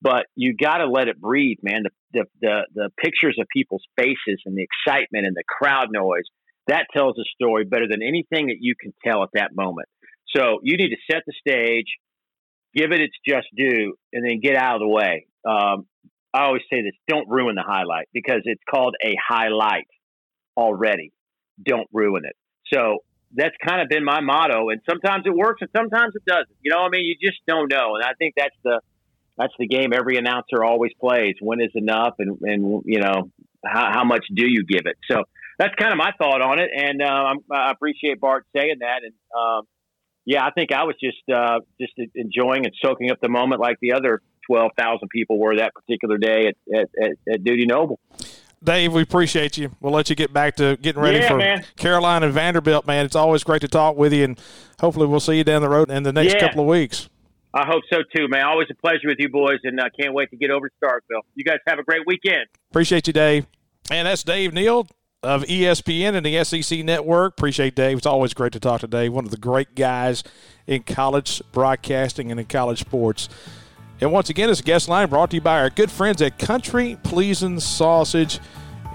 but 0.00 0.26
you 0.36 0.54
got 0.56 0.78
to 0.78 0.86
let 0.86 1.08
it 1.08 1.20
breathe, 1.20 1.58
man. 1.62 1.82
The, 1.82 1.90
the, 2.12 2.24
the, 2.40 2.62
the 2.74 2.90
pictures 3.02 3.36
of 3.40 3.46
people's 3.52 3.82
faces 3.96 4.40
and 4.46 4.56
the 4.56 4.64
excitement 4.64 5.26
and 5.26 5.34
the 5.34 5.44
crowd 5.48 5.88
noise, 5.90 6.24
that 6.68 6.86
tells 6.94 7.18
a 7.18 7.24
story 7.34 7.64
better 7.64 7.88
than 7.88 8.02
anything 8.02 8.46
that 8.46 8.58
you 8.60 8.74
can 8.80 8.94
tell 9.04 9.24
at 9.24 9.30
that 9.34 9.50
moment. 9.54 9.88
So 10.34 10.60
you 10.62 10.76
need 10.76 10.90
to 10.90 10.96
set 11.10 11.22
the 11.26 11.32
stage, 11.38 11.86
give 12.74 12.92
it 12.92 13.00
its 13.00 13.14
just 13.26 13.46
due, 13.56 13.94
and 14.12 14.26
then 14.26 14.40
get 14.40 14.56
out 14.56 14.76
of 14.76 14.80
the 14.80 14.88
way. 14.88 15.26
Um, 15.44 15.86
I 16.34 16.44
always 16.44 16.62
say 16.70 16.82
this 16.82 16.92
don't 17.08 17.28
ruin 17.28 17.54
the 17.54 17.62
highlight 17.62 18.08
because 18.12 18.42
it's 18.44 18.62
called 18.68 18.94
a 19.04 19.14
highlight 19.28 19.86
already 20.56 21.12
don't 21.62 21.88
ruin 21.92 22.22
it. 22.24 22.36
So 22.72 22.98
that's 23.34 23.54
kind 23.66 23.82
of 23.82 23.88
been 23.88 24.04
my 24.04 24.20
motto. 24.20 24.70
And 24.70 24.80
sometimes 24.88 25.24
it 25.26 25.34
works 25.34 25.60
and 25.60 25.70
sometimes 25.76 26.14
it 26.14 26.24
doesn't. 26.24 26.56
You 26.62 26.72
know, 26.72 26.80
I 26.80 26.88
mean, 26.88 27.04
you 27.04 27.16
just 27.20 27.40
don't 27.46 27.70
know. 27.70 27.96
And 27.96 28.04
I 28.04 28.12
think 28.18 28.34
that's 28.36 28.56
the 28.64 28.80
that's 29.38 29.52
the 29.58 29.66
game 29.66 29.92
every 29.94 30.16
announcer 30.16 30.62
always 30.64 30.92
plays. 31.00 31.34
When 31.40 31.60
is 31.60 31.72
enough, 31.74 32.14
and 32.18 32.38
and 32.42 32.82
you 32.84 33.00
know 33.00 33.30
how, 33.64 33.90
how 33.92 34.04
much 34.04 34.24
do 34.34 34.46
you 34.46 34.64
give 34.64 34.82
it? 34.84 34.96
So 35.10 35.24
that's 35.58 35.74
kind 35.76 35.92
of 35.92 35.98
my 35.98 36.12
thought 36.18 36.42
on 36.42 36.58
it. 36.60 36.70
And 36.74 37.02
uh, 37.02 37.34
i 37.52 37.70
appreciate 37.70 38.20
Bart 38.20 38.46
saying 38.54 38.76
that. 38.80 39.00
And 39.04 39.14
um, 39.36 39.62
yeah, 40.24 40.44
I 40.44 40.50
think 40.50 40.72
I 40.72 40.84
was 40.84 40.96
just 41.02 41.18
uh, 41.32 41.60
just 41.80 41.92
enjoying 42.14 42.64
and 42.64 42.74
soaking 42.84 43.10
up 43.10 43.18
the 43.20 43.28
moment 43.28 43.60
like 43.60 43.76
the 43.80 43.92
other 43.92 44.20
twelve 44.46 44.72
thousand 44.78 45.08
people 45.08 45.38
were 45.38 45.56
that 45.56 45.74
particular 45.74 46.18
day 46.18 46.48
at, 46.48 46.56
at, 46.74 46.88
at, 47.02 47.10
at 47.34 47.44
Dudy 47.44 47.66
Noble. 47.66 47.98
Dave, 48.62 48.92
we 48.92 49.02
appreciate 49.02 49.58
you. 49.58 49.72
We'll 49.80 49.92
let 49.92 50.08
you 50.08 50.14
get 50.14 50.32
back 50.32 50.54
to 50.56 50.76
getting 50.80 51.02
ready 51.02 51.18
yeah, 51.18 51.28
for 51.28 51.36
man. 51.36 51.64
Carolina 51.76 52.26
and 52.26 52.34
Vanderbilt, 52.34 52.86
man. 52.86 53.04
It's 53.04 53.16
always 53.16 53.42
great 53.42 53.60
to 53.62 53.68
talk 53.68 53.96
with 53.96 54.12
you, 54.12 54.24
and 54.24 54.40
hopefully 54.80 55.06
we'll 55.06 55.18
see 55.20 55.36
you 55.36 55.44
down 55.44 55.62
the 55.62 55.68
road 55.68 55.90
in 55.90 56.04
the 56.04 56.12
next 56.12 56.34
yeah. 56.34 56.40
couple 56.40 56.60
of 56.60 56.68
weeks. 56.68 57.08
I 57.54 57.66
hope 57.66 57.82
so 57.92 57.98
too, 58.16 58.28
man. 58.28 58.44
Always 58.46 58.68
a 58.70 58.74
pleasure 58.74 59.08
with 59.08 59.18
you 59.18 59.28
boys, 59.28 59.58
and 59.64 59.80
I 59.80 59.86
uh, 59.86 59.88
can't 60.00 60.14
wait 60.14 60.30
to 60.30 60.36
get 60.36 60.50
over 60.50 60.68
to 60.68 60.74
Starkville. 60.82 61.22
You 61.34 61.44
guys 61.44 61.58
have 61.66 61.78
a 61.78 61.82
great 61.82 62.06
weekend. 62.06 62.46
Appreciate 62.70 63.06
you, 63.08 63.12
Dave. 63.12 63.46
And 63.90 64.06
that's 64.06 64.22
Dave 64.22 64.54
Neal 64.54 64.86
of 65.22 65.44
ESPN 65.44 66.14
and 66.14 66.26
the 66.26 66.42
SEC 66.44 66.84
Network. 66.84 67.34
Appreciate 67.34 67.74
Dave. 67.74 67.98
It's 67.98 68.06
always 68.06 68.34
great 68.34 68.52
to 68.52 68.60
talk 68.60 68.80
to 68.80 68.86
Dave, 68.86 69.12
one 69.12 69.24
of 69.24 69.30
the 69.30 69.36
great 69.36 69.74
guys 69.74 70.24
in 70.66 70.82
college 70.82 71.40
broadcasting 71.52 72.30
and 72.30 72.40
in 72.40 72.46
college 72.46 72.80
sports. 72.80 73.28
And 74.00 74.10
once 74.10 74.30
again, 74.30 74.48
this 74.48 74.60
guest 74.60 74.88
line 74.88 75.08
brought 75.08 75.30
to 75.30 75.36
you 75.36 75.40
by 75.40 75.60
our 75.60 75.70
good 75.70 75.90
friends 75.90 76.20
at 76.22 76.38
Country 76.38 76.98
Pleasing 77.04 77.60
Sausage. 77.60 78.40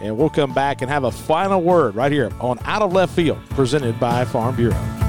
And 0.02 0.18
we'll 0.18 0.30
come 0.30 0.54
back 0.54 0.82
and 0.82 0.92
have 0.92 1.06
a 1.06 1.12
final 1.12 1.62
word 1.62 1.96
right 1.96 2.12
here 2.12 2.30
on 2.42 2.60
Out 2.66 2.82
of 2.82 2.92
Left 2.92 3.16
Field, 3.16 3.40
presented 3.52 4.00
by 4.00 4.26
Farm 4.26 4.56
Bureau. 4.56 5.07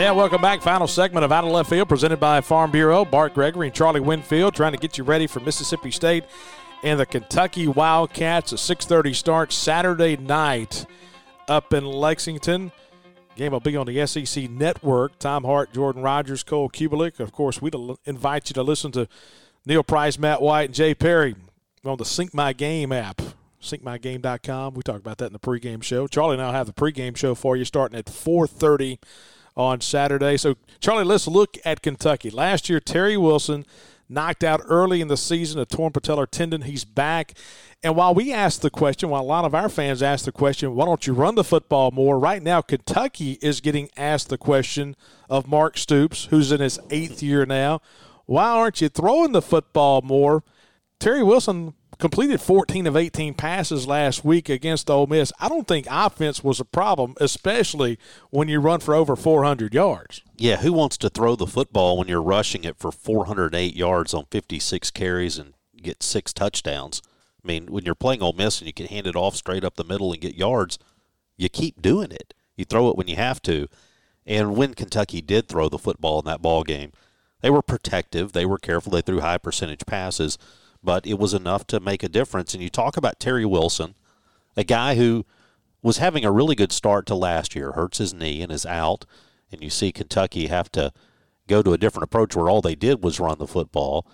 Yeah, 0.00 0.12
welcome 0.12 0.40
back. 0.40 0.62
Final 0.62 0.86
segment 0.86 1.26
of 1.26 1.30
Out 1.30 1.44
of 1.44 1.50
Left 1.50 1.68
Field, 1.68 1.86
presented 1.86 2.18
by 2.18 2.40
Farm 2.40 2.70
Bureau. 2.70 3.04
Bart 3.04 3.34
Gregory 3.34 3.66
and 3.66 3.76
Charlie 3.76 4.00
Winfield 4.00 4.54
trying 4.54 4.72
to 4.72 4.78
get 4.78 4.96
you 4.96 5.04
ready 5.04 5.26
for 5.26 5.40
Mississippi 5.40 5.90
State 5.90 6.24
and 6.82 6.98
the 6.98 7.04
Kentucky 7.04 7.68
Wildcats. 7.68 8.50
A 8.52 8.56
6:30 8.56 9.12
start 9.12 9.52
Saturday 9.52 10.16
night 10.16 10.86
up 11.48 11.74
in 11.74 11.84
Lexington. 11.84 12.72
Game 13.36 13.52
will 13.52 13.60
be 13.60 13.76
on 13.76 13.84
the 13.84 14.06
SEC 14.06 14.48
Network. 14.48 15.18
Tom 15.18 15.44
Hart, 15.44 15.74
Jordan 15.74 16.00
Rogers, 16.00 16.44
Cole 16.44 16.70
Cubelic. 16.70 17.20
Of 17.20 17.32
course, 17.32 17.60
we 17.60 17.70
invite 18.06 18.48
you 18.48 18.54
to 18.54 18.62
listen 18.62 18.92
to 18.92 19.06
Neil 19.66 19.82
Price, 19.82 20.18
Matt 20.18 20.40
Wyatt, 20.40 20.68
and 20.68 20.74
Jay 20.74 20.94
Perry 20.94 21.36
on 21.84 21.98
the 21.98 22.06
Sync 22.06 22.32
My 22.32 22.54
Game 22.54 22.90
app. 22.90 23.20
SyncMyGame.com. 23.62 24.72
We 24.72 24.82
talked 24.82 25.00
about 25.00 25.18
that 25.18 25.26
in 25.26 25.34
the 25.34 25.38
pregame 25.38 25.82
show. 25.82 26.06
Charlie 26.06 26.36
and 26.36 26.42
I'll 26.42 26.52
have 26.52 26.68
the 26.68 26.72
pregame 26.72 27.18
show 27.18 27.34
for 27.34 27.54
you 27.54 27.66
starting 27.66 27.98
at 27.98 28.06
4:30 28.06 28.98
on 29.60 29.80
Saturday. 29.80 30.36
So, 30.36 30.56
Charlie, 30.80 31.04
let's 31.04 31.28
look 31.28 31.58
at 31.64 31.82
Kentucky. 31.82 32.30
Last 32.30 32.68
year, 32.68 32.80
Terry 32.80 33.16
Wilson 33.16 33.66
knocked 34.08 34.42
out 34.42 34.60
early 34.64 35.00
in 35.00 35.08
the 35.08 35.16
season, 35.16 35.60
a 35.60 35.66
torn 35.66 35.92
patellar 35.92 36.26
tendon. 36.28 36.62
He's 36.62 36.84
back. 36.84 37.34
And 37.82 37.94
while 37.94 38.14
we 38.14 38.32
ask 38.32 38.60
the 38.60 38.70
question, 38.70 39.08
while 39.10 39.22
a 39.22 39.22
lot 39.22 39.44
of 39.44 39.54
our 39.54 39.68
fans 39.68 40.02
ask 40.02 40.24
the 40.24 40.32
question, 40.32 40.74
why 40.74 40.86
don't 40.86 41.06
you 41.06 41.12
run 41.12 41.34
the 41.34 41.44
football 41.44 41.90
more? 41.90 42.18
Right 42.18 42.42
now, 42.42 42.60
Kentucky 42.60 43.38
is 43.40 43.60
getting 43.60 43.88
asked 43.96 44.28
the 44.28 44.38
question 44.38 44.96
of 45.28 45.46
Mark 45.46 45.78
Stoops, 45.78 46.26
who's 46.26 46.50
in 46.52 46.60
his 46.60 46.78
eighth 46.90 47.22
year 47.22 47.46
now. 47.46 47.80
Why 48.26 48.50
aren't 48.50 48.80
you 48.80 48.88
throwing 48.88 49.32
the 49.32 49.42
football 49.42 50.02
more? 50.02 50.42
Terry 50.98 51.22
Wilson 51.22 51.74
completed 52.00 52.40
14 52.40 52.86
of 52.86 52.96
18 52.96 53.34
passes 53.34 53.86
last 53.86 54.24
week 54.24 54.48
against 54.48 54.90
Ole 54.90 55.06
Miss. 55.06 55.32
I 55.38 55.48
don't 55.48 55.68
think 55.68 55.86
offense 55.88 56.42
was 56.42 56.58
a 56.58 56.64
problem, 56.64 57.14
especially 57.20 57.98
when 58.30 58.48
you 58.48 58.58
run 58.58 58.80
for 58.80 58.94
over 58.94 59.14
400 59.14 59.72
yards. 59.74 60.22
Yeah, 60.36 60.56
who 60.56 60.72
wants 60.72 60.96
to 60.98 61.10
throw 61.10 61.36
the 61.36 61.46
football 61.46 61.98
when 61.98 62.08
you're 62.08 62.22
rushing 62.22 62.64
it 62.64 62.78
for 62.78 62.90
408 62.90 63.76
yards 63.76 64.14
on 64.14 64.26
56 64.30 64.90
carries 64.90 65.38
and 65.38 65.54
get 65.76 66.02
six 66.02 66.32
touchdowns? 66.32 67.02
I 67.44 67.46
mean, 67.46 67.66
when 67.66 67.84
you're 67.84 67.94
playing 67.94 68.22
Ole 68.22 68.32
Miss 68.32 68.58
and 68.58 68.66
you 68.66 68.72
can 68.72 68.86
hand 68.86 69.06
it 69.06 69.16
off 69.16 69.36
straight 69.36 69.64
up 69.64 69.76
the 69.76 69.84
middle 69.84 70.12
and 70.12 70.20
get 70.20 70.34
yards, 70.34 70.78
you 71.36 71.48
keep 71.48 71.80
doing 71.80 72.10
it. 72.10 72.34
You 72.56 72.64
throw 72.64 72.88
it 72.88 72.96
when 72.96 73.08
you 73.08 73.16
have 73.16 73.40
to. 73.42 73.68
And 74.26 74.56
when 74.56 74.74
Kentucky 74.74 75.20
did 75.20 75.48
throw 75.48 75.68
the 75.68 75.78
football 75.78 76.18
in 76.18 76.24
that 76.26 76.42
ball 76.42 76.64
game, 76.64 76.92
they 77.40 77.50
were 77.50 77.62
protective. 77.62 78.32
They 78.32 78.44
were 78.44 78.58
careful. 78.58 78.92
They 78.92 79.00
threw 79.00 79.20
high 79.20 79.38
percentage 79.38 79.86
passes 79.86 80.36
but 80.82 81.06
it 81.06 81.18
was 81.18 81.34
enough 81.34 81.66
to 81.68 81.80
make 81.80 82.02
a 82.02 82.08
difference. 82.08 82.54
And 82.54 82.62
you 82.62 82.70
talk 82.70 82.96
about 82.96 83.20
Terry 83.20 83.44
Wilson, 83.44 83.94
a 84.56 84.64
guy 84.64 84.94
who 84.94 85.24
was 85.82 85.98
having 85.98 86.24
a 86.24 86.32
really 86.32 86.54
good 86.54 86.72
start 86.72 87.06
to 87.06 87.14
last 87.14 87.54
year, 87.54 87.72
hurts 87.72 87.98
his 87.98 88.14
knee 88.14 88.42
and 88.42 88.52
is 88.52 88.66
out, 88.66 89.06
and 89.50 89.62
you 89.62 89.70
see 89.70 89.92
Kentucky 89.92 90.46
have 90.46 90.70
to 90.72 90.92
go 91.48 91.62
to 91.62 91.72
a 91.72 91.78
different 91.78 92.04
approach 92.04 92.36
where 92.36 92.48
all 92.48 92.60
they 92.60 92.74
did 92.74 93.02
was 93.02 93.20
run 93.20 93.38
the 93.38 93.46
football. 93.46 94.06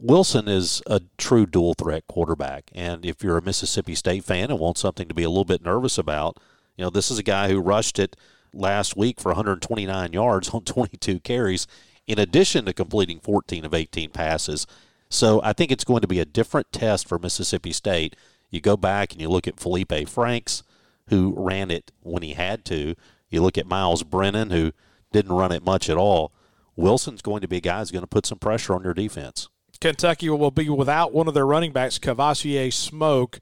Wilson 0.00 0.48
is 0.48 0.82
a 0.86 1.00
true 1.16 1.46
dual 1.46 1.74
threat 1.74 2.06
quarterback, 2.06 2.70
and 2.74 3.04
if 3.04 3.22
you're 3.22 3.38
a 3.38 3.42
Mississippi 3.42 3.94
State 3.94 4.24
fan 4.24 4.50
and 4.50 4.58
want 4.58 4.78
something 4.78 5.08
to 5.08 5.14
be 5.14 5.24
a 5.24 5.28
little 5.28 5.44
bit 5.44 5.62
nervous 5.62 5.98
about, 5.98 6.38
you 6.76 6.84
know 6.84 6.90
this 6.90 7.10
is 7.10 7.18
a 7.18 7.24
guy 7.24 7.48
who 7.48 7.60
rushed 7.60 7.98
it 7.98 8.16
last 8.52 8.96
week 8.96 9.20
for 9.20 9.30
129 9.30 10.12
yards 10.12 10.50
on 10.50 10.62
22 10.64 11.20
carries, 11.20 11.66
in 12.06 12.18
addition 12.18 12.64
to 12.64 12.72
completing 12.72 13.20
14 13.20 13.64
of 13.64 13.74
18 13.74 14.10
passes 14.10 14.66
so 15.10 15.40
I 15.42 15.52
think 15.52 15.70
it's 15.70 15.84
going 15.84 16.02
to 16.02 16.08
be 16.08 16.20
a 16.20 16.24
different 16.24 16.72
test 16.72 17.08
for 17.08 17.18
Mississippi 17.18 17.72
State. 17.72 18.16
You 18.50 18.60
go 18.60 18.76
back 18.76 19.12
and 19.12 19.20
you 19.20 19.28
look 19.28 19.48
at 19.48 19.56
Feleipe 19.56 20.08
Franks, 20.08 20.62
who 21.08 21.34
ran 21.36 21.70
it 21.70 21.92
when 22.02 22.22
he 22.22 22.34
had 22.34 22.64
to. 22.66 22.94
You 23.30 23.42
look 23.42 23.58
at 23.58 23.66
Myles 23.66 24.02
Brennan, 24.02 24.50
who 24.50 24.72
didn't 25.12 25.32
run 25.32 25.52
it 25.52 25.64
much 25.64 25.88
at 25.88 25.96
all. 25.96 26.32
Wilson's 26.76 27.22
going 27.22 27.40
to 27.40 27.48
be 27.48 27.56
a 27.56 27.60
guy 27.60 27.78
who's 27.78 27.90
going 27.90 28.02
to 28.02 28.06
put 28.06 28.26
some 28.26 28.38
pressure 28.38 28.74
on 28.74 28.84
your 28.84 28.94
defense. 28.94 29.48
Kentucky 29.80 30.28
will 30.28 30.50
be 30.50 30.68
without 30.68 31.12
one 31.12 31.28
of 31.28 31.34
their 31.34 31.46
running 31.46 31.72
backs, 31.72 31.98
Kavosiey 31.98 32.72
Smoke, 32.72 33.40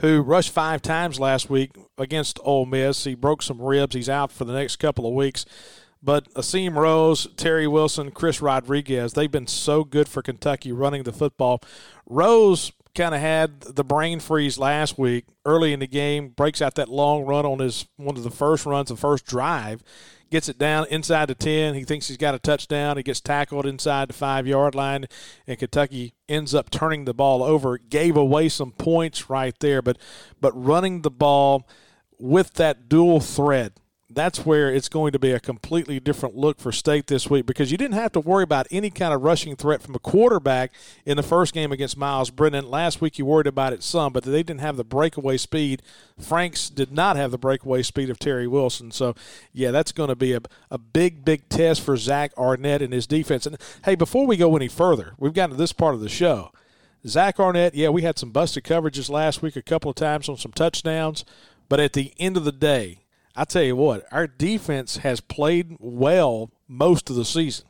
who 0.00 0.20
rushed 0.20 0.50
five 0.50 0.82
times 0.82 1.18
last 1.18 1.48
week 1.48 1.70
against 1.96 2.38
Ole 2.42 2.66
Miss. 2.66 3.04
He 3.04 3.14
broke 3.14 3.42
some 3.42 3.60
ribs. 3.60 3.94
He's 3.94 4.08
out 4.08 4.32
for 4.32 4.44
the 4.44 4.52
next 4.52 4.76
couple 4.76 5.06
of 5.06 5.14
weeks. 5.14 5.46
But 6.02 6.32
Asim 6.34 6.74
Rose, 6.74 7.26
Terry 7.36 7.66
Wilson, 7.66 8.10
Chris 8.10 8.40
Rodriguez, 8.40 9.14
they've 9.14 9.30
been 9.30 9.46
so 9.46 9.82
good 9.82 10.08
for 10.08 10.22
Kentucky 10.22 10.72
running 10.72 11.02
the 11.02 11.12
football. 11.12 11.60
Rose 12.06 12.72
kind 12.96 13.14
of 13.14 13.20
had 13.20 13.60
the 13.60 13.84
brain 13.84 14.20
freeze 14.20 14.58
last 14.58 14.98
week 14.98 15.26
early 15.44 15.72
in 15.72 15.80
the 15.80 15.86
game, 15.86 16.28
breaks 16.28 16.62
out 16.62 16.74
that 16.76 16.88
long 16.88 17.24
run 17.24 17.44
on 17.44 17.58
his 17.58 17.86
one 17.96 18.16
of 18.16 18.24
the 18.24 18.30
first 18.30 18.66
runs, 18.66 18.88
the 18.88 18.96
first 18.96 19.26
drive, 19.26 19.82
gets 20.30 20.48
it 20.48 20.58
down 20.58 20.86
inside 20.90 21.26
the 21.26 21.34
10. 21.34 21.74
He 21.74 21.84
thinks 21.84 22.08
he's 22.08 22.16
got 22.16 22.34
a 22.34 22.38
touchdown. 22.38 22.96
He 22.96 23.02
gets 23.02 23.20
tackled 23.20 23.66
inside 23.66 24.08
the 24.08 24.14
five 24.14 24.46
yard 24.46 24.74
line, 24.74 25.06
and 25.46 25.58
Kentucky 25.58 26.14
ends 26.28 26.54
up 26.54 26.70
turning 26.70 27.04
the 27.04 27.14
ball 27.14 27.42
over. 27.42 27.78
Gave 27.78 28.16
away 28.16 28.48
some 28.48 28.72
points 28.72 29.30
right 29.30 29.58
there, 29.60 29.82
but 29.82 29.98
but 30.40 30.52
running 30.52 31.02
the 31.02 31.10
ball 31.10 31.68
with 32.18 32.54
that 32.54 32.88
dual 32.88 33.20
threat 33.20 33.78
that's 34.16 34.46
where 34.46 34.72
it's 34.72 34.88
going 34.88 35.12
to 35.12 35.18
be 35.18 35.32
a 35.32 35.38
completely 35.38 36.00
different 36.00 36.34
look 36.34 36.58
for 36.58 36.72
State 36.72 37.06
this 37.06 37.28
week 37.28 37.44
because 37.44 37.70
you 37.70 37.76
didn't 37.76 37.98
have 37.98 38.12
to 38.12 38.20
worry 38.20 38.42
about 38.42 38.66
any 38.70 38.88
kind 38.88 39.12
of 39.12 39.20
rushing 39.20 39.54
threat 39.56 39.82
from 39.82 39.94
a 39.94 39.98
quarterback 39.98 40.72
in 41.04 41.18
the 41.18 41.22
first 41.22 41.52
game 41.52 41.70
against 41.70 41.98
Myles 41.98 42.30
Brennan. 42.30 42.70
Last 42.70 43.02
week 43.02 43.18
you 43.18 43.26
worried 43.26 43.46
about 43.46 43.74
it 43.74 43.82
some, 43.82 44.14
but 44.14 44.24
they 44.24 44.42
didn't 44.42 44.62
have 44.62 44.78
the 44.78 44.84
breakaway 44.84 45.36
speed. 45.36 45.82
Franks 46.18 46.70
did 46.70 46.90
not 46.90 47.16
have 47.16 47.30
the 47.30 47.36
breakaway 47.36 47.82
speed 47.82 48.08
of 48.08 48.18
Terry 48.18 48.48
Wilson. 48.48 48.90
So, 48.90 49.14
yeah, 49.52 49.70
that's 49.70 49.92
going 49.92 50.08
to 50.08 50.16
be 50.16 50.32
a, 50.32 50.40
a 50.70 50.78
big, 50.78 51.22
big 51.22 51.46
test 51.50 51.82
for 51.82 51.98
Zach 51.98 52.32
Arnett 52.38 52.80
and 52.80 52.94
his 52.94 53.06
defense. 53.06 53.44
And, 53.44 53.58
hey, 53.84 53.96
before 53.96 54.26
we 54.26 54.38
go 54.38 54.56
any 54.56 54.68
further, 54.68 55.12
we've 55.18 55.34
gotten 55.34 55.50
to 55.50 55.56
this 55.60 55.74
part 55.74 55.94
of 55.94 56.00
the 56.00 56.08
show. 56.08 56.52
Zach 57.06 57.38
Arnett, 57.38 57.74
yeah, 57.74 57.90
we 57.90 58.00
had 58.00 58.18
some 58.18 58.30
busted 58.30 58.64
coverages 58.64 59.10
last 59.10 59.42
week 59.42 59.56
a 59.56 59.62
couple 59.62 59.90
of 59.90 59.94
times 59.94 60.26
on 60.26 60.38
some 60.38 60.52
touchdowns, 60.52 61.26
but 61.68 61.80
at 61.80 61.92
the 61.92 62.14
end 62.18 62.38
of 62.38 62.44
the 62.44 62.50
day, 62.50 63.00
I 63.38 63.44
tell 63.44 63.62
you 63.62 63.76
what, 63.76 64.06
our 64.10 64.26
defense 64.26 64.98
has 64.98 65.20
played 65.20 65.76
well 65.78 66.50
most 66.66 67.10
of 67.10 67.16
the 67.16 67.24
season. 67.24 67.66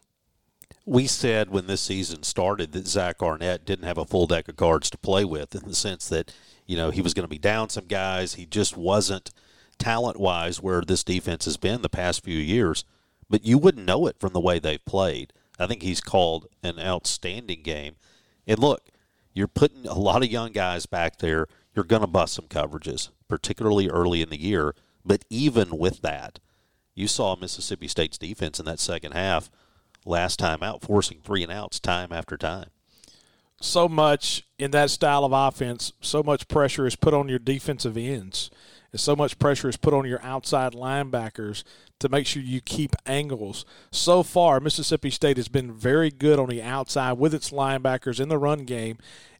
We 0.85 1.09
said 1.09 1.51
when 1.51 1.67
this 1.67 1.81
season 1.81 2.23
started 2.23 2.71
that 2.71 2.87
Zach 2.87 3.21
Arnett 3.21 3.65
didn't 3.65 3.87
have 3.87 3.99
a 3.99 4.05
full 4.05 4.29
deck 4.29 4.49
of 4.49 4.55
cards 4.55 4.89
to 4.91 4.99
play 4.99 5.25
with 5.25 5.57
in 5.57 5.69
the 5.69 5.75
sense 5.75 6.09
that, 6.09 6.33
you 6.67 6.77
know, 6.77 6.91
he 6.91 7.03
was 7.03 7.15
going 7.15 7.25
to 7.25 7.29
be 7.29 7.39
down 7.39 7.69
some 7.71 7.87
guys. 7.87 8.35
He 8.35 8.47
just 8.47 8.77
wasn't 8.77 9.33
talent 9.79 10.21
wise 10.21 10.63
where 10.63 10.83
this 10.83 11.03
defense 11.03 11.47
has 11.47 11.57
been 11.57 11.83
the 11.83 11.89
past 11.89 12.23
few 12.23 12.39
years. 12.39 12.85
But 13.29 13.45
you 13.45 13.59
wouldn't 13.59 13.87
know 13.87 14.07
it 14.07 14.21
from 14.21 14.33
the 14.33 14.41
way 14.41 14.61
they've 14.61 14.85
played. 14.85 15.33
I 15.59 15.67
think 15.67 15.83
he's 15.83 16.01
called 16.01 16.47
an 16.63 16.79
outstanding 16.79 17.63
game. 17.63 17.97
And 18.47 18.61
look, 18.61 18.91
you're 19.35 19.49
putting 19.49 19.85
a 19.87 19.99
lot 19.99 20.23
of 20.23 20.31
young 20.31 20.53
guys 20.53 20.87
back 20.87 21.19
there. 21.19 21.49
You're 21.75 21.85
going 21.85 22.03
to 22.03 22.07
bust 22.07 22.35
some 22.35 22.47
coverages, 22.47 23.11
particularly 23.27 23.89
early 23.89 24.23
in 24.23 24.31
the 24.31 24.41
year. 24.41 24.77
But 25.07 25.25
even 25.31 25.79
with 25.79 26.03
that, 26.03 26.41
you 26.95 27.07
saw 27.07 27.37
Mississippi 27.37 27.89
State's 27.89 28.19
defense 28.19 28.59
in 28.59 28.67
that 28.67 28.81
second 28.81 29.13
half 29.13 29.51
last 30.05 30.39
time 30.39 30.63
out, 30.63 30.83
forcing 30.83 31.21
three 31.23 31.43
and 31.43 31.53
outs 31.53 31.79
time 31.79 32.13
after 32.13 32.37
time. 32.37 32.71
So 33.61 33.89
much 33.89 34.47
in 34.59 34.73
that 34.73 34.91
style 34.91 35.25
of 35.25 35.33
offense, 35.33 35.93
so 36.01 36.23
much 36.23 36.49
pressure 36.49 36.87
is 36.87 36.97
put 36.97 37.15
on 37.15 37.29
your 37.29 37.39
defensive 37.39 37.97
ends. 37.97 38.51
And 38.93 39.01
so 39.01 39.17
much 39.17 39.39
pressure 39.39 39.69
is 39.69 39.77
put 39.77 39.95
on 39.95 40.07
your 40.07 40.23
outside 40.23 40.73
linebackers 40.73 41.65
to 41.99 42.09
make 42.09 42.27
sure 42.27 42.43
you 42.43 42.61
keep 42.61 42.95
angles. 43.07 43.65
So 43.91 44.23
far, 44.23 44.61
Mississippi 44.61 45.11
State 45.11 45.37
has 45.39 45.49
been 45.49 45.73
very 45.73 46.11
good 46.11 46.39
on 46.39 46.49
the 46.49 46.63
outside 46.63 47.15
with 47.15 47.35
its 47.35 47.51
linebackers 47.51 48.21
in 48.21 48.29
the 48.29 48.39
run 48.39 48.65
game 48.65 48.99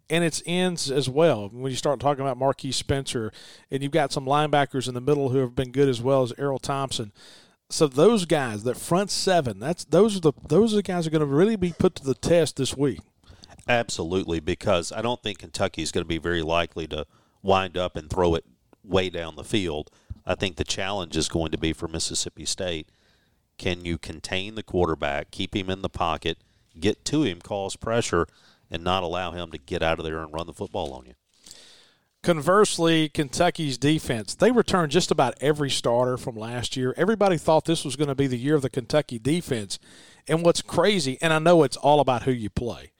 and 0.09 0.25
its 0.25 0.43
ends 0.47 0.91
as 0.91 1.09
well. 1.09 1.49
When 1.49 1.71
you 1.71 1.77
start 1.77 2.01
talking 2.01 2.25
about 2.25 2.39
Marquiss 2.39 2.75
Spencer, 2.75 3.33
and 3.71 3.83
you've 3.83 3.93
got 3.93 4.13
some 4.13 4.27
linebackers 4.27 4.89
in 4.89 4.95
the 4.95 5.01
middle 5.01 5.31
who 5.31 5.39
have 5.39 5.55
been 5.55 5.73
good 5.73 5.89
as 5.89 6.01
well 6.01 6.23
as 6.23 6.33
Errol 6.39 6.59
Thompson. 6.59 7.13
So 7.69 7.89
those 7.89 8.27
guys, 8.27 8.63
that 8.63 8.77
front 8.77 9.11
seven, 9.11 9.59
that's 9.59 9.85
those 9.85 10.17
are 10.17 10.21
the 10.21 10.33
those 10.49 10.73
are 10.73 10.77
the 10.77 10.83
guys 10.83 11.07
are 11.07 11.11
going 11.11 11.21
to 11.21 11.27
really 11.27 11.57
be 11.57 11.75
put 11.77 11.97
to 11.97 12.05
the 12.05 12.15
test 12.15 12.57
this 12.57 12.77
week. 12.77 13.01
Absolutely, 13.69 14.39
because 14.39 14.93
I 14.93 15.03
don't 15.03 15.21
think 15.23 15.39
Kentucky 15.39 15.83
is 15.83 15.91
going 15.91 16.05
to 16.05 16.09
be 16.09 16.19
very 16.19 16.43
likely 16.43 16.87
to 16.89 17.07
wind 17.43 17.77
up 17.77 17.97
and 17.97 18.09
throw 18.09 18.37
it 18.37 18.45
way 18.85 19.11
down 19.11 19.35
the 19.35 19.43
field. 19.43 19.91
I 20.25 20.37
think 20.37 20.57
the 20.57 20.65
challenge 20.65 21.17
is 21.17 21.29
going 21.29 21.51
to 21.51 21.59
be 21.59 21.73
for 21.73 21.89
Mississippi 21.89 22.45
State. 22.45 22.89
Can 23.59 23.85
you 23.85 23.99
contain 23.99 24.55
the 24.55 24.63
quarterback, 24.63 25.33
keep 25.33 25.57
him 25.57 25.69
in 25.69 25.83
the 25.83 25.89
pocket, 25.89 26.39
get 26.79 27.05
to 27.07 27.23
him, 27.23 27.41
cause 27.41 27.75
pressure, 27.75 28.29
and 28.71 28.83
not 28.83 29.03
allow 29.03 29.33
him 29.33 29.51
to 29.51 29.59
get 29.59 29.83
out 29.83 29.99
of 29.99 30.05
there 30.05 30.19
and 30.19 30.33
run 30.33 30.47
the 30.47 30.53
football 30.53 30.93
on 30.93 31.07
you. 31.07 31.15
Conversely, 32.23 33.09
Kentucky's 33.09 33.79
defense, 33.79 34.35
they 34.35 34.51
returned 34.51 34.91
just 34.91 35.13
about 35.13 35.35
every 35.41 35.71
starter 35.71 36.17
from 36.17 36.35
last 36.35 36.77
year. 36.77 36.93
Everybody 36.97 37.37
thought 37.37 37.67
this 37.67 37.85
was 37.85 37.95
going 37.95 38.09
to 38.09 38.17
be 38.17 38.27
the 38.27 38.37
year 38.37 38.57
of 38.57 38.63
the 38.63 38.71
Kentucky 38.71 39.21
defense. 39.21 39.79
And 40.27 40.45
what's 40.45 40.61
crazy, 40.61 41.19
and 41.23 41.33
I 41.33 41.39
know 41.39 41.63
it's 41.63 41.77
all 41.77 42.01
about 42.01 42.25
who 42.25 42.33
you 42.33 42.51
play. 42.51 42.91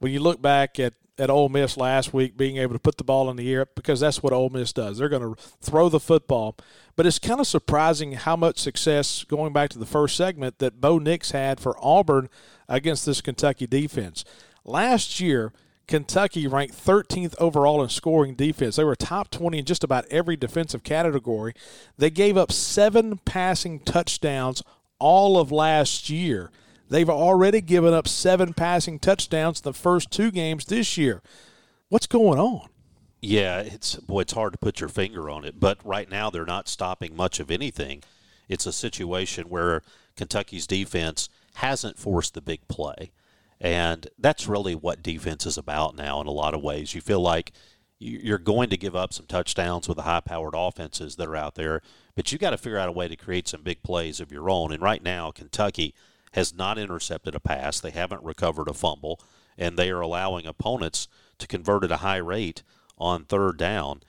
When 0.00 0.10
you 0.10 0.18
look 0.18 0.42
back 0.42 0.80
at, 0.80 0.94
at 1.16 1.30
Ole 1.30 1.48
Miss 1.48 1.76
last 1.76 2.12
week, 2.12 2.36
being 2.36 2.56
able 2.56 2.72
to 2.72 2.80
put 2.80 2.96
the 2.96 3.04
ball 3.04 3.30
in 3.30 3.36
the 3.36 3.52
air, 3.52 3.66
because 3.76 4.00
that's 4.00 4.20
what 4.20 4.32
Ole 4.32 4.50
Miss 4.50 4.72
does. 4.72 4.98
They're 4.98 5.08
going 5.08 5.36
to 5.36 5.40
throw 5.60 5.88
the 5.88 6.00
football. 6.00 6.56
But 6.96 7.06
it's 7.06 7.20
kind 7.20 7.38
of 7.38 7.46
surprising 7.46 8.14
how 8.14 8.34
much 8.34 8.58
success, 8.58 9.22
going 9.22 9.52
back 9.52 9.70
to 9.70 9.78
the 9.78 9.86
first 9.86 10.16
segment, 10.16 10.58
that 10.58 10.80
Bo 10.80 10.98
Nix 10.98 11.30
had 11.30 11.60
for 11.60 11.76
Auburn 11.80 12.28
against 12.68 13.06
this 13.06 13.20
Kentucky 13.20 13.68
defense. 13.68 14.24
Last 14.64 15.20
year, 15.20 15.52
Kentucky 15.86 16.46
ranked 16.46 16.74
13th 16.74 17.34
overall 17.38 17.82
in 17.82 17.88
scoring 17.88 18.34
defense. 18.34 18.76
They 18.76 18.84
were 18.84 18.96
top 18.96 19.30
20 19.30 19.58
in 19.58 19.64
just 19.64 19.84
about 19.84 20.06
every 20.06 20.36
defensive 20.36 20.82
category. 20.84 21.54
They 21.98 22.10
gave 22.10 22.36
up 22.36 22.52
seven 22.52 23.18
passing 23.24 23.80
touchdowns 23.80 24.62
all 24.98 25.38
of 25.38 25.50
last 25.50 26.08
year. 26.08 26.50
They've 26.88 27.10
already 27.10 27.60
given 27.60 27.94
up 27.94 28.06
seven 28.06 28.54
passing 28.54 28.98
touchdowns 28.98 29.60
in 29.60 29.64
the 29.64 29.72
first 29.72 30.10
two 30.10 30.30
games 30.30 30.66
this 30.66 30.96
year. 30.96 31.22
What's 31.88 32.06
going 32.06 32.38
on? 32.38 32.68
Yeah, 33.20 33.60
it's 33.60 33.96
boy, 33.96 34.20
it's 34.20 34.32
hard 34.32 34.52
to 34.52 34.58
put 34.58 34.80
your 34.80 34.88
finger 34.88 35.30
on 35.30 35.44
it, 35.44 35.60
but 35.60 35.78
right 35.84 36.10
now 36.10 36.28
they're 36.28 36.44
not 36.44 36.68
stopping 36.68 37.14
much 37.14 37.38
of 37.38 37.50
anything. 37.50 38.02
It's 38.48 38.66
a 38.66 38.72
situation 38.72 39.48
where 39.48 39.82
Kentucky's 40.16 40.66
defense 40.66 41.28
hasn't 41.54 41.98
forced 41.98 42.34
the 42.34 42.40
big 42.40 42.66
play. 42.68 43.12
And 43.62 44.08
that's 44.18 44.48
really 44.48 44.74
what 44.74 45.04
defense 45.04 45.46
is 45.46 45.56
about 45.56 45.94
now 45.94 46.20
in 46.20 46.26
a 46.26 46.32
lot 46.32 46.52
of 46.52 46.62
ways. 46.62 46.96
You 46.96 47.00
feel 47.00 47.20
like 47.20 47.52
you're 48.00 48.38
going 48.38 48.68
to 48.70 48.76
give 48.76 48.96
up 48.96 49.12
some 49.12 49.26
touchdowns 49.26 49.86
with 49.86 49.96
the 49.96 50.02
high 50.02 50.18
powered 50.20 50.54
offenses 50.56 51.14
that 51.14 51.28
are 51.28 51.36
out 51.36 51.54
there, 51.54 51.80
but 52.16 52.32
you 52.32 52.38
got 52.38 52.50
to 52.50 52.58
figure 52.58 52.76
out 52.76 52.88
a 52.88 52.92
way 52.92 53.06
to 53.06 53.14
create 53.14 53.46
some 53.46 53.62
big 53.62 53.84
plays 53.84 54.18
of 54.18 54.32
your 54.32 54.50
own. 54.50 54.72
And 54.72 54.82
right 54.82 55.00
now, 55.00 55.30
Kentucky 55.30 55.94
has 56.32 56.52
not 56.52 56.76
intercepted 56.76 57.36
a 57.36 57.40
pass, 57.40 57.78
they 57.78 57.92
haven't 57.92 58.24
recovered 58.24 58.68
a 58.68 58.74
fumble. 58.74 59.20
and 59.58 59.76
they 59.76 59.90
are 59.90 60.00
allowing 60.00 60.46
opponents 60.46 61.06
to 61.38 61.46
convert 61.46 61.84
at 61.84 61.92
a 61.92 61.98
high 61.98 62.16
rate 62.16 62.62
on 62.96 63.24
third 63.24 63.58
down, 63.58 64.00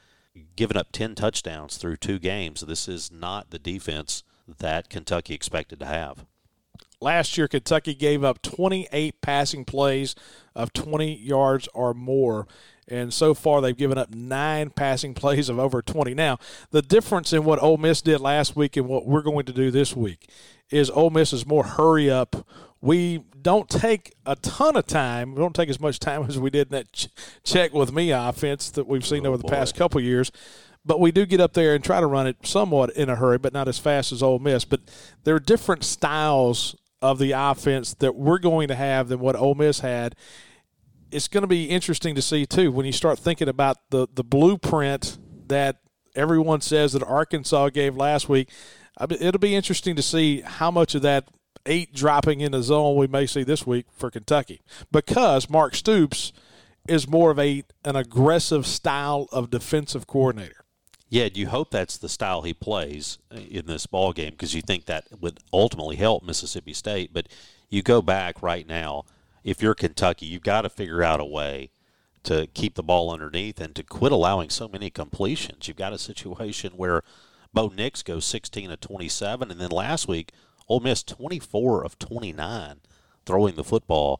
giving 0.56 0.78
up 0.78 0.92
10 0.92 1.16
touchdowns 1.16 1.78
through 1.78 1.98
two 1.98 2.18
games. 2.18 2.62
This 2.62 2.88
is 2.88 3.12
not 3.12 3.50
the 3.50 3.60
defense 3.60 4.24
that 4.48 4.90
Kentucky 4.90 5.34
expected 5.34 5.80
to 5.80 5.86
have. 5.86 6.26
Last 7.04 7.38
year, 7.38 7.48
Kentucky 7.50 7.94
gave 7.94 8.24
up 8.24 8.42
28 8.42 9.22
passing 9.22 9.66
plays 9.66 10.16
of 10.56 10.72
20 10.72 11.14
yards 11.16 11.68
or 11.74 11.94
more. 11.94 12.48
And 12.88 13.14
so 13.14 13.34
far, 13.34 13.60
they've 13.62 13.76
given 13.78 13.98
up 13.98 14.14
nine 14.14 14.70
passing 14.70 15.14
plays 15.22 15.50
of 15.50 15.60
over 15.60 15.82
20. 15.82 16.14
Now, 16.14 16.38
the 16.72 16.82
difference 16.82 17.34
in 17.34 17.44
what 17.44 17.62
Ole 17.62 17.78
Miss 17.78 18.02
did 18.02 18.22
last 18.22 18.56
week 18.56 18.78
and 18.78 18.88
what 18.88 19.06
we're 19.06 19.22
going 19.22 19.46
to 19.46 19.54
do 19.54 19.70
this 19.70 19.96
week 19.96 20.30
is 20.70 20.90
Ole 20.90 21.10
Miss 21.10 21.34
is 21.34 21.46
more 21.46 21.64
hurry 21.66 22.10
up. 22.10 22.48
We 22.80 23.24
don't 23.42 23.70
take 23.70 24.14
a 24.26 24.36
ton 24.38 24.78
of 24.78 24.88
time. 24.88 25.34
We 25.36 25.40
don't 25.40 25.54
take 25.56 25.70
as 25.70 25.80
much 25.82 26.00
time 26.00 26.24
as 26.30 26.40
we 26.40 26.50
did 26.50 26.68
in 26.68 26.72
that 26.72 26.92
ch- 26.94 27.10
check 27.44 27.74
with 27.74 27.92
me 27.92 28.12
offense 28.12 28.70
that 28.72 28.88
we've 28.88 29.06
seen 29.06 29.26
Oh, 29.26 29.30
over 29.30 29.38
the 29.38 29.44
boy. 29.44 29.50
past 29.50 29.76
couple 29.76 30.00
years. 30.02 30.32
But 30.86 31.00
we 31.00 31.12
do 31.14 31.26
get 31.26 31.40
up 31.40 31.54
there 31.54 31.76
and 31.76 31.84
try 31.84 32.02
to 32.02 32.08
run 32.08 32.28
it 32.28 32.36
somewhat 32.44 32.90
in 32.92 33.10
a 33.10 33.16
hurry, 33.16 33.38
but 33.38 33.54
not 33.54 33.70
as 33.70 33.80
fast 33.80 34.12
as 34.12 34.22
Ole 34.22 34.40
Miss. 34.40 34.66
But 34.66 34.82
there 35.24 35.34
are 35.36 35.40
different 35.40 35.86
styles 35.86 36.76
of 37.04 37.20
the 37.20 37.34
offense 37.34 37.94
that 37.96 38.16
we're 38.16 38.40
going 38.40 38.70
to 38.70 38.76
have 38.76 39.10
than 39.10 39.20
what 39.20 39.36
Ole 39.36 39.56
Miss 39.56 39.82
had. 39.82 40.16
It's 41.12 41.28
going 41.28 41.42
to 41.42 41.48
be 41.48 41.66
interesting 41.66 42.16
to 42.16 42.22
see 42.22 42.46
too 42.46 42.72
when 42.72 42.86
you 42.86 42.94
start 42.94 43.20
thinking 43.20 43.50
about 43.50 43.78
the 43.90 44.08
the 44.12 44.24
blueprint 44.24 45.20
that 45.48 45.82
everyone 46.16 46.62
says 46.62 46.94
that 46.94 47.04
Arkansas 47.04 47.70
gave 47.70 47.98
last 47.98 48.30
week. 48.30 48.50
It'll 49.10 49.40
be 49.40 49.54
interesting 49.54 49.96
to 49.98 50.02
see 50.02 50.42
how 50.42 50.72
much 50.72 50.96
of 50.96 51.02
that 51.02 51.28
eight 51.66 51.94
dropping 51.94 52.40
in 52.40 52.54
the 52.54 52.64
zone 52.64 52.96
we 52.96 53.08
may 53.08 53.26
see 53.26 53.44
this 53.44 53.68
week 53.68 53.86
for 53.92 54.10
Kentucky 54.10 54.62
because 54.92 55.50
Mark 55.50 55.76
Stoops 55.76 56.32
is 56.88 57.08
more 57.08 57.32
of 57.32 57.40
a 57.40 57.64
an 57.84 57.98
aggressive 57.98 58.66
style 58.66 59.28
of 59.34 59.50
defensive 59.50 60.08
coordinator. 60.08 60.63
Yeah, 61.14 61.30
you 61.32 61.46
hope 61.46 61.70
that's 61.70 61.96
the 61.96 62.10
style 62.10 62.42
he 62.42 62.56
plays 62.56 63.20
uh, 63.32 63.38
in 63.38 63.68
this 63.68 63.86
ball 63.86 64.14
game 64.14 64.32
because 64.32 64.56
you 64.56 64.64
think 64.64 64.86
that 64.86 65.06
would 65.22 65.42
ultimately 65.54 65.96
help 65.96 66.24
Mississippi 66.24 66.74
State. 66.74 67.14
But 67.14 67.28
you 67.70 67.84
go 67.84 68.02
back 68.02 68.42
right 68.42 68.68
now, 68.68 69.06
if 69.44 69.62
you're 69.62 69.76
Kentucky, 69.76 70.26
you've 70.26 70.42
got 70.42 70.64
to 70.64 70.70
figure 70.70 71.04
out 71.04 71.20
a 71.20 71.26
way 71.26 71.70
to 72.24 72.48
keep 72.56 72.74
the 72.74 72.82
ball 72.82 73.12
underneath 73.14 73.62
and 73.62 73.76
to 73.76 73.84
quit 73.84 74.12
allowing 74.12 74.50
so 74.50 74.68
many 74.68 74.90
completions. 74.90 75.68
You've 75.68 75.78
got 75.78 75.94
a 75.94 76.00
situation 76.00 76.74
where 76.78 77.04
Bo 77.54 77.68
Nix 77.68 78.02
goes 78.02 78.26
16 78.26 78.72
of 78.72 78.80
27, 78.80 79.52
and 79.52 79.62
then 79.62 79.70
last 79.70 80.08
week 80.08 80.32
Ole 80.68 80.80
Miss 80.80 81.04
24 81.04 81.86
of 81.86 82.00
29 82.00 82.78
throwing 83.28 83.54
the 83.54 83.64
football. 83.64 84.20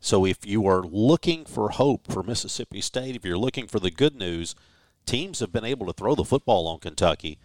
So 0.00 0.24
if 0.24 0.46
you 0.46 0.66
are 0.68 0.84
looking 0.84 1.44
for 1.44 1.68
hope 1.68 2.10
for 2.10 2.22
Mississippi 2.22 2.80
State, 2.80 3.14
if 3.14 3.26
you're 3.26 3.36
looking 3.36 3.66
for 3.66 3.78
the 3.78 3.90
good 3.90 4.16
news, 4.16 4.54
teams 5.06 5.40
have 5.40 5.52
been 5.52 5.64
able 5.64 5.86
to 5.86 5.92
throw 5.92 6.14
the 6.14 6.24
football 6.24 6.66
on 6.66 6.78
Kentucky 6.78 7.38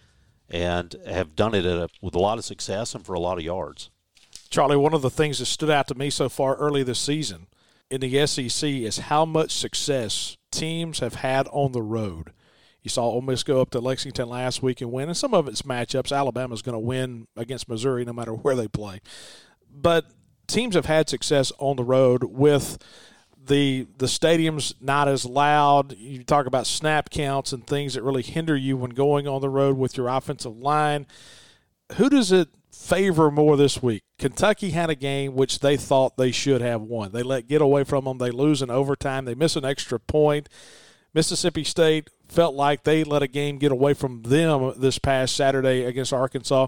and 0.49 0.95
have 1.05 1.35
done 1.35 1.53
it 1.53 1.65
a, 1.65 1.89
with 2.01 2.15
a 2.15 2.19
lot 2.19 2.37
of 2.37 2.45
success 2.45 2.95
and 2.95 3.05
for 3.05 3.13
a 3.13 3.19
lot 3.19 3.37
of 3.37 3.43
yards. 3.43 3.89
Charlie, 4.49 4.77
one 4.77 4.93
of 4.93 5.01
the 5.01 5.09
things 5.09 5.39
that 5.39 5.45
stood 5.45 5.69
out 5.69 5.87
to 5.87 5.95
me 5.95 6.09
so 6.09 6.27
far 6.27 6.55
early 6.55 6.81
this 6.81 6.99
season 6.99 7.47
in 7.89 8.01
the 8.01 8.25
SEC 8.25 8.69
is 8.69 8.97
how 8.97 9.25
much 9.25 9.51
success 9.51 10.37
teams 10.51 10.99
have 10.99 11.15
had 11.15 11.47
on 11.51 11.71
the 11.71 11.81
road. 11.81 12.31
You 12.81 12.89
saw 12.89 13.03
Ole 13.03 13.21
Miss 13.21 13.43
go 13.43 13.61
up 13.61 13.71
to 13.71 13.79
Lexington 13.79 14.29
last 14.29 14.63
week 14.63 14.81
and 14.81 14.91
win, 14.91 15.09
and 15.09 15.17
some 15.17 15.33
of 15.33 15.47
it's 15.47 15.63
matchups. 15.63 16.15
Alabama's 16.15 16.61
going 16.61 16.73
to 16.73 16.79
win 16.79 17.27
against 17.35 17.67
Missouri 17.67 18.05
no 18.05 18.13
matter 18.13 18.33
where 18.33 18.55
they 18.55 18.67
play. 18.67 19.01
But 19.69 20.05
teams 20.47 20.75
have 20.75 20.85
had 20.85 21.09
success 21.09 21.51
on 21.59 21.75
the 21.75 21.83
road 21.83 22.23
with 22.23 22.77
the 23.49 23.87
the 23.97 24.07
stadium's 24.07 24.73
not 24.79 25.09
as 25.09 25.25
loud. 25.25 25.97
You 25.97 26.23
talk 26.23 26.45
about 26.45 26.65
snap 26.65 27.09
counts 27.09 27.51
and 27.51 27.67
things 27.67 27.95
that 27.95 28.03
really 28.03 28.21
hinder 28.21 28.55
you 28.55 28.77
when 28.77 28.91
going 28.91 29.27
on 29.27 29.41
the 29.41 29.49
road 29.49 29.77
with 29.77 29.97
your 29.97 30.07
offensive 30.07 30.57
line. 30.57 31.05
Who 31.97 32.09
does 32.09 32.31
it 32.31 32.47
favor 32.71 33.29
more 33.29 33.57
this 33.57 33.83
week? 33.83 34.03
Kentucky 34.17 34.69
had 34.69 34.89
a 34.89 34.95
game 34.95 35.35
which 35.35 35.59
they 35.59 35.75
thought 35.75 36.15
they 36.15 36.31
should 36.31 36.61
have 36.61 36.81
won. 36.81 37.11
They 37.11 37.23
let 37.23 37.47
get 37.47 37.61
away 37.61 37.83
from 37.83 38.05
them. 38.05 38.19
They 38.19 38.31
lose 38.31 38.61
in 38.61 38.69
overtime. 38.69 39.25
They 39.25 39.35
miss 39.35 39.55
an 39.55 39.65
extra 39.65 39.99
point. 39.99 40.47
Mississippi 41.13 41.63
State 41.63 42.09
felt 42.27 42.53
like 42.53 42.83
they 42.83 43.03
let 43.03 43.23
a 43.23 43.27
game 43.27 43.57
get 43.57 43.71
away 43.71 43.95
from 43.95 44.21
them 44.21 44.73
this 44.77 44.99
past 44.99 45.35
Saturday 45.35 45.83
against 45.83 46.13
Arkansas. 46.13 46.67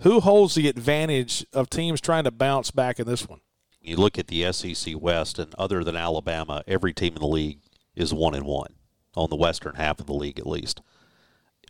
Who 0.00 0.20
holds 0.20 0.54
the 0.54 0.68
advantage 0.68 1.46
of 1.52 1.70
teams 1.70 2.00
trying 2.00 2.24
to 2.24 2.30
bounce 2.30 2.70
back 2.70 3.00
in 3.00 3.06
this 3.06 3.26
one? 3.26 3.40
You 3.82 3.96
look 3.96 4.18
at 4.18 4.28
the 4.28 4.52
SEC 4.52 4.94
West, 4.96 5.38
and 5.38 5.54
other 5.56 5.82
than 5.82 5.96
Alabama, 5.96 6.62
every 6.68 6.92
team 6.92 7.14
in 7.14 7.20
the 7.20 7.26
league 7.26 7.58
is 7.96 8.14
one 8.14 8.34
and 8.34 8.46
one 8.46 8.74
on 9.16 9.28
the 9.28 9.36
western 9.36 9.74
half 9.74 9.98
of 9.98 10.06
the 10.06 10.14
league, 10.14 10.38
at 10.38 10.46
least. 10.46 10.80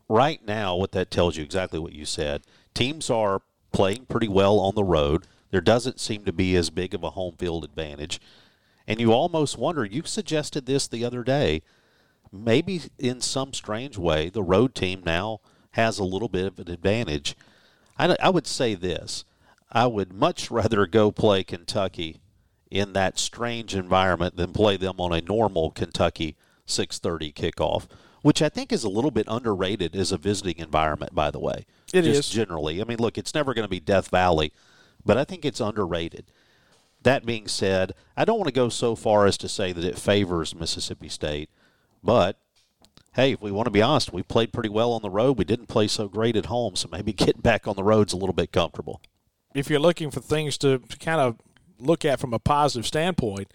Right 0.08 0.44
now, 0.46 0.76
what 0.76 0.92
that 0.92 1.10
tells 1.10 1.36
you 1.36 1.42
exactly 1.42 1.78
what 1.78 1.94
you 1.94 2.04
said. 2.04 2.42
Teams 2.74 3.08
are 3.08 3.40
playing 3.72 4.06
pretty 4.06 4.28
well 4.28 4.60
on 4.60 4.74
the 4.74 4.84
road. 4.84 5.26
There 5.50 5.62
doesn't 5.62 6.00
seem 6.00 6.24
to 6.26 6.32
be 6.32 6.54
as 6.54 6.68
big 6.68 6.92
of 6.92 7.02
a 7.02 7.10
home 7.10 7.34
field 7.38 7.64
advantage. 7.64 8.20
And 8.86 9.00
you 9.00 9.12
almost 9.12 9.56
wonder, 9.56 9.84
you 9.84 10.02
suggested 10.04 10.66
this 10.66 10.86
the 10.86 11.04
other 11.04 11.24
day, 11.24 11.62
maybe 12.30 12.82
in 12.98 13.22
some 13.22 13.54
strange 13.54 13.96
way, 13.96 14.28
the 14.28 14.42
road 14.42 14.74
team 14.74 15.02
now 15.04 15.40
has 15.72 15.98
a 15.98 16.04
little 16.04 16.28
bit 16.28 16.46
of 16.46 16.58
an 16.58 16.70
advantage. 16.70 17.36
I, 17.98 18.14
I 18.20 18.28
would 18.28 18.46
say 18.46 18.74
this 18.74 19.24
I 19.72 19.86
would 19.86 20.12
much 20.12 20.50
rather 20.50 20.86
go 20.86 21.10
play 21.10 21.42
Kentucky 21.42 22.20
in 22.70 22.92
that 22.92 23.18
strange 23.18 23.74
environment 23.74 24.36
than 24.36 24.52
play 24.52 24.76
them 24.76 25.00
on 25.00 25.12
a 25.12 25.22
normal 25.22 25.70
Kentucky 25.70 26.36
6:30 26.66 27.32
kickoff, 27.32 27.86
which 28.20 28.42
I 28.42 28.50
think 28.50 28.70
is 28.70 28.84
a 28.84 28.90
little 28.90 29.10
bit 29.10 29.26
underrated 29.28 29.96
as 29.96 30.12
a 30.12 30.18
visiting 30.18 30.58
environment 30.58 31.14
by 31.14 31.30
the 31.30 31.40
way. 31.40 31.64
It 31.92 32.02
Just 32.02 32.28
is. 32.28 32.30
generally. 32.30 32.80
I 32.80 32.84
mean, 32.84 32.98
look, 32.98 33.16
it's 33.16 33.34
never 33.34 33.54
going 33.54 33.64
to 33.64 33.70
be 33.70 33.80
Death 33.80 34.08
Valley, 34.10 34.52
but 35.04 35.16
I 35.16 35.24
think 35.24 35.44
it's 35.44 35.60
underrated. 35.60 36.26
That 37.02 37.26
being 37.26 37.48
said, 37.48 37.94
I 38.16 38.24
don't 38.24 38.38
want 38.38 38.48
to 38.48 38.52
go 38.52 38.68
so 38.68 38.94
far 38.94 39.26
as 39.26 39.36
to 39.38 39.48
say 39.48 39.72
that 39.72 39.84
it 39.84 39.98
favors 39.98 40.54
Mississippi 40.54 41.08
State, 41.08 41.50
but 42.04 42.38
hey, 43.14 43.32
if 43.32 43.40
we 43.40 43.50
want 43.50 43.66
to 43.66 43.70
be 43.70 43.82
honest, 43.82 44.12
we 44.12 44.22
played 44.22 44.52
pretty 44.52 44.68
well 44.68 44.92
on 44.92 45.02
the 45.02 45.10
road. 45.10 45.38
We 45.38 45.44
didn't 45.44 45.66
play 45.66 45.88
so 45.88 46.08
great 46.08 46.36
at 46.36 46.46
home, 46.46 46.76
so 46.76 46.88
maybe 46.92 47.12
getting 47.14 47.40
back 47.40 47.66
on 47.66 47.76
the 47.76 47.84
road's 47.84 48.12
a 48.12 48.18
little 48.18 48.34
bit 48.34 48.52
comfortable. 48.52 49.00
If 49.54 49.70
you're 49.70 49.80
looking 49.80 50.10
for 50.10 50.20
things 50.20 50.58
to, 50.58 50.80
kind 51.00 51.20
of 51.20 51.36
look 51.78 52.04
at 52.04 52.20
from 52.20 52.32
a 52.32 52.38
positive 52.38 52.86
standpoint, 52.86 53.52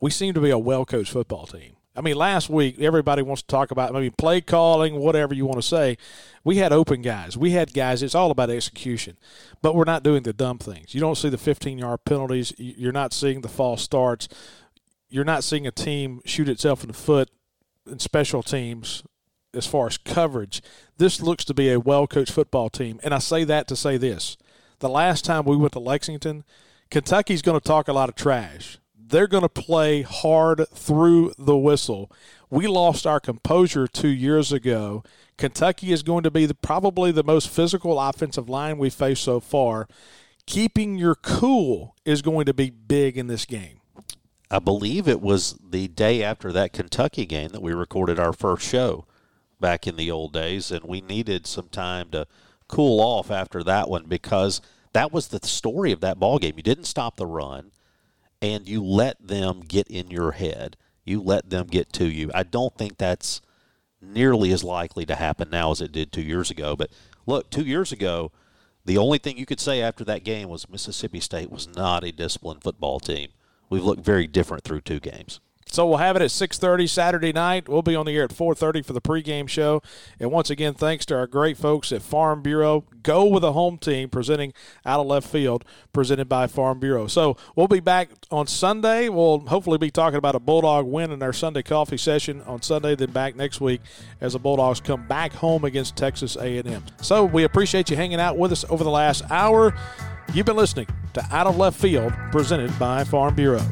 we 0.00 0.10
seem 0.10 0.34
to 0.34 0.40
be 0.40 0.50
a 0.50 0.58
well 0.58 0.84
coached 0.84 1.12
football 1.12 1.46
team. 1.46 1.76
I 1.96 2.00
mean, 2.00 2.14
last 2.14 2.48
week 2.48 2.80
everybody 2.80 3.22
wants 3.22 3.42
to 3.42 3.48
talk 3.48 3.72
about 3.72 3.92
maybe 3.92 4.10
play 4.10 4.40
calling, 4.40 4.94
whatever 4.94 5.34
you 5.34 5.46
want 5.46 5.58
to 5.58 5.66
say. 5.66 5.98
We 6.44 6.58
had 6.58 6.72
open 6.72 7.02
guys. 7.02 7.36
We 7.36 7.50
had 7.50 7.74
guys. 7.74 8.04
It's 8.04 8.14
all 8.14 8.30
about 8.30 8.50
execution, 8.50 9.16
but 9.62 9.74
we're 9.74 9.84
not 9.84 10.04
doing 10.04 10.22
the 10.22 10.32
dumb 10.32 10.58
things. 10.58 10.94
You 10.94 11.00
don't 11.00 11.16
see 11.16 11.28
the 11.28 11.38
15 11.38 11.78
yard 11.78 12.04
penalties. 12.04 12.52
You're 12.56 12.92
not 12.92 13.12
seeing 13.12 13.40
the 13.40 13.48
false 13.48 13.82
starts. 13.82 14.28
You're 15.08 15.24
not 15.24 15.42
seeing 15.42 15.66
a 15.66 15.72
team 15.72 16.20
shoot 16.24 16.48
itself 16.48 16.82
in 16.82 16.88
the 16.88 16.94
foot 16.94 17.30
in 17.90 17.98
special 17.98 18.44
teams 18.44 19.02
as 19.54 19.66
far 19.66 19.88
as 19.88 19.98
coverage. 19.98 20.62
This 20.98 21.20
looks 21.20 21.44
to 21.46 21.54
be 21.54 21.72
a 21.72 21.80
well 21.80 22.06
coached 22.06 22.32
football 22.32 22.70
team, 22.70 23.00
and 23.02 23.12
I 23.12 23.18
say 23.18 23.42
that 23.44 23.66
to 23.68 23.76
say 23.76 23.96
this: 23.96 24.36
the 24.78 24.88
last 24.88 25.24
time 25.24 25.44
we 25.44 25.56
went 25.56 25.72
to 25.72 25.78
Lexington, 25.78 26.44
Kentucky's 26.90 27.42
going 27.42 27.58
to 27.58 27.66
talk 27.66 27.88
a 27.88 27.92
lot 27.92 28.08
of 28.08 28.14
trash. 28.14 28.78
They're 28.96 29.26
going 29.26 29.42
to 29.42 29.48
play 29.48 30.02
hard 30.02 30.66
through 30.70 31.34
the 31.38 31.56
whistle. 31.56 32.10
We 32.50 32.66
lost 32.66 33.06
our 33.06 33.20
composure 33.20 33.86
two 33.86 34.08
years 34.08 34.52
ago. 34.52 35.02
Kentucky 35.36 35.92
is 35.92 36.02
going 36.02 36.24
to 36.24 36.30
be 36.30 36.46
the, 36.46 36.54
probably 36.54 37.10
the 37.12 37.24
most 37.24 37.48
physical 37.48 37.98
offensive 37.98 38.48
line 38.48 38.78
we've 38.78 38.92
faced 38.92 39.22
so 39.22 39.40
far. 39.40 39.88
Keeping 40.46 40.96
your 40.96 41.14
cool 41.14 41.94
is 42.04 42.22
going 42.22 42.46
to 42.46 42.54
be 42.54 42.70
big 42.70 43.16
in 43.18 43.26
this 43.26 43.44
game. 43.44 43.80
I 44.50 44.58
believe 44.58 45.06
it 45.06 45.20
was 45.20 45.58
the 45.62 45.88
day 45.88 46.22
after 46.22 46.52
that 46.52 46.72
Kentucky 46.72 47.26
game 47.26 47.50
that 47.50 47.60
we 47.60 47.72
recorded 47.74 48.18
our 48.18 48.32
first 48.32 48.66
show 48.66 49.06
back 49.60 49.86
in 49.86 49.96
the 49.96 50.10
old 50.10 50.32
days, 50.32 50.70
and 50.70 50.84
we 50.84 51.02
needed 51.02 51.46
some 51.46 51.68
time 51.68 52.10
to 52.10 52.26
cool 52.68 53.00
off 53.00 53.30
after 53.30 53.62
that 53.64 53.88
one 53.88 54.04
because 54.06 54.60
that 54.92 55.12
was 55.12 55.28
the 55.28 55.44
story 55.46 55.92
of 55.92 56.00
that 56.00 56.18
ball 56.18 56.38
game. 56.38 56.54
You 56.56 56.62
didn't 56.62 56.84
stop 56.84 57.16
the 57.16 57.26
run, 57.26 57.72
and 58.40 58.68
you 58.68 58.82
let 58.82 59.26
them 59.26 59.60
get 59.66 59.88
in 59.88 60.10
your 60.10 60.32
head. 60.32 60.76
You 61.04 61.20
let 61.22 61.50
them 61.50 61.66
get 61.66 61.92
to 61.94 62.06
you. 62.06 62.30
I 62.34 62.42
don't 62.42 62.76
think 62.76 62.98
that's 62.98 63.40
nearly 64.00 64.52
as 64.52 64.62
likely 64.62 65.04
to 65.06 65.14
happen 65.14 65.50
now 65.50 65.70
as 65.70 65.80
it 65.80 65.92
did 65.92 66.12
two 66.12 66.22
years 66.22 66.50
ago. 66.50 66.76
But 66.76 66.90
look, 67.26 67.50
two 67.50 67.64
years 67.64 67.92
ago, 67.92 68.30
the 68.84 68.98
only 68.98 69.18
thing 69.18 69.36
you 69.36 69.46
could 69.46 69.60
say 69.60 69.82
after 69.82 70.04
that 70.04 70.24
game 70.24 70.48
was 70.48 70.68
Mississippi 70.68 71.20
State 71.20 71.50
was 71.50 71.68
not 71.68 72.04
a 72.04 72.12
disciplined 72.12 72.62
football 72.62 73.00
team. 73.00 73.28
We've 73.68 73.84
looked 73.84 74.04
very 74.04 74.26
different 74.26 74.64
through 74.64 74.82
two 74.82 75.00
games. 75.00 75.40
So 75.70 75.86
we'll 75.86 75.98
have 75.98 76.16
it 76.16 76.22
at 76.22 76.30
6:30 76.30 76.86
Saturday 76.86 77.32
night. 77.32 77.68
We'll 77.68 77.82
be 77.82 77.94
on 77.94 78.06
the 78.06 78.16
air 78.16 78.24
at 78.24 78.32
4:30 78.32 78.82
for 78.82 78.92
the 78.92 79.00
pregame 79.00 79.48
show. 79.48 79.82
And 80.18 80.30
once 80.30 80.50
again, 80.50 80.74
thanks 80.74 81.04
to 81.06 81.16
our 81.16 81.26
great 81.26 81.56
folks 81.56 81.92
at 81.92 82.02
Farm 82.02 82.42
Bureau. 82.42 82.84
Go 83.02 83.24
with 83.26 83.44
a 83.44 83.52
home 83.52 83.78
team 83.78 84.08
presenting 84.08 84.52
out 84.84 85.00
of 85.00 85.06
left 85.06 85.28
field, 85.28 85.64
presented 85.92 86.28
by 86.28 86.46
Farm 86.46 86.80
Bureau. 86.80 87.06
So 87.06 87.36
we'll 87.54 87.68
be 87.68 87.80
back 87.80 88.10
on 88.30 88.46
Sunday. 88.46 89.08
We'll 89.08 89.40
hopefully 89.40 89.78
be 89.78 89.90
talking 89.90 90.18
about 90.18 90.34
a 90.34 90.40
Bulldog 90.40 90.86
win 90.86 91.10
in 91.10 91.22
our 91.22 91.32
Sunday 91.32 91.62
coffee 91.62 91.96
session 91.96 92.42
on 92.46 92.62
Sunday. 92.62 92.94
Then 92.94 93.10
back 93.10 93.36
next 93.36 93.60
week 93.60 93.80
as 94.20 94.32
the 94.32 94.38
Bulldogs 94.38 94.80
come 94.80 95.06
back 95.06 95.32
home 95.32 95.64
against 95.64 95.96
Texas 95.96 96.36
A&M. 96.36 96.84
So 97.00 97.24
we 97.24 97.44
appreciate 97.44 97.90
you 97.90 97.96
hanging 97.96 98.20
out 98.20 98.36
with 98.36 98.52
us 98.52 98.64
over 98.68 98.84
the 98.84 98.90
last 98.90 99.22
hour. 99.30 99.74
You've 100.34 100.46
been 100.46 100.56
listening 100.56 100.86
to 101.14 101.26
Out 101.30 101.46
of 101.46 101.56
Left 101.56 101.78
Field, 101.78 102.12
presented 102.32 102.76
by 102.78 103.04
Farm 103.04 103.34
Bureau. 103.34 103.62